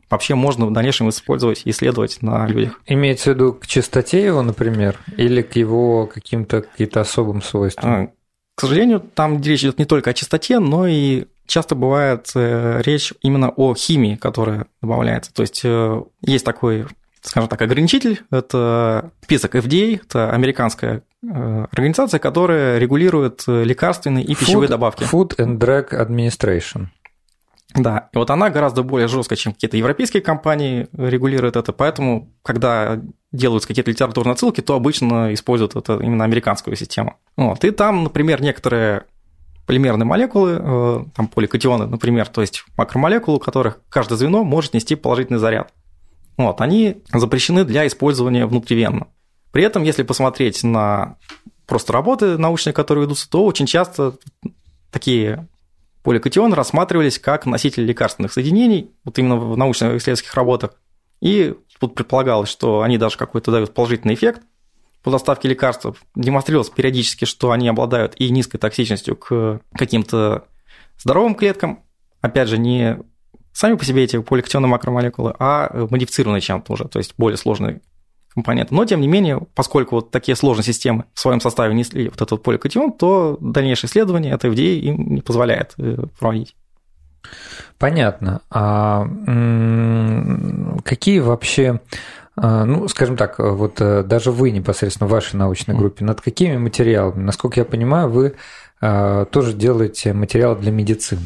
вообще 0.10 0.36
можно 0.36 0.66
в 0.66 0.74
дальнейшем 0.74 1.08
использовать 1.08 1.62
и 1.64 1.70
исследовать 1.70 2.22
на 2.22 2.46
людях. 2.48 2.82
Имеется 2.86 3.32
в 3.32 3.34
виду 3.34 3.54
к 3.54 3.66
чистоте 3.66 4.22
его, 4.22 4.42
например, 4.42 5.00
или 5.16 5.42
к 5.42 5.56
его 5.56 6.06
каким-то 6.06 6.64
каким-то 6.64 7.00
особым 7.00 7.42
свойствам? 7.42 7.90
А, 7.90 8.08
к 8.56 8.60
сожалению, 8.60 9.00
там 9.00 9.42
речь 9.42 9.62
идет 9.62 9.80
не 9.80 9.86
только 9.86 10.10
о 10.10 10.14
чистоте, 10.14 10.60
но 10.60 10.86
и 10.86 11.28
часто 11.48 11.76
бывает 11.76 12.30
э, 12.36 12.82
речь 12.84 13.14
именно 13.22 13.52
о 13.52 13.74
химии, 13.74 14.16
которая 14.16 14.66
добавляется. 14.82 15.34
То 15.34 15.44
есть 15.44 15.62
э, 15.64 16.04
есть 16.24 16.44
такой 16.44 16.88
скажем 17.22 17.50
так, 17.50 17.62
ограничитель. 17.62 18.22
Это 18.32 19.12
список 19.22 19.56
FDA, 19.56 20.02
это 20.04 20.32
американская 20.32 20.98
э, 20.98 21.02
организация, 21.22 22.20
которая 22.20 22.78
регулирует 22.78 23.44
лекарственные 23.48 24.24
и 24.24 24.36
пищевые 24.36 24.68
Food, 24.68 24.72
добавки. 24.72 25.04
Food 25.04 25.36
and 25.38 25.58
Drug 25.58 25.90
Administration. 25.92 26.88
Да, 27.76 28.10
и 28.14 28.18
вот 28.18 28.32
она 28.32 28.50
гораздо 28.50 28.82
более 28.82 29.08
жесткая, 29.08 29.38
чем 29.38 29.54
какие-то 29.54 29.78
европейские 29.78 30.24
компании 30.24 30.88
регулируют 30.92 31.56
это, 31.56 31.72
поэтому, 31.72 32.32
когда 32.42 33.00
делаются 33.32 33.68
какие-то 33.68 33.92
литературные 33.92 34.34
отсылки, 34.34 34.62
то 34.62 34.74
обычно 34.74 35.34
используют 35.34 35.76
это 35.76 36.00
именно 36.02 36.24
американскую 36.24 36.76
систему. 36.76 37.18
Вот. 37.38 37.64
И 37.64 37.70
там, 37.70 38.06
например, 38.06 38.42
некоторые 38.42 39.04
полимерные 39.68 40.06
молекулы, 40.06 40.58
э, 40.60 41.00
там 41.16 41.28
поликатионы, 41.28 41.86
например, 41.86 42.28
то 42.28 42.42
есть 42.42 42.66
макромолекулы, 42.76 43.38
у 43.38 43.40
которых 43.40 43.82
каждое 43.90 44.16
звено 44.16 44.44
может 44.44 44.74
нести 44.74 44.96
положительный 44.96 45.38
заряд. 45.38 45.72
Вот, 46.38 46.62
они 46.62 47.04
запрещены 47.14 47.66
для 47.66 47.86
использования 47.86 48.48
внутривенно. 48.48 49.08
При 49.52 49.64
этом, 49.64 49.84
если 49.84 50.04
посмотреть 50.04 50.64
на 50.64 51.18
просто 51.66 51.94
работы 51.94 52.38
научные, 52.38 52.74
которые 52.74 53.04
ведутся, 53.04 53.30
то 53.30 53.46
очень 53.46 53.66
часто 53.66 54.18
такие 54.92 55.48
поликатионы 56.04 56.56
рассматривались 56.56 57.20
как 57.20 57.46
носители 57.46 57.86
лекарственных 57.86 58.34
соединений, 58.34 58.92
вот 59.04 59.20
именно 59.20 59.38
в 59.38 59.58
научно-исследовательских 59.58 60.34
работах. 60.34 60.72
И 61.22 61.56
тут 61.80 61.96
предполагалось, 61.96 62.50
что 62.50 62.82
они 62.82 62.98
даже 62.98 63.18
какой-то 63.18 63.52
дают 63.52 63.74
положительный 63.74 64.14
эффект 64.14 64.42
по 65.04 65.12
доставке 65.12 65.48
лекарств. 65.48 65.86
Демонстрировалось 66.16 66.70
периодически, 66.70 67.26
что 67.26 67.52
они 67.52 67.68
обладают 67.68 68.14
и 68.18 68.30
низкой 68.30 68.58
токсичностью 68.58 69.16
к 69.16 69.62
каким-то 69.74 70.46
здоровым 70.98 71.36
клеткам. 71.36 71.84
Опять 72.22 72.50
же, 72.50 72.58
не 72.58 73.00
сами 73.54 73.76
по 73.76 73.86
себе 73.86 74.04
эти 74.04 74.20
поликатионные 74.22 74.70
макромолекулы, 74.70 75.36
а 75.40 75.88
модифицированные 75.90 76.42
чем-то 76.42 76.74
уже, 76.74 76.86
то 76.86 77.00
есть 77.00 77.14
более 77.18 77.38
сложные 77.38 77.82
компоненты. 78.34 78.74
Но, 78.74 78.86
тем 78.86 79.02
не 79.02 79.08
менее, 79.08 79.42
поскольку 79.56 79.96
вот 79.96 80.12
такие 80.12 80.36
сложные 80.36 80.66
системы 80.66 81.06
в 81.14 81.20
своем 81.20 81.42
составе 81.42 81.74
несли 81.74 82.10
вот 82.10 82.22
этот 82.22 82.44
поликатион, 82.44 82.94
то 82.94 83.38
дальнейшее 83.42 83.90
исследование 83.90 84.34
этой 84.34 84.52
FDA 84.52 84.80
им 84.80 85.16
не 85.16 85.22
позволяет 85.22 85.74
э, 85.78 85.98
проводить. 86.20 86.56
Понятно. 87.78 88.42
А 88.50 89.06
какие 90.84 91.20
вообще, 91.20 91.82
а, 92.36 92.66
ну, 92.66 92.88
скажем 92.88 93.18
так, 93.18 93.40
вот 93.40 93.82
э, 93.82 94.04
даже 94.04 94.32
вы 94.32 94.52
непосредственно 94.52 95.08
в 95.08 95.12
вашей 95.12 95.36
научной 95.36 95.76
группе, 95.76 96.06
над 96.06 96.22
какими 96.22 96.58
материалами? 96.58 97.24
Насколько 97.24 97.62
я 97.62 97.66
понимаю, 97.66 98.10
вы 98.10 98.36
а, 98.82 99.26
тоже 99.26 99.54
делаете 99.54 100.14
материалы 100.14 100.58
для 100.58 100.72
медицины. 100.72 101.22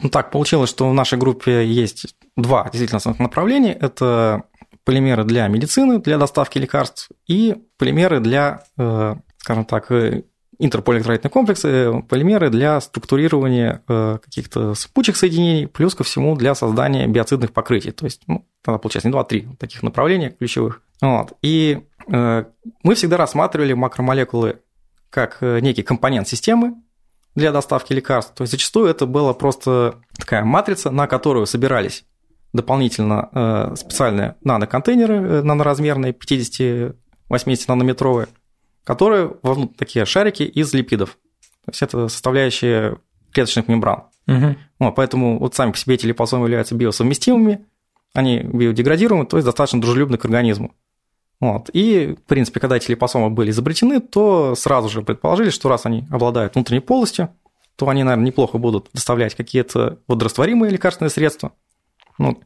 Ну 0.00 0.10
так, 0.10 0.30
получилось, 0.30 0.70
что 0.70 0.88
в 0.88 0.94
нашей 0.94 1.18
группе 1.18 1.66
есть 1.66 2.14
два 2.36 2.64
действительно 2.64 2.98
основных 2.98 3.20
направления. 3.20 3.72
Это 3.72 4.44
полимеры 4.88 5.24
для 5.24 5.46
медицины, 5.48 5.98
для 5.98 6.16
доставки 6.16 6.56
лекарств, 6.56 7.10
и 7.26 7.56
полимеры 7.76 8.20
для, 8.20 8.62
э, 8.78 9.16
скажем 9.36 9.66
так, 9.66 9.92
э, 9.92 10.22
интерполиэлектролитные 10.58 11.30
комплексы, 11.30 12.02
полимеры 12.08 12.48
для 12.48 12.80
структурирования 12.80 13.82
э, 13.86 14.18
каких-то 14.24 14.74
спучих 14.74 15.18
соединений, 15.18 15.66
плюс 15.66 15.94
ко 15.94 16.04
всему 16.04 16.34
для 16.36 16.54
создания 16.54 17.06
биоцидных 17.06 17.52
покрытий. 17.52 17.90
То 17.90 18.06
есть, 18.06 18.22
ну, 18.28 18.46
тогда 18.64 18.78
получается 18.78 19.08
не 19.08 19.12
два, 19.12 19.20
а 19.20 19.24
три 19.24 19.46
таких 19.58 19.82
направления 19.82 20.30
ключевых. 20.30 20.80
Вот. 21.02 21.34
И 21.42 21.80
мы 22.06 22.94
всегда 22.94 23.18
рассматривали 23.18 23.74
макромолекулы 23.74 24.60
как 25.10 25.42
некий 25.42 25.82
компонент 25.82 26.26
системы 26.26 26.76
для 27.34 27.52
доставки 27.52 27.92
лекарств. 27.92 28.32
То 28.34 28.42
есть 28.44 28.52
зачастую 28.52 28.88
это 28.88 29.04
была 29.04 29.34
просто 29.34 29.96
такая 30.16 30.44
матрица, 30.44 30.90
на 30.90 31.06
которую 31.06 31.44
собирались 31.44 32.06
дополнительно 32.52 33.28
э, 33.32 33.74
специальные 33.76 34.36
наноконтейнеры 34.42 35.14
э, 35.14 35.42
наноразмерные, 35.42 36.12
50-80 36.12 36.94
нанометровые, 37.68 38.28
которые 38.84 39.32
вовнутрь 39.42 39.74
такие 39.76 40.04
шарики 40.06 40.42
из 40.42 40.72
липидов. 40.72 41.18
То 41.66 41.70
есть 41.70 41.82
это 41.82 42.08
составляющие 42.08 42.98
клеточных 43.32 43.68
мембран. 43.68 44.04
Угу. 44.26 44.56
Вот, 44.80 44.94
поэтому 44.94 45.38
вот 45.38 45.54
сами 45.54 45.72
по 45.72 45.78
себе 45.78 45.94
эти 45.94 46.06
липосомы 46.06 46.46
являются 46.46 46.74
биосовместимыми, 46.74 47.66
они 48.14 48.40
биодеградируемы, 48.40 49.26
то 49.26 49.36
есть 49.36 49.44
достаточно 49.44 49.80
дружелюбны 49.80 50.16
к 50.16 50.24
организму. 50.24 50.74
Вот. 51.40 51.70
И, 51.72 52.16
в 52.16 52.28
принципе, 52.28 52.58
когда 52.60 52.76
эти 52.78 52.90
липосомы 52.90 53.30
были 53.30 53.50
изобретены, 53.50 54.00
то 54.00 54.54
сразу 54.56 54.88
же 54.88 55.02
предположили, 55.02 55.50
что 55.50 55.68
раз 55.68 55.86
они 55.86 56.04
обладают 56.10 56.54
внутренней 56.54 56.80
полостью, 56.80 57.28
то 57.76 57.88
они, 57.88 58.02
наверное, 58.02 58.26
неплохо 58.26 58.58
будут 58.58 58.88
доставлять 58.92 59.36
какие-то 59.36 59.98
водорастворимые 60.08 60.72
лекарственные 60.72 61.10
средства– 61.10 61.52
ну, 62.18 62.40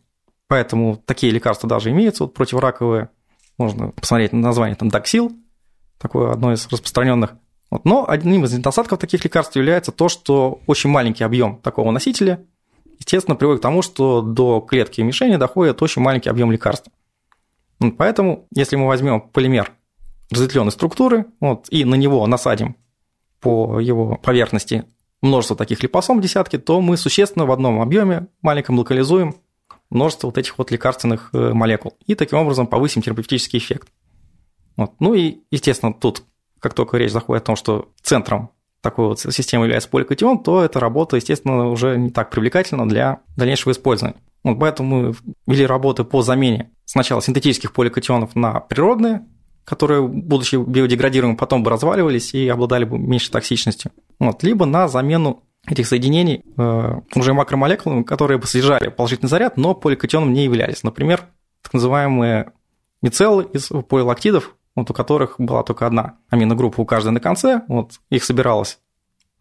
поэтому 0.49 0.97
такие 0.97 1.33
лекарства 1.33 1.69
даже 1.69 1.91
имеются, 1.91 2.25
вот 2.25 2.35
противораковые. 2.35 3.09
Можно 3.59 3.89
посмотреть 3.89 4.33
на 4.33 4.41
название, 4.41 4.77
там, 4.77 4.89
доксил, 4.89 5.33
такое 5.99 6.33
одно 6.33 6.53
из 6.53 6.67
распространенных. 6.69 7.35
Вот. 7.71 7.85
Но 7.85 8.09
одним 8.09 8.45
из 8.45 8.53
недостатков 8.53 8.99
таких 8.99 9.25
лекарств 9.25 9.57
является 9.57 9.93
то, 9.93 10.09
что 10.09 10.61
очень 10.67 10.91
маленький 10.91 11.25
объем 11.25 11.59
такого 11.59 11.91
носителя, 11.91 12.45
естественно, 12.99 13.37
приводит 13.37 13.61
к 13.61 13.63
тому, 13.63 13.83
что 13.83 14.21
до 14.21 14.61
клетки 14.61 15.01
мишени 15.01 15.37
доходит 15.37 15.81
очень 15.83 16.03
маленький 16.03 16.29
объем 16.29 16.53
лекарства. 16.53 16.93
Поэтому, 17.99 18.47
если 18.55 18.77
мы 18.77 18.87
возьмем 18.87 19.21
полимер 19.21 19.73
разветвленной 20.31 20.73
структуры 20.73 21.27
вот, 21.41 21.67
и 21.71 21.85
на 21.85 21.95
него 21.95 22.27
насадим 22.27 22.77
по 23.41 23.81
его 23.81 24.17
поверхности 24.17 24.85
множество 25.21 25.57
таких 25.57 25.83
липосом, 25.83 26.21
десятки, 26.21 26.59
то 26.59 26.81
мы 26.81 26.97
существенно 26.97 27.47
в 27.47 27.53
одном 27.53 27.81
объеме 27.81 28.29
маленьком 28.41 28.79
локализуем 28.79 29.37
множество 29.93 30.29
вот 30.29 30.39
этих 30.39 30.59
вот 30.59 30.71
лекарственных 30.71 31.31
э, 31.33 31.53
молекул. 31.53 31.97
И 32.07 32.15
таким 32.15 32.39
образом 32.39 32.67
повысим 32.67 33.03
терапевтический 33.03 33.59
эффект. 33.59 33.89
Вот. 34.77 34.93
Ну 35.01 35.15
и, 35.15 35.39
естественно, 35.51 35.93
тут, 35.93 36.23
как 36.59 36.75
только 36.75 36.97
речь 36.97 37.13
заходит 37.13 37.43
о 37.45 37.47
том, 37.47 37.57
что 37.57 37.93
центром 38.03 38.51
такой 38.81 39.07
вот 39.07 39.21
системы 39.21 39.65
является 39.65 39.89
поликатион, 39.89 40.43
то 40.43 40.63
эта 40.63 40.81
работа, 40.81 41.17
естественно, 41.17 41.69
уже 41.69 41.97
не 41.97 42.11
так 42.11 42.31
привлекательна 42.31 42.89
для 42.89 43.21
дальнейшего 43.37 43.73
использования. 43.73 44.17
Вот 44.43 44.59
поэтому 44.59 45.01
мы 45.07 45.15
вели 45.47 45.65
работы 45.65 46.03
по 46.03 46.23
замене 46.23 46.71
сначала 46.85 47.23
синтетических 47.23 47.73
поликатионов 47.73 48.35
на 48.35 48.59
природные, 48.61 49.25
которые, 49.65 50.03
будучи 50.03 50.57
биодеградируемыми, 50.57 51.37
потом 51.37 51.63
бы 51.63 51.71
разваливались 51.71 52.35
и 52.35 52.49
обладали 52.49 52.85
бы 52.85 52.99
меньшей 52.99 53.31
токсичностью. 53.31 53.93
Вот, 54.19 54.43
либо 54.43 54.67
на 54.67 54.89
замену 54.89 55.45
этих 55.67 55.87
соединений 55.87 56.45
э, 56.57 57.01
уже 57.15 57.35
макромолекулами, 57.35 58.03
которые 58.03 58.39
бы 58.39 58.47
содержали 58.47 58.89
положительный 58.89 59.29
заряд, 59.29 59.57
но 59.57 59.75
поликатионом 59.75 60.33
не 60.33 60.45
являлись. 60.45 60.83
Например, 60.83 61.25
так 61.63 61.75
называемые 61.75 62.53
мицеллы 63.01 63.45
из 63.53 63.69
полилактидов, 63.89 64.57
вот 64.75 64.91
у 64.91 64.95
которых 64.95 65.37
была 65.39 65.63
только 65.63 65.87
одна 65.87 66.19
аминогруппа 66.31 66.81
у 66.81 66.85
каждой 66.85 67.13
на 67.13 67.21
конце, 67.21 67.63
вот 67.69 68.01
их 68.11 68.25
собиралось 68.25 68.79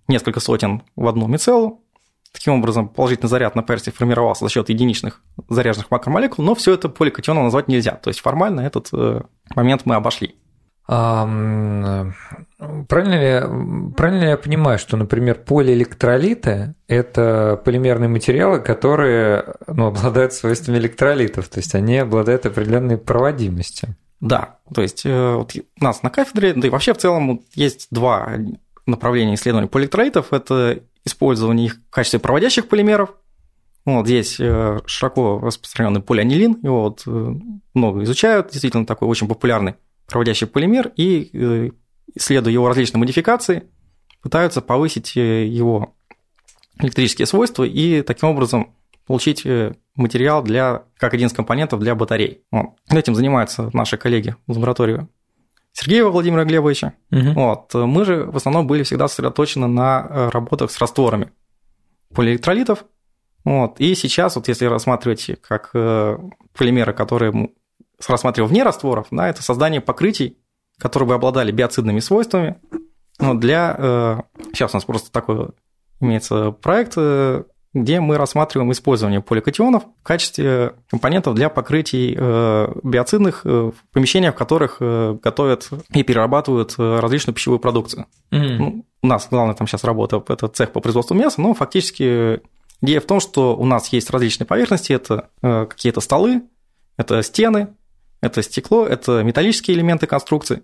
несколько 0.08 0.40
сотен 0.40 0.84
в 0.96 1.08
одну 1.08 1.28
мицеллу. 1.28 1.84
Таким 2.32 2.54
образом, 2.54 2.88
положительный 2.88 3.30
заряд 3.30 3.56
на 3.56 3.64
персте 3.64 3.92
формировался 3.92 4.46
за 4.46 4.52
счет 4.52 4.70
единичных 4.70 5.22
заряженных 5.50 5.92
макромолекул, 5.92 6.46
но 6.46 6.56
все 6.56 6.74
это 6.74 6.88
поликатионом 6.88 7.46
назвать 7.46 7.68
нельзя. 7.68 7.92
То 7.92 8.10
есть 8.10 8.22
формально 8.22 8.62
этот 8.62 8.90
э, 8.94 9.22
момент 9.54 9.82
мы 9.86 9.96
обошли. 9.96 10.36
Правильно 10.92 12.12
ли, 12.90 13.94
правильно 13.96 14.24
ли 14.24 14.30
я 14.30 14.38
понимаю, 14.38 14.78
что, 14.78 14.98
например, 14.98 15.36
полиэлектролиты– 15.36 16.76
это 16.88 17.62
полимерные 17.64 18.10
материалы, 18.10 18.60
которые 18.60 19.56
ну, 19.68 19.86
обладают 19.88 20.34
свойствами 20.34 20.78
электролитов, 20.78 21.48
то 21.48 21.60
есть 21.60 21.76
они 21.76 21.98
обладают 21.98 22.46
определенной 22.46 22.98
проводимостью? 22.98 23.96
Да, 24.20 24.58
то 24.74 24.82
есть 24.82 25.06
э, 25.06 25.36
вот 25.36 25.56
у 25.56 25.84
нас 25.84 26.04
на 26.04 26.10
кафедре, 26.10 26.54
да 26.54 26.68
и 26.68 26.70
вообще 26.70 26.94
в 26.94 26.98
целом 26.98 27.42
есть 27.56 27.88
два 27.90 28.34
направления 28.86 29.36
исследования 29.36 29.70
полиэлектролитов. 29.70 30.34
Это 30.34 30.80
использование 31.06 31.68
их 31.68 31.76
в 31.76 31.90
качестве 31.90 32.20
проводящих 32.20 32.68
полимеров. 32.68 33.14
Вот 33.86 34.06
здесь 34.08 34.42
э, 34.42 34.80
широко 34.86 35.40
распространенный 35.40 36.02
полианилин, 36.02 36.60
его 36.62 36.82
вот 36.82 37.04
э, 37.08 37.34
много 37.74 38.04
изучают, 38.04 38.50
действительно 38.52 38.86
такой 38.86 39.08
очень 39.08 39.30
популярный 39.30 39.76
проводящий 40.12 40.46
полимер, 40.46 40.92
и, 40.98 41.30
э, 41.34 41.70
исследуя 42.14 42.54
его 42.54 42.68
различные 42.68 43.00
модификации, 43.00 43.64
пытаются 44.22 44.62
повысить 44.62 45.16
э, 45.16 45.48
его 45.48 45.96
электрические 46.80 47.26
свойства 47.26 47.64
и 47.64 48.02
таким 48.02 48.30
образом 48.30 48.76
получить 49.08 49.46
э, 49.46 49.74
материал 49.96 50.44
для, 50.44 50.84
как 50.98 51.14
один 51.14 51.28
из 51.28 51.34
компонентов 51.34 51.80
для 51.80 51.96
батарей. 51.96 52.44
Вот. 52.52 52.72
Этим 52.90 53.16
занимаются 53.16 53.70
наши 53.74 53.98
коллеги 53.98 54.36
в 54.48 54.52
лаборатории 54.52 55.08
Сергеева 55.72 56.10
Владимира 56.10 56.44
Глебовича. 56.44 56.94
Угу. 57.12 57.32
Вот. 57.34 57.74
Мы 57.74 58.04
же 58.04 58.26
в 58.26 58.36
основном 58.36 58.68
были 58.68 58.84
всегда 58.84 59.08
сосредоточены 59.08 59.68
на 59.68 60.30
работах 60.32 60.72
с 60.72 60.80
растворами 60.80 61.32
полиэлектролитов. 62.14 62.84
Вот. 63.46 63.80
И 63.80 63.96
сейчас, 63.96 64.36
вот 64.36 64.50
если 64.50 64.66
рассматривать 64.66 65.32
как 65.42 65.72
полимеры, 65.72 66.94
которые 66.94 67.52
рассматривал 68.08 68.50
вне 68.50 68.64
растворов, 68.64 69.08
да, 69.12 69.28
это 69.30 69.44
создание 69.44 69.82
покрытий, 69.82 70.38
которые 70.78 71.10
бы 71.10 71.16
обладали 71.16 71.52
биоцидными 71.52 72.00
свойствами. 72.00 72.58
Но 73.20 73.36
для... 73.36 73.76
Э, 73.78 74.18
сейчас 74.52 74.74
у 74.74 74.78
нас 74.78 74.86
просто 74.86 75.12
такой 75.12 75.50
имеется 76.00 76.52
проект, 76.52 76.94
э, 76.98 77.44
где 77.74 78.00
мы 78.00 78.18
рассматриваем 78.18 78.72
использование 78.72 79.22
поликатионов 79.22 79.84
в 79.84 80.04
качестве 80.04 80.74
компонентов 80.90 81.36
для 81.36 81.50
покрытий 81.50 82.16
э, 82.18 82.74
биоцидных 82.84 83.46
в 83.46 83.74
помещениях, 83.94 84.34
в 84.34 84.38
которых 84.38 84.80
готовят 84.80 85.70
и 85.94 86.04
перерабатывают 86.04 86.76
различную 86.78 87.36
пищевую 87.36 87.60
продукцию. 87.60 88.08
Mm-hmm. 88.32 88.58
Ну, 88.58 88.86
у 89.04 89.08
нас 89.08 89.28
главное 89.30 89.56
там 89.56 89.68
сейчас 89.68 89.84
работа, 89.84 90.22
это 90.28 90.48
цех 90.48 90.74
по 90.74 90.82
производству 90.82 91.16
мяса, 91.16 91.40
но 91.40 91.54
фактически 91.54 92.42
идея 92.82 93.00
в 93.00 93.06
том, 93.06 93.20
что 93.22 93.56
у 93.56 93.66
нас 93.66 93.88
есть 93.90 94.10
различные 94.10 94.48
поверхности, 94.48 94.92
это 94.92 95.30
какие-то 95.42 96.02
столы, 96.02 96.42
это 96.98 97.22
стены, 97.24 97.70
это 98.22 98.42
стекло, 98.42 98.86
это 98.86 99.24
металлические 99.24 99.78
элементы 99.78 100.08
конструкции. 100.08 100.64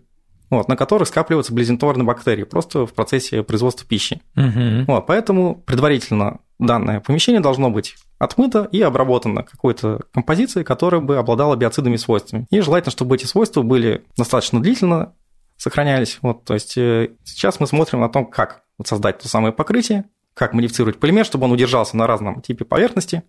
вот, 0.49 0.67
на 0.67 0.75
которых 0.77 1.07
скапливаются 1.07 1.53
близенторные 1.53 2.05
бактерии 2.05 2.43
просто 2.43 2.85
в 2.85 2.93
процессе 2.93 3.43
производства 3.43 3.85
пищи. 3.85 4.21
Угу. 4.35 4.85
Вот, 4.87 5.05
поэтому 5.05 5.55
предварительно 5.55 6.39
данное 6.59 7.01
помещение 7.01 7.41
должно 7.41 7.69
быть 7.69 7.95
отмыто 8.17 8.67
и 8.71 8.81
обработано 8.81 9.43
какой-то 9.43 10.01
композицией, 10.13 10.63
которая 10.63 11.01
бы 11.01 11.17
обладала 11.17 11.55
биоцидными 11.55 11.97
свойствами. 11.97 12.47
И 12.49 12.61
желательно, 12.61 12.91
чтобы 12.91 13.15
эти 13.15 13.25
свойства 13.25 13.61
были 13.61 14.05
достаточно 14.17 14.61
длительно 14.61 15.13
сохранялись. 15.57 16.19
Вот, 16.21 16.45
то 16.45 16.53
есть 16.53 16.77
э, 16.77 17.11
сейчас 17.23 17.59
мы 17.59 17.67
смотрим 17.67 17.99
на 17.99 18.09
том, 18.09 18.25
как 18.25 18.63
вот 18.77 18.87
создать 18.87 19.19
то 19.19 19.27
самое 19.27 19.53
покрытие, 19.53 20.05
как 20.33 20.53
модифицировать 20.53 20.99
полимер, 20.99 21.25
чтобы 21.25 21.45
он 21.45 21.51
удержался 21.51 21.97
на 21.97 22.07
разном 22.07 22.41
типе 22.41 22.63
поверхности, 22.63 23.23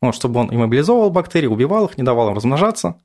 вот, 0.00 0.14
чтобы 0.14 0.40
он 0.40 0.54
иммобилизовал 0.54 1.10
бактерии, 1.10 1.46
убивал 1.46 1.86
их, 1.86 1.96
не 1.96 2.04
давал 2.04 2.28
им 2.28 2.34
размножаться. 2.34 3.00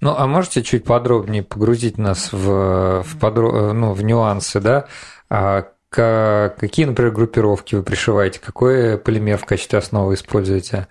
Ну, 0.00 0.14
а 0.16 0.26
можете 0.26 0.62
чуть 0.62 0.84
подробнее 0.84 1.42
погрузить 1.42 1.98
нас 1.98 2.32
в, 2.32 3.02
в, 3.02 3.18
подро... 3.18 3.72
ну, 3.72 3.92
в 3.92 4.02
нюансы, 4.02 4.60
да? 4.60 4.86
А 5.28 5.66
какие, 5.90 6.86
например, 6.86 7.12
группировки 7.12 7.74
вы 7.74 7.82
пришиваете, 7.82 8.40
какой 8.40 8.98
полимер 8.98 9.38
в 9.38 9.46
качестве 9.46 9.78
основы 9.78 10.14
используете? 10.14 10.88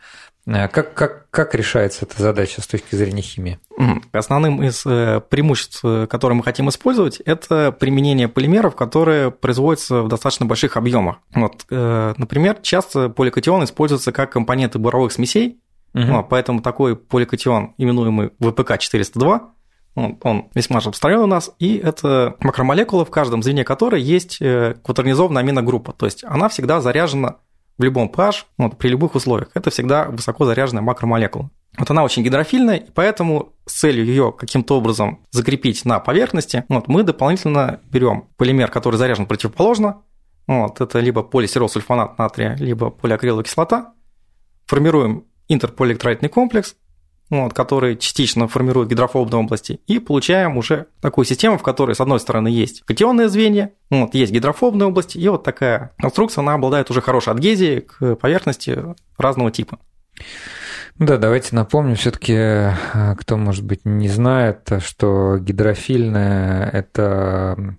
А 0.48 0.68
как, 0.68 0.94
как, 0.94 1.30
как 1.32 1.56
решается 1.56 2.06
эта 2.06 2.22
задача 2.22 2.62
с 2.62 2.68
точки 2.68 2.96
зрения 2.96 3.24
химии? 3.24 3.60
Основным 4.12 4.62
из 4.62 4.86
э, 4.86 5.20
преимуществ, 5.28 5.84
э, 5.84 6.06
которые 6.06 6.38
мы 6.38 6.44
хотим 6.44 6.70
использовать, 6.70 7.20
это 7.20 7.72
применение 7.72 8.28
полимеров, 8.28 8.76
которые 8.76 9.32
производятся 9.32 10.04
в 10.04 10.08
достаточно 10.08 10.46
больших 10.46 10.78
объемах. 10.78 11.18
Вот, 11.34 11.66
э, 11.72 12.14
например, 12.18 12.58
часто 12.62 13.10
поликатион 13.10 13.64
используется 13.64 14.12
как 14.12 14.32
компоненты 14.32 14.78
буровых 14.78 15.12
смесей, 15.12 15.58
угу. 15.96 16.28
поэтому 16.30 16.62
такой 16.62 16.96
поликатион, 16.96 17.74
именуемый 17.78 18.32
ВПК-402, 18.40 19.42
он, 19.96 20.20
он 20.24 20.50
весьма 20.54 20.78
распространен 20.78 21.20
у 21.20 21.26
нас, 21.26 21.52
и 21.58 21.78
это 21.78 22.36
макромолекула, 22.42 23.06
в 23.06 23.12
каждом 23.12 23.42
звене 23.42 23.64
которой 23.64 24.02
есть 24.02 24.40
кватернизованная 24.40 25.42
аминогруппа, 25.42 25.94
то 25.94 26.06
есть 26.06 26.24
она 26.26 26.50
всегда 26.50 26.82
заряжена 26.82 27.38
в 27.78 27.84
любом 27.84 28.10
pH, 28.14 28.44
вот, 28.58 28.78
при 28.78 28.90
любых 28.90 29.16
условиях. 29.16 29.50
Это 29.54 29.70
всегда 29.70 30.06
высоко 30.06 30.46
заряженная 30.46 30.82
макромолекула. 30.82 31.50
Вот 31.78 31.92
она 31.92 32.04
очень 32.04 32.24
гидрофильная, 32.24 32.78
и 32.78 32.92
поэтому 32.92 33.54
с 33.66 33.74
целью 33.74 34.06
ее 34.06 34.32
каким-то 34.32 34.78
образом 34.78 35.20
закрепить 35.32 35.84
на 35.84 36.00
поверхности, 36.00 36.64
вот, 36.70 36.88
мы 36.88 37.04
дополнительно 37.04 37.82
берем 37.92 38.30
полимер, 38.38 38.72
который 38.72 38.96
заряжен 38.96 39.26
противоположно, 39.26 40.02
вот, 40.48 40.80
это 40.80 41.00
либо 41.00 41.22
полистиролсульфонат 41.24 42.18
натрия, 42.18 42.56
либо 42.56 42.92
полиакриловая 42.92 43.44
кислота, 43.44 43.94
формируем 44.68 45.26
интерполиэлектролитный 45.48 46.30
комплекс, 46.30 46.76
вот, 47.30 47.54
который 47.54 47.98
частично 47.98 48.48
формирует 48.48 48.90
гидрофобные 48.90 49.42
области, 49.42 49.80
и 49.88 50.00
получаем 50.00 50.58
уже 50.58 50.88
такую 51.02 51.26
систему, 51.26 51.58
в 51.58 51.64
которой, 51.64 51.96
с 51.96 52.02
одной 52.02 52.20
стороны, 52.20 52.48
есть 52.50 52.82
катионные 52.82 53.30
звенья, 53.30 53.72
вот, 53.90 54.14
есть 54.14 54.32
гидрофобные 54.32 54.88
области, 54.88 55.18
и 55.18 55.28
вот 55.28 55.44
такая 55.44 55.92
конструкция, 55.98 56.42
она 56.42 56.54
обладает 56.54 56.90
уже 56.92 57.02
хорошей 57.02 57.34
адгезией 57.34 57.82
к 57.82 58.16
поверхности 58.16 58.96
разного 59.18 59.52
типа. 59.52 59.80
Да, 60.98 61.18
давайте 61.18 61.56
напомним 61.56 61.96
все-таки, 61.96 62.34
э, 62.34 62.72
кто, 63.20 63.36
может 63.36 63.66
быть, 63.66 63.82
не 63.84 64.08
знает, 64.08 64.72
что 64.80 65.38
гидрофильное– 65.40 66.70
это 66.74 67.76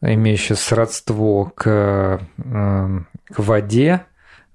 имеющее 0.00 0.54
сродство 0.54 1.50
к, 1.54 1.66
э, 1.66 2.18
к 2.36 3.38
воде, 3.38 4.04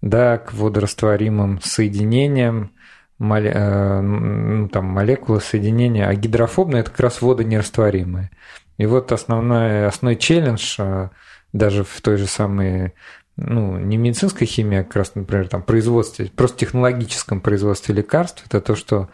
да, 0.01 0.37
к 0.37 0.53
водорастворимым 0.53 1.59
соединениям, 1.61 2.71
моле, 3.17 3.51
э, 3.53 4.01
ну, 4.01 4.69
там, 4.69 4.85
молекулы 4.85 5.41
соединения, 5.41 6.07
а 6.07 6.15
гидрофобные– 6.15 6.79
это 6.81 6.91
как 6.91 6.99
раз 7.01 7.21
водонерастворимые. 7.21 8.31
И 8.77 8.85
вот 8.85 9.11
основной, 9.11 9.85
основной 9.87 10.15
челлендж 10.15 10.75
э, 10.79 11.09
даже 11.51 11.83
в 11.83 12.01
той 12.01 12.17
же 12.17 12.27
самой 12.27 12.93
ну, 13.35 13.77
не 13.77 13.97
медицинской 13.97 14.47
химии, 14.47 14.79
а 14.79 14.83
как 14.83 14.97
раз, 14.97 15.15
например, 15.15 15.47
там 15.47 15.63
производстве, 15.63 16.29
просто 16.33 16.59
технологическом 16.59 17.41
производстве 17.41 17.95
лекарств, 17.95 18.43
это 18.45 18.61
то, 18.61 18.75
что 18.75 19.09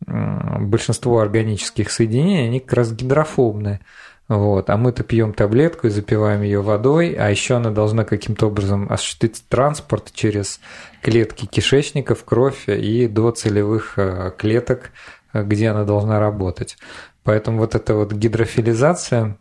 большинство 0.00 1.20
органических 1.20 1.90
соединений, 1.90 2.46
они 2.46 2.60
как 2.60 2.74
раз 2.74 2.92
гидрофобные. 2.92 3.80
Вот. 4.28 4.70
А 4.70 4.76
мы-то 4.76 5.04
пьем 5.04 5.32
таблетку 5.32 5.86
и 5.86 5.90
запиваем 5.90 6.42
ее 6.42 6.60
водой, 6.60 7.12
а 7.12 7.30
еще 7.30 7.56
она 7.56 7.70
должна 7.70 8.04
каким-то 8.04 8.46
образом 8.46 8.90
осуществить 8.90 9.44
транспорт 9.48 10.10
через 10.12 10.60
клетки 11.00 11.46
кишечника 11.46 12.14
в 12.16 12.24
кровь 12.24 12.68
и 12.68 13.06
до 13.06 13.30
целевых 13.30 13.98
э, 13.98 14.32
клеток, 14.36 14.90
э, 15.32 15.44
где 15.44 15.68
она 15.68 15.84
должна 15.84 16.18
работать. 16.18 16.76
Поэтому 17.22 17.58
вот 17.58 17.76
эта 17.76 17.94
вот 17.94 18.12
гидрофилизация 18.12 19.38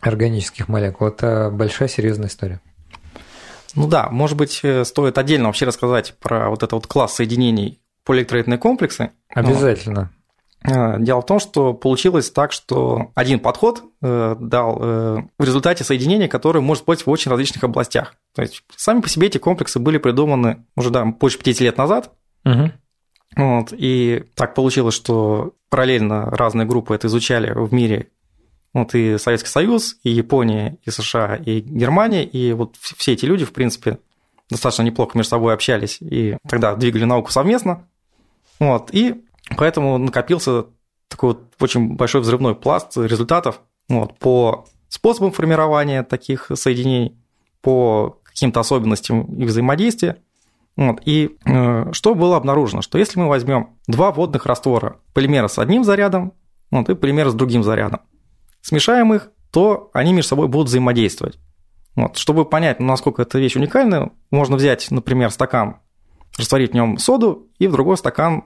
органических 0.00 0.68
молекул– 0.68 1.06
это 1.08 1.50
большая 1.52 1.88
серьезная 1.88 2.28
история. 2.28 2.60
Ну 3.74 3.88
да, 3.88 4.08
может 4.10 4.36
быть, 4.36 4.60
э, 4.62 4.84
стоит 4.84 5.18
отдельно 5.18 5.46
вообще 5.46 5.66
рассказать 5.66 6.14
про 6.20 6.50
вот 6.50 6.58
этот 6.58 6.72
вот 6.72 6.86
класс 6.86 7.16
соединений 7.16 7.80
полиэлектролитные 8.04 8.58
комплексы. 8.58 9.10
Обязательно. 9.28 10.12
Э, 10.66 10.96
дело 10.98 11.20
в 11.20 11.26
том, 11.26 11.38
что 11.38 11.74
получилось 11.74 12.30
так, 12.30 12.52
что 12.52 13.12
один 13.14 13.38
подход 13.38 13.84
э, 14.02 14.36
дал 14.40 14.78
э, 14.80 15.22
в 15.38 15.44
результате 15.44 15.84
соединения, 15.84 16.26
которое 16.26 16.60
может 16.60 16.82
использоваться 16.82 17.10
в 17.10 17.12
очень 17.12 17.30
различных 17.30 17.64
областях. 17.64 18.14
То 18.34 18.42
есть 18.42 18.62
сами 18.74 19.00
по 19.00 19.08
себе 19.08 19.26
эти 19.26 19.38
комплексы 19.38 19.78
были 19.78 19.98
придуманы 19.98 20.64
уже 20.74 20.90
да, 20.90 21.04
больше 21.04 21.38
50 21.38 21.60
лет 21.60 21.76
назад. 21.76 22.12
Угу. 22.44 22.72
Вот, 23.36 23.72
и 23.72 24.24
так 24.36 24.54
получилось, 24.54 24.94
что 24.94 25.54
параллельно 25.68 26.30
разные 26.30 26.66
группы 26.66 26.94
это 26.94 27.08
изучали 27.08 27.52
в 27.52 27.72
мире. 27.72 28.08
Вот 28.72 28.94
и 28.94 29.18
Советский 29.18 29.50
Союз, 29.50 29.96
и 30.02 30.10
Япония, 30.10 30.78
и 30.84 30.90
США, 30.90 31.36
и 31.36 31.60
Германия, 31.60 32.24
и 32.24 32.52
вот 32.52 32.76
все 32.76 33.12
эти 33.12 33.24
люди, 33.24 33.44
в 33.44 33.52
принципе, 33.52 33.98
достаточно 34.50 34.82
неплохо 34.82 35.16
между 35.16 35.30
собой 35.30 35.54
общались, 35.54 35.98
и 36.00 36.36
тогда 36.48 36.74
двигали 36.74 37.04
науку 37.04 37.30
совместно. 37.30 37.86
Вот, 38.58 38.90
и 38.92 39.24
Поэтому 39.56 39.98
накопился 39.98 40.66
такой 41.08 41.34
вот 41.34 41.42
очень 41.60 41.94
большой 41.94 42.20
взрывной 42.20 42.54
пласт 42.54 42.96
результатов 42.96 43.60
вот, 43.88 44.18
по 44.18 44.66
способам 44.88 45.32
формирования 45.32 46.02
таких 46.02 46.50
соединений, 46.54 47.16
по 47.60 48.20
каким-то 48.22 48.60
особенностям 48.60 49.22
их 49.36 49.48
взаимодействия. 49.48 50.18
Вот. 50.76 51.00
И 51.04 51.36
э, 51.44 51.92
что 51.92 52.14
было 52.14 52.36
обнаружено? 52.36 52.82
Что 52.82 52.98
если 52.98 53.18
мы 53.18 53.28
возьмем 53.28 53.70
два 53.86 54.10
водных 54.10 54.46
раствора, 54.46 54.98
полимера 55.12 55.48
с 55.48 55.58
одним 55.58 55.84
зарядом 55.84 56.32
вот, 56.70 56.88
и 56.88 56.94
полимера 56.94 57.30
с 57.30 57.34
другим 57.34 57.62
зарядом, 57.62 58.00
смешаем 58.60 59.14
их, 59.14 59.30
то 59.52 59.90
они 59.92 60.12
между 60.12 60.30
собой 60.30 60.48
будут 60.48 60.68
взаимодействовать. 60.68 61.38
Вот. 61.94 62.16
Чтобы 62.16 62.44
понять, 62.44 62.80
насколько 62.80 63.22
эта 63.22 63.38
вещь 63.38 63.54
уникальна, 63.54 64.10
можно 64.32 64.56
взять, 64.56 64.90
например, 64.90 65.30
стакан, 65.30 65.76
растворить 66.36 66.72
в 66.72 66.74
нем 66.74 66.98
соду, 66.98 67.48
и 67.58 67.68
в 67.68 67.72
другой 67.72 67.96
стакан 67.96 68.44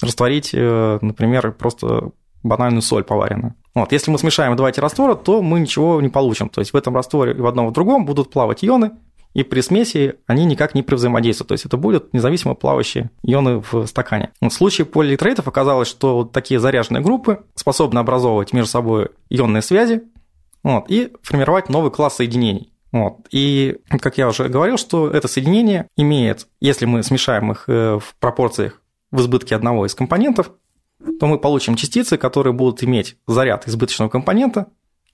растворить, 0.00 0.50
э, 0.52 0.98
например, 1.00 1.52
просто 1.52 2.10
банальную 2.42 2.82
соль 2.82 3.04
поваренную. 3.04 3.54
Вот, 3.74 3.92
если 3.92 4.10
мы 4.10 4.18
смешаем 4.18 4.56
два 4.56 4.70
эти 4.70 4.80
раствора, 4.80 5.14
то 5.14 5.42
мы 5.42 5.60
ничего 5.60 6.00
не 6.00 6.08
получим. 6.08 6.48
То 6.48 6.60
есть 6.60 6.72
в 6.72 6.76
этом 6.76 6.94
растворе 6.94 7.32
и 7.32 7.40
в 7.40 7.46
одном 7.46 7.66
и 7.66 7.70
в 7.70 7.72
другом 7.72 8.06
будут 8.06 8.30
плавать 8.30 8.64
ионы, 8.64 8.92
и 9.34 9.42
при 9.42 9.60
смеси 9.60 10.14
они 10.26 10.46
никак 10.46 10.74
не 10.74 10.82
взаимодействуют. 10.82 11.48
То 11.48 11.52
есть 11.52 11.66
это 11.66 11.76
будут 11.76 12.14
независимо 12.14 12.54
плавающие 12.54 13.10
ионы 13.22 13.62
в 13.70 13.86
стакане. 13.86 14.30
В 14.40 14.48
случае 14.48 14.86
полиэлектроитов 14.86 15.46
оказалось, 15.46 15.88
что 15.88 16.16
вот 16.16 16.32
такие 16.32 16.58
заряженные 16.58 17.02
группы 17.02 17.44
способны 17.54 17.98
образовывать 17.98 18.54
между 18.54 18.70
собой 18.70 19.10
ионные 19.28 19.60
связи 19.60 20.04
вот, 20.62 20.86
и 20.88 21.12
формировать 21.22 21.68
новый 21.68 21.90
класс 21.90 22.16
соединений. 22.16 22.72
Вот. 22.92 23.26
И, 23.30 23.76
как 24.00 24.16
я 24.16 24.28
уже 24.28 24.48
говорил, 24.48 24.78
что 24.78 25.10
это 25.10 25.28
соединение 25.28 25.88
имеет, 25.98 26.46
если 26.60 26.86
мы 26.86 27.02
смешаем 27.02 27.52
их 27.52 27.64
э, 27.68 27.98
в 28.00 28.14
пропорциях 28.18 28.80
в 29.10 29.20
избытке 29.20 29.54
одного 29.54 29.86
из 29.86 29.94
компонентов, 29.94 30.52
то 31.20 31.26
мы 31.26 31.38
получим 31.38 31.76
частицы, 31.76 32.16
которые 32.16 32.52
будут 32.52 32.82
иметь 32.82 33.16
заряд 33.26 33.68
избыточного 33.68 34.08
компонента 34.08 34.68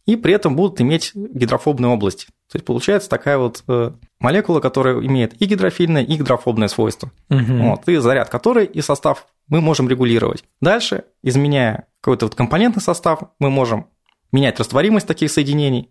и 0.06 0.16
при 0.16 0.34
этом 0.34 0.56
будут 0.56 0.80
иметь 0.80 1.12
гидрофобные 1.14 1.90
области. 1.90 2.26
То 2.50 2.56
есть 2.56 2.64
получается 2.64 3.08
такая 3.08 3.38
вот 3.38 3.62
э, 3.68 3.92
молекула, 4.18 4.60
которая 4.60 5.00
имеет 5.00 5.40
и 5.40 5.46
гидрофильное, 5.46 6.02
и 6.02 6.16
гидрофобное 6.16 6.68
свойство. 6.68 7.12
Угу. 7.30 7.52
Вот, 7.58 7.88
и 7.88 7.96
заряд 7.96 8.28
которой 8.28 8.66
и 8.66 8.80
состав 8.80 9.26
мы 9.48 9.60
можем 9.60 9.88
регулировать. 9.88 10.44
Дальше, 10.60 11.04
изменяя 11.22 11.86
какой-то 12.00 12.26
вот 12.26 12.34
компонентный 12.34 12.82
состав, 12.82 13.20
мы 13.38 13.50
можем 13.50 13.86
менять 14.32 14.58
растворимость 14.58 15.06
таких 15.06 15.30
соединений. 15.30 15.90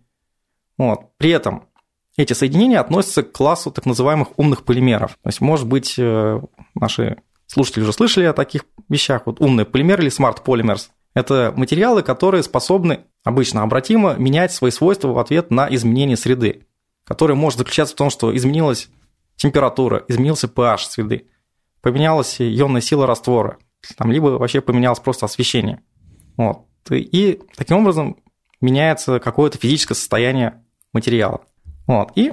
Вот. 0.76 1.16
При 1.16 1.30
этом 1.30 1.64
эти 2.16 2.34
соединения 2.34 2.80
относятся 2.80 3.22
к 3.22 3.32
классу 3.32 3.70
так 3.70 3.86
называемых 3.86 4.38
умных 4.38 4.64
полимеров. 4.64 5.12
То 5.22 5.28
есть, 5.28 5.40
может 5.40 5.66
быть, 5.66 5.94
э, 5.98 6.40
наши 6.74 7.18
Слушатели 7.52 7.82
уже 7.82 7.92
слышали 7.92 8.24
о 8.24 8.32
таких 8.32 8.64
вещах. 8.88 9.26
Вот 9.26 9.38
умный 9.42 9.66
полимер 9.66 10.00
или 10.00 10.10
smart 10.10 10.42
polymers– 10.42 10.88
это 11.14 11.52
материалы, 11.54 12.02
которые 12.02 12.42
способны 12.42 13.00
обычно 13.24 13.62
обратимо 13.62 14.14
менять 14.14 14.52
свои 14.52 14.70
свойства 14.70 15.08
в 15.08 15.18
ответ 15.18 15.50
на 15.50 15.68
изменение 15.74 16.16
среды, 16.16 16.66
которое 17.04 17.34
может 17.34 17.58
заключаться 17.58 17.92
в 17.94 17.98
том, 17.98 18.08
что 18.08 18.34
изменилась 18.34 18.88
температура, 19.36 20.02
изменился 20.08 20.46
pH 20.46 20.78
среды, 20.78 21.28
поменялась 21.82 22.40
ионная 22.40 22.80
сила 22.80 23.06
раствора, 23.06 23.58
там, 23.98 24.10
либо 24.10 24.28
вообще 24.28 24.62
поменялось 24.62 25.00
просто 25.00 25.26
освещение. 25.26 25.82
Вот. 26.38 26.64
И 26.88 27.38
таким 27.54 27.80
образом 27.80 28.16
меняется 28.62 29.20
какое-то 29.20 29.58
физическое 29.58 29.94
состояние 29.94 30.64
материала. 30.94 31.42
Вот. 31.86 32.12
И 32.16 32.32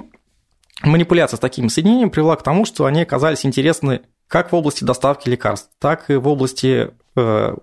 манипуляция 0.80 1.36
с 1.36 1.40
такими 1.40 1.68
соединениями 1.68 2.08
привела 2.08 2.36
к 2.36 2.42
тому, 2.42 2.64
что 2.64 2.86
они 2.86 3.02
оказались 3.02 3.44
интересны 3.44 4.00
как 4.30 4.52
в 4.52 4.54
области 4.54 4.84
доставки 4.84 5.28
лекарств, 5.28 5.68
так 5.80 6.08
и 6.08 6.14
в 6.14 6.28
области 6.28 6.90
э, 7.16 7.56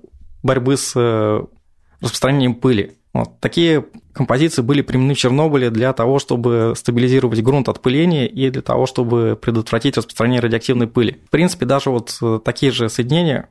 борьбы 0.44 0.76
с 0.76 0.92
э, 0.98 1.42
распространением 2.02 2.56
пыли. 2.56 2.98
Вот. 3.14 3.40
Такие 3.40 3.86
композиции 4.12 4.62
были 4.62 4.82
применены 4.82 5.14
в 5.14 5.18
Чернобыле 5.18 5.70
для 5.70 5.94
того, 5.94 6.20
чтобы 6.20 6.74
стабилизировать 6.76 7.42
грунт 7.42 7.70
от 7.70 7.82
пыления 7.82 8.26
и 8.26 8.50
для 8.50 8.62
того, 8.62 8.86
чтобы 8.86 9.40
предотвратить 9.42 9.96
распространение 9.96 10.42
радиоактивной 10.42 10.88
пыли. 10.88 11.22
В 11.26 11.30
принципе, 11.30 11.66
даже 11.66 11.90
вот 11.90 12.18
э, 12.22 12.40
такие 12.44 12.74
же 12.74 12.90
соединения 12.90 13.48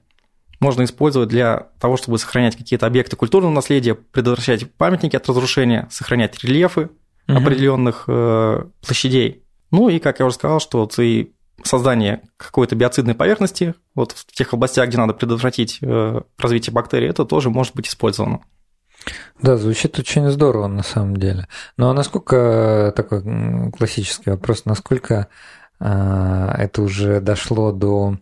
можно 0.61 0.85
использовать 0.85 1.31
для 1.31 1.69
того, 1.81 1.97
чтобы 1.97 2.19
сохранять 2.19 2.57
какие-то 2.57 2.87
объекты 2.87 3.17
культурного 3.17 3.53
наследия, 3.53 3.95
предотвращать 3.95 4.71
памятники 4.75 5.17
от 5.17 5.27
разрушения, 5.27 5.89
сохранять 5.91 6.45
рельефы 6.45 6.91
угу. 7.29 7.39
определенных 7.39 8.05
э, 8.09 8.63
площадей. 8.85 9.43
Ну 9.71 9.89
и, 9.89 10.01
как 10.01 10.21
я 10.21 10.27
уже 10.27 10.35
сказал, 10.35 10.61
что 10.61 10.81
вот 10.81 10.99
и 10.99 11.33
создание 11.67 12.23
какой-то 12.37 12.75
биоцидной 12.75 13.15
поверхности 13.15 13.75
вот 13.95 14.13
в 14.13 14.27
тех 14.33 14.55
областях, 14.55 14.89
где 14.89 14.99
надо 14.99 15.13
предотвратить 15.13 15.79
э, 15.83 16.21
развитие 16.39 16.73
бактерий, 16.73 17.09
это 17.09 17.25
тоже 17.25 17.51
может 17.51 17.75
быть 17.75 17.89
использовано. 17.89 18.41
Да, 19.41 19.57
звучит 19.57 19.99
очень 19.99 20.31
здорово 20.31 20.67
на 20.67 20.83
самом 20.83 21.17
деле. 21.17 21.47
Ну 21.77 21.89
а 21.89 21.93
насколько 21.93 22.93
такой 22.97 23.71
классический 23.71 24.31
вопрос, 24.31 24.65
насколько 24.65 25.29
э, 25.81 26.55
это 26.59 26.83
уже 26.83 27.21
дошло 27.21 27.73
до 27.73 28.17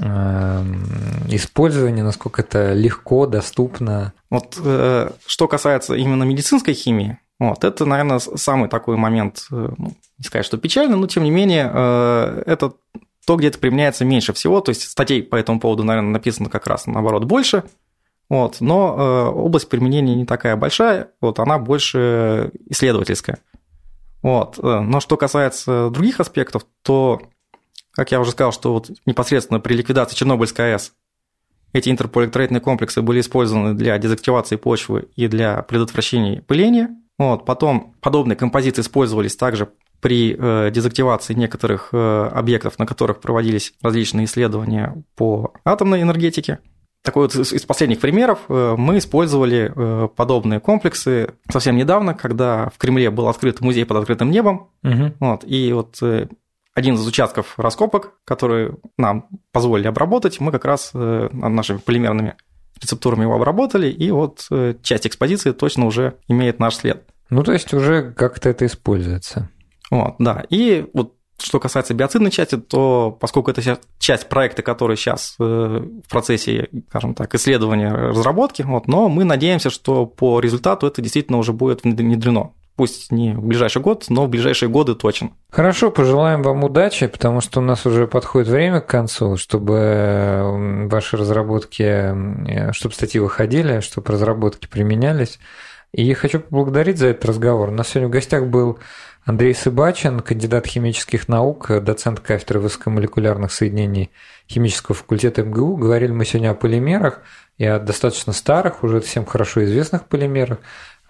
Эм, 0.00 0.84
использования, 1.28 2.02
насколько 2.02 2.42
это 2.42 2.74
легко, 2.74 3.26
доступно. 3.26 4.12
Вот 4.28 4.58
э, 4.62 5.10
что 5.26 5.48
касается 5.48 5.94
именно 5.94 6.24
медицинской 6.24 6.74
химии, 6.74 7.18
вот, 7.38 7.64
это, 7.64 7.84
наверное, 7.84 8.18
самый 8.18 8.68
такой 8.68 8.96
момент, 8.96 9.46
э, 9.50 9.70
ну, 9.76 9.92
не 10.18 10.24
сказать, 10.24 10.44
что 10.44 10.58
печально, 10.58 10.96
но 10.96 11.06
тем 11.06 11.24
не 11.24 11.30
менее, 11.30 11.70
э, 11.72 12.42
это 12.46 12.72
то, 13.26 13.36
где 13.36 13.48
это 13.48 13.58
применяется 13.58 14.04
меньше 14.04 14.32
всего, 14.32 14.60
то 14.60 14.70
есть 14.70 14.82
статей 14.82 15.22
по 15.22 15.36
этому 15.36 15.60
поводу, 15.60 15.84
наверное, 15.84 16.12
написано 16.12 16.48
как 16.48 16.66
раз 16.66 16.86
наоборот 16.86 17.24
больше, 17.24 17.64
вот, 18.28 18.60
но 18.60 19.32
область 19.34 19.68
применения 19.68 20.14
не 20.14 20.26
такая 20.26 20.56
большая, 20.56 21.10
вот, 21.20 21.38
она 21.38 21.58
больше 21.58 22.50
исследовательская. 22.66 23.38
Вот. 24.20 24.58
Но 24.58 25.00
что 25.00 25.16
касается 25.16 25.88
других 25.90 26.20
аспектов, 26.20 26.66
то 26.82 27.22
как 27.98 28.12
я 28.12 28.20
уже 28.20 28.30
сказал, 28.30 28.52
что 28.52 28.74
вот 28.74 28.92
непосредственно 29.06 29.58
при 29.58 29.74
ликвидации 29.74 30.14
Чернобыльской 30.14 30.72
АЭС 30.72 30.92
эти 31.72 31.90
интерполитрайтные 31.90 32.60
комплексы 32.60 33.02
были 33.02 33.18
использованы 33.18 33.74
для 33.74 33.98
дезактивации 33.98 34.54
почвы 34.54 35.08
и 35.16 35.26
для 35.26 35.62
предотвращения 35.62 36.40
пыления. 36.40 36.90
Вот, 37.18 37.44
потом 37.44 37.94
подобные 38.00 38.36
композиции 38.36 38.82
использовались 38.82 39.36
также 39.36 39.68
при 40.00 40.36
э, 40.38 40.70
дезактивации 40.70 41.34
некоторых 41.34 41.88
э, 41.92 42.30
объектов, 42.32 42.78
на 42.78 42.86
которых 42.86 43.20
проводились 43.20 43.74
различные 43.82 44.26
исследования 44.26 45.02
по 45.16 45.52
атомной 45.64 46.02
энергетике. 46.02 46.60
Такой 47.02 47.24
вот 47.24 47.34
из 47.34 47.64
последних 47.64 48.00
примеров 48.00 48.40
э, 48.48 48.74
мы 48.76 48.98
использовали 48.98 49.72
подобные 50.14 50.60
комплексы 50.60 51.34
совсем 51.50 51.76
недавно, 51.76 52.14
когда 52.14 52.70
в 52.74 52.78
Кремле 52.78 53.10
был 53.10 53.28
открыт 53.28 53.60
музей 53.60 53.84
под 53.84 53.98
открытым 53.98 54.30
небом. 54.30 54.70
Угу. 54.84 55.14
Вот, 55.18 55.44
и 55.44 55.72
вот 55.72 56.00
один 56.74 56.94
из 56.94 57.06
участков 57.06 57.54
раскопок, 57.58 58.12
которые 58.24 58.76
нам 58.96 59.28
позволили 59.52 59.88
обработать, 59.88 60.38
мы 60.38 60.52
как 60.52 60.64
раз 60.64 60.92
нашими 60.94 61.78
полимерными 61.78 62.36
рецептурами 62.80 63.22
его 63.22 63.34
обработали, 63.34 63.88
и 63.88 64.10
вот 64.10 64.46
э, 64.50 64.74
часть 64.82 65.06
экспозиции 65.06 65.52
точно 65.52 65.86
уже 65.86 66.14
имеет 66.28 66.58
наш 66.58 66.76
след. 66.76 67.04
Ну, 67.30 67.42
то 67.42 67.52
есть 67.52 67.72
уже 67.74 68.12
как-то 68.12 68.48
это 68.48 68.66
используется. 68.66 69.50
Вот, 69.90 70.16
да. 70.18 70.44
И 70.50 70.86
вот 70.94 71.14
что 71.40 71.60
касается 71.60 71.94
биоцидной 71.94 72.30
части, 72.30 72.56
то 72.56 73.16
поскольку 73.20 73.50
это 73.50 73.78
часть 73.98 74.28
проекта, 74.28 74.62
который 74.62 74.96
сейчас 74.96 75.36
э, 75.38 75.42
в 75.44 76.08
процессе, 76.08 76.68
скажем 76.88 77.14
так, 77.14 77.34
исследования, 77.34 77.92
разработки, 77.92 78.62
вот, 78.62 78.88
но 78.88 79.08
мы 79.08 79.24
надеемся, 79.24 79.70
что 79.70 80.06
по 80.06 80.40
результату 80.40 80.86
это 80.86 81.00
действительно 81.00 81.38
уже 81.38 81.52
будет 81.52 81.84
внедрено 81.84 82.52
пусть 82.78 83.10
не 83.10 83.34
в 83.34 83.42
ближайший 83.42 83.82
год, 83.82 84.06
но 84.08 84.24
в 84.24 84.28
ближайшие 84.28 84.68
годы 84.68 84.94
точно. 84.94 85.32
Хорошо, 85.50 85.90
пожелаем 85.90 86.42
вам 86.42 86.62
удачи, 86.62 87.08
потому 87.08 87.40
что 87.40 87.58
у 87.58 87.62
нас 87.62 87.84
уже 87.84 88.06
подходит 88.06 88.48
время 88.48 88.80
к 88.80 88.86
концу, 88.86 89.36
чтобы 89.36 90.86
ваши 90.88 91.16
разработки, 91.16 91.82
э, 91.82 92.72
чтобы 92.72 92.94
статьи 92.94 93.20
выходили, 93.20 93.80
чтобы 93.80 94.12
разработки 94.12 94.68
применялись. 94.68 95.40
И 95.92 96.12
хочу 96.12 96.38
поблагодарить 96.38 96.98
за 96.98 97.08
этот 97.08 97.24
разговор. 97.24 97.70
У 97.70 97.72
нас 97.72 97.88
сегодня 97.88 98.08
в 98.08 98.12
гостях 98.12 98.46
был 98.46 98.78
Андрей 99.24 99.54
Сыбачин, 99.54 100.20
кандидат 100.20 100.66
химических 100.66 101.26
наук, 101.26 101.82
доцент 101.82 102.20
кафедры 102.20 102.60
высокомолекулярных 102.60 103.52
соединений 103.52 104.12
химического 104.48 104.94
факультета 104.94 105.42
МГУ. 105.42 105.76
Говорили 105.76 106.12
мы 106.12 106.24
сегодня 106.24 106.50
о 106.50 106.54
полимерах 106.54 107.22
и 107.56 107.64
о 107.64 107.80
достаточно 107.80 108.32
старых, 108.32 108.84
уже 108.84 109.00
всем 109.00 109.26
хорошо 109.26 109.64
известных 109.64 110.04
полимерах. 110.04 110.58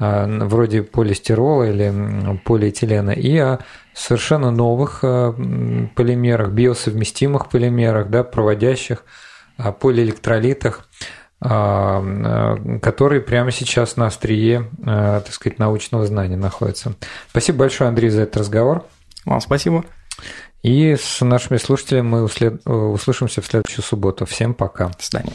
А, 0.01 0.27
вроде 0.27 0.83
полистирола 0.83 1.65
или 1.65 2.39
полиэтилена, 2.45 3.13
и 3.13 3.37
о 3.39 3.59
совершенно 3.95 4.53
новых 4.53 5.01
а, 5.03 5.33
полимерах, 5.97 6.51
биосовместимых 6.51 7.49
полимерах, 7.49 8.09
да, 8.09 8.23
проводящих, 8.23 9.05
полиэлектролитах, 9.81 10.89
а, 11.41 12.57
которые 12.81 13.21
прямо 13.21 13.51
сейчас 13.51 13.97
на 13.97 14.07
острие, 14.07 14.71
так 14.85 15.33
сказать, 15.33 15.59
научного 15.59 16.07
знания 16.07 16.37
находятся. 16.37 16.95
Спасибо 17.31 17.59
большое, 17.61 17.89
Андрей, 17.89 18.11
за 18.11 18.23
этот 18.23 18.39
разговор. 18.39 18.85
Вам 19.25 19.41
спасибо. 19.41 19.85
И 20.63 20.97
с 20.97 21.25
нашими 21.25 21.57
слушателями 21.57 22.07
мы 22.07 22.25
услышимся 22.25 23.41
в 23.41 23.47
следующую 23.47 23.85
субботу. 23.85 24.27
Всем 24.27 24.55
пока. 24.55 24.89
До 24.89 24.95
свидания. 24.99 25.33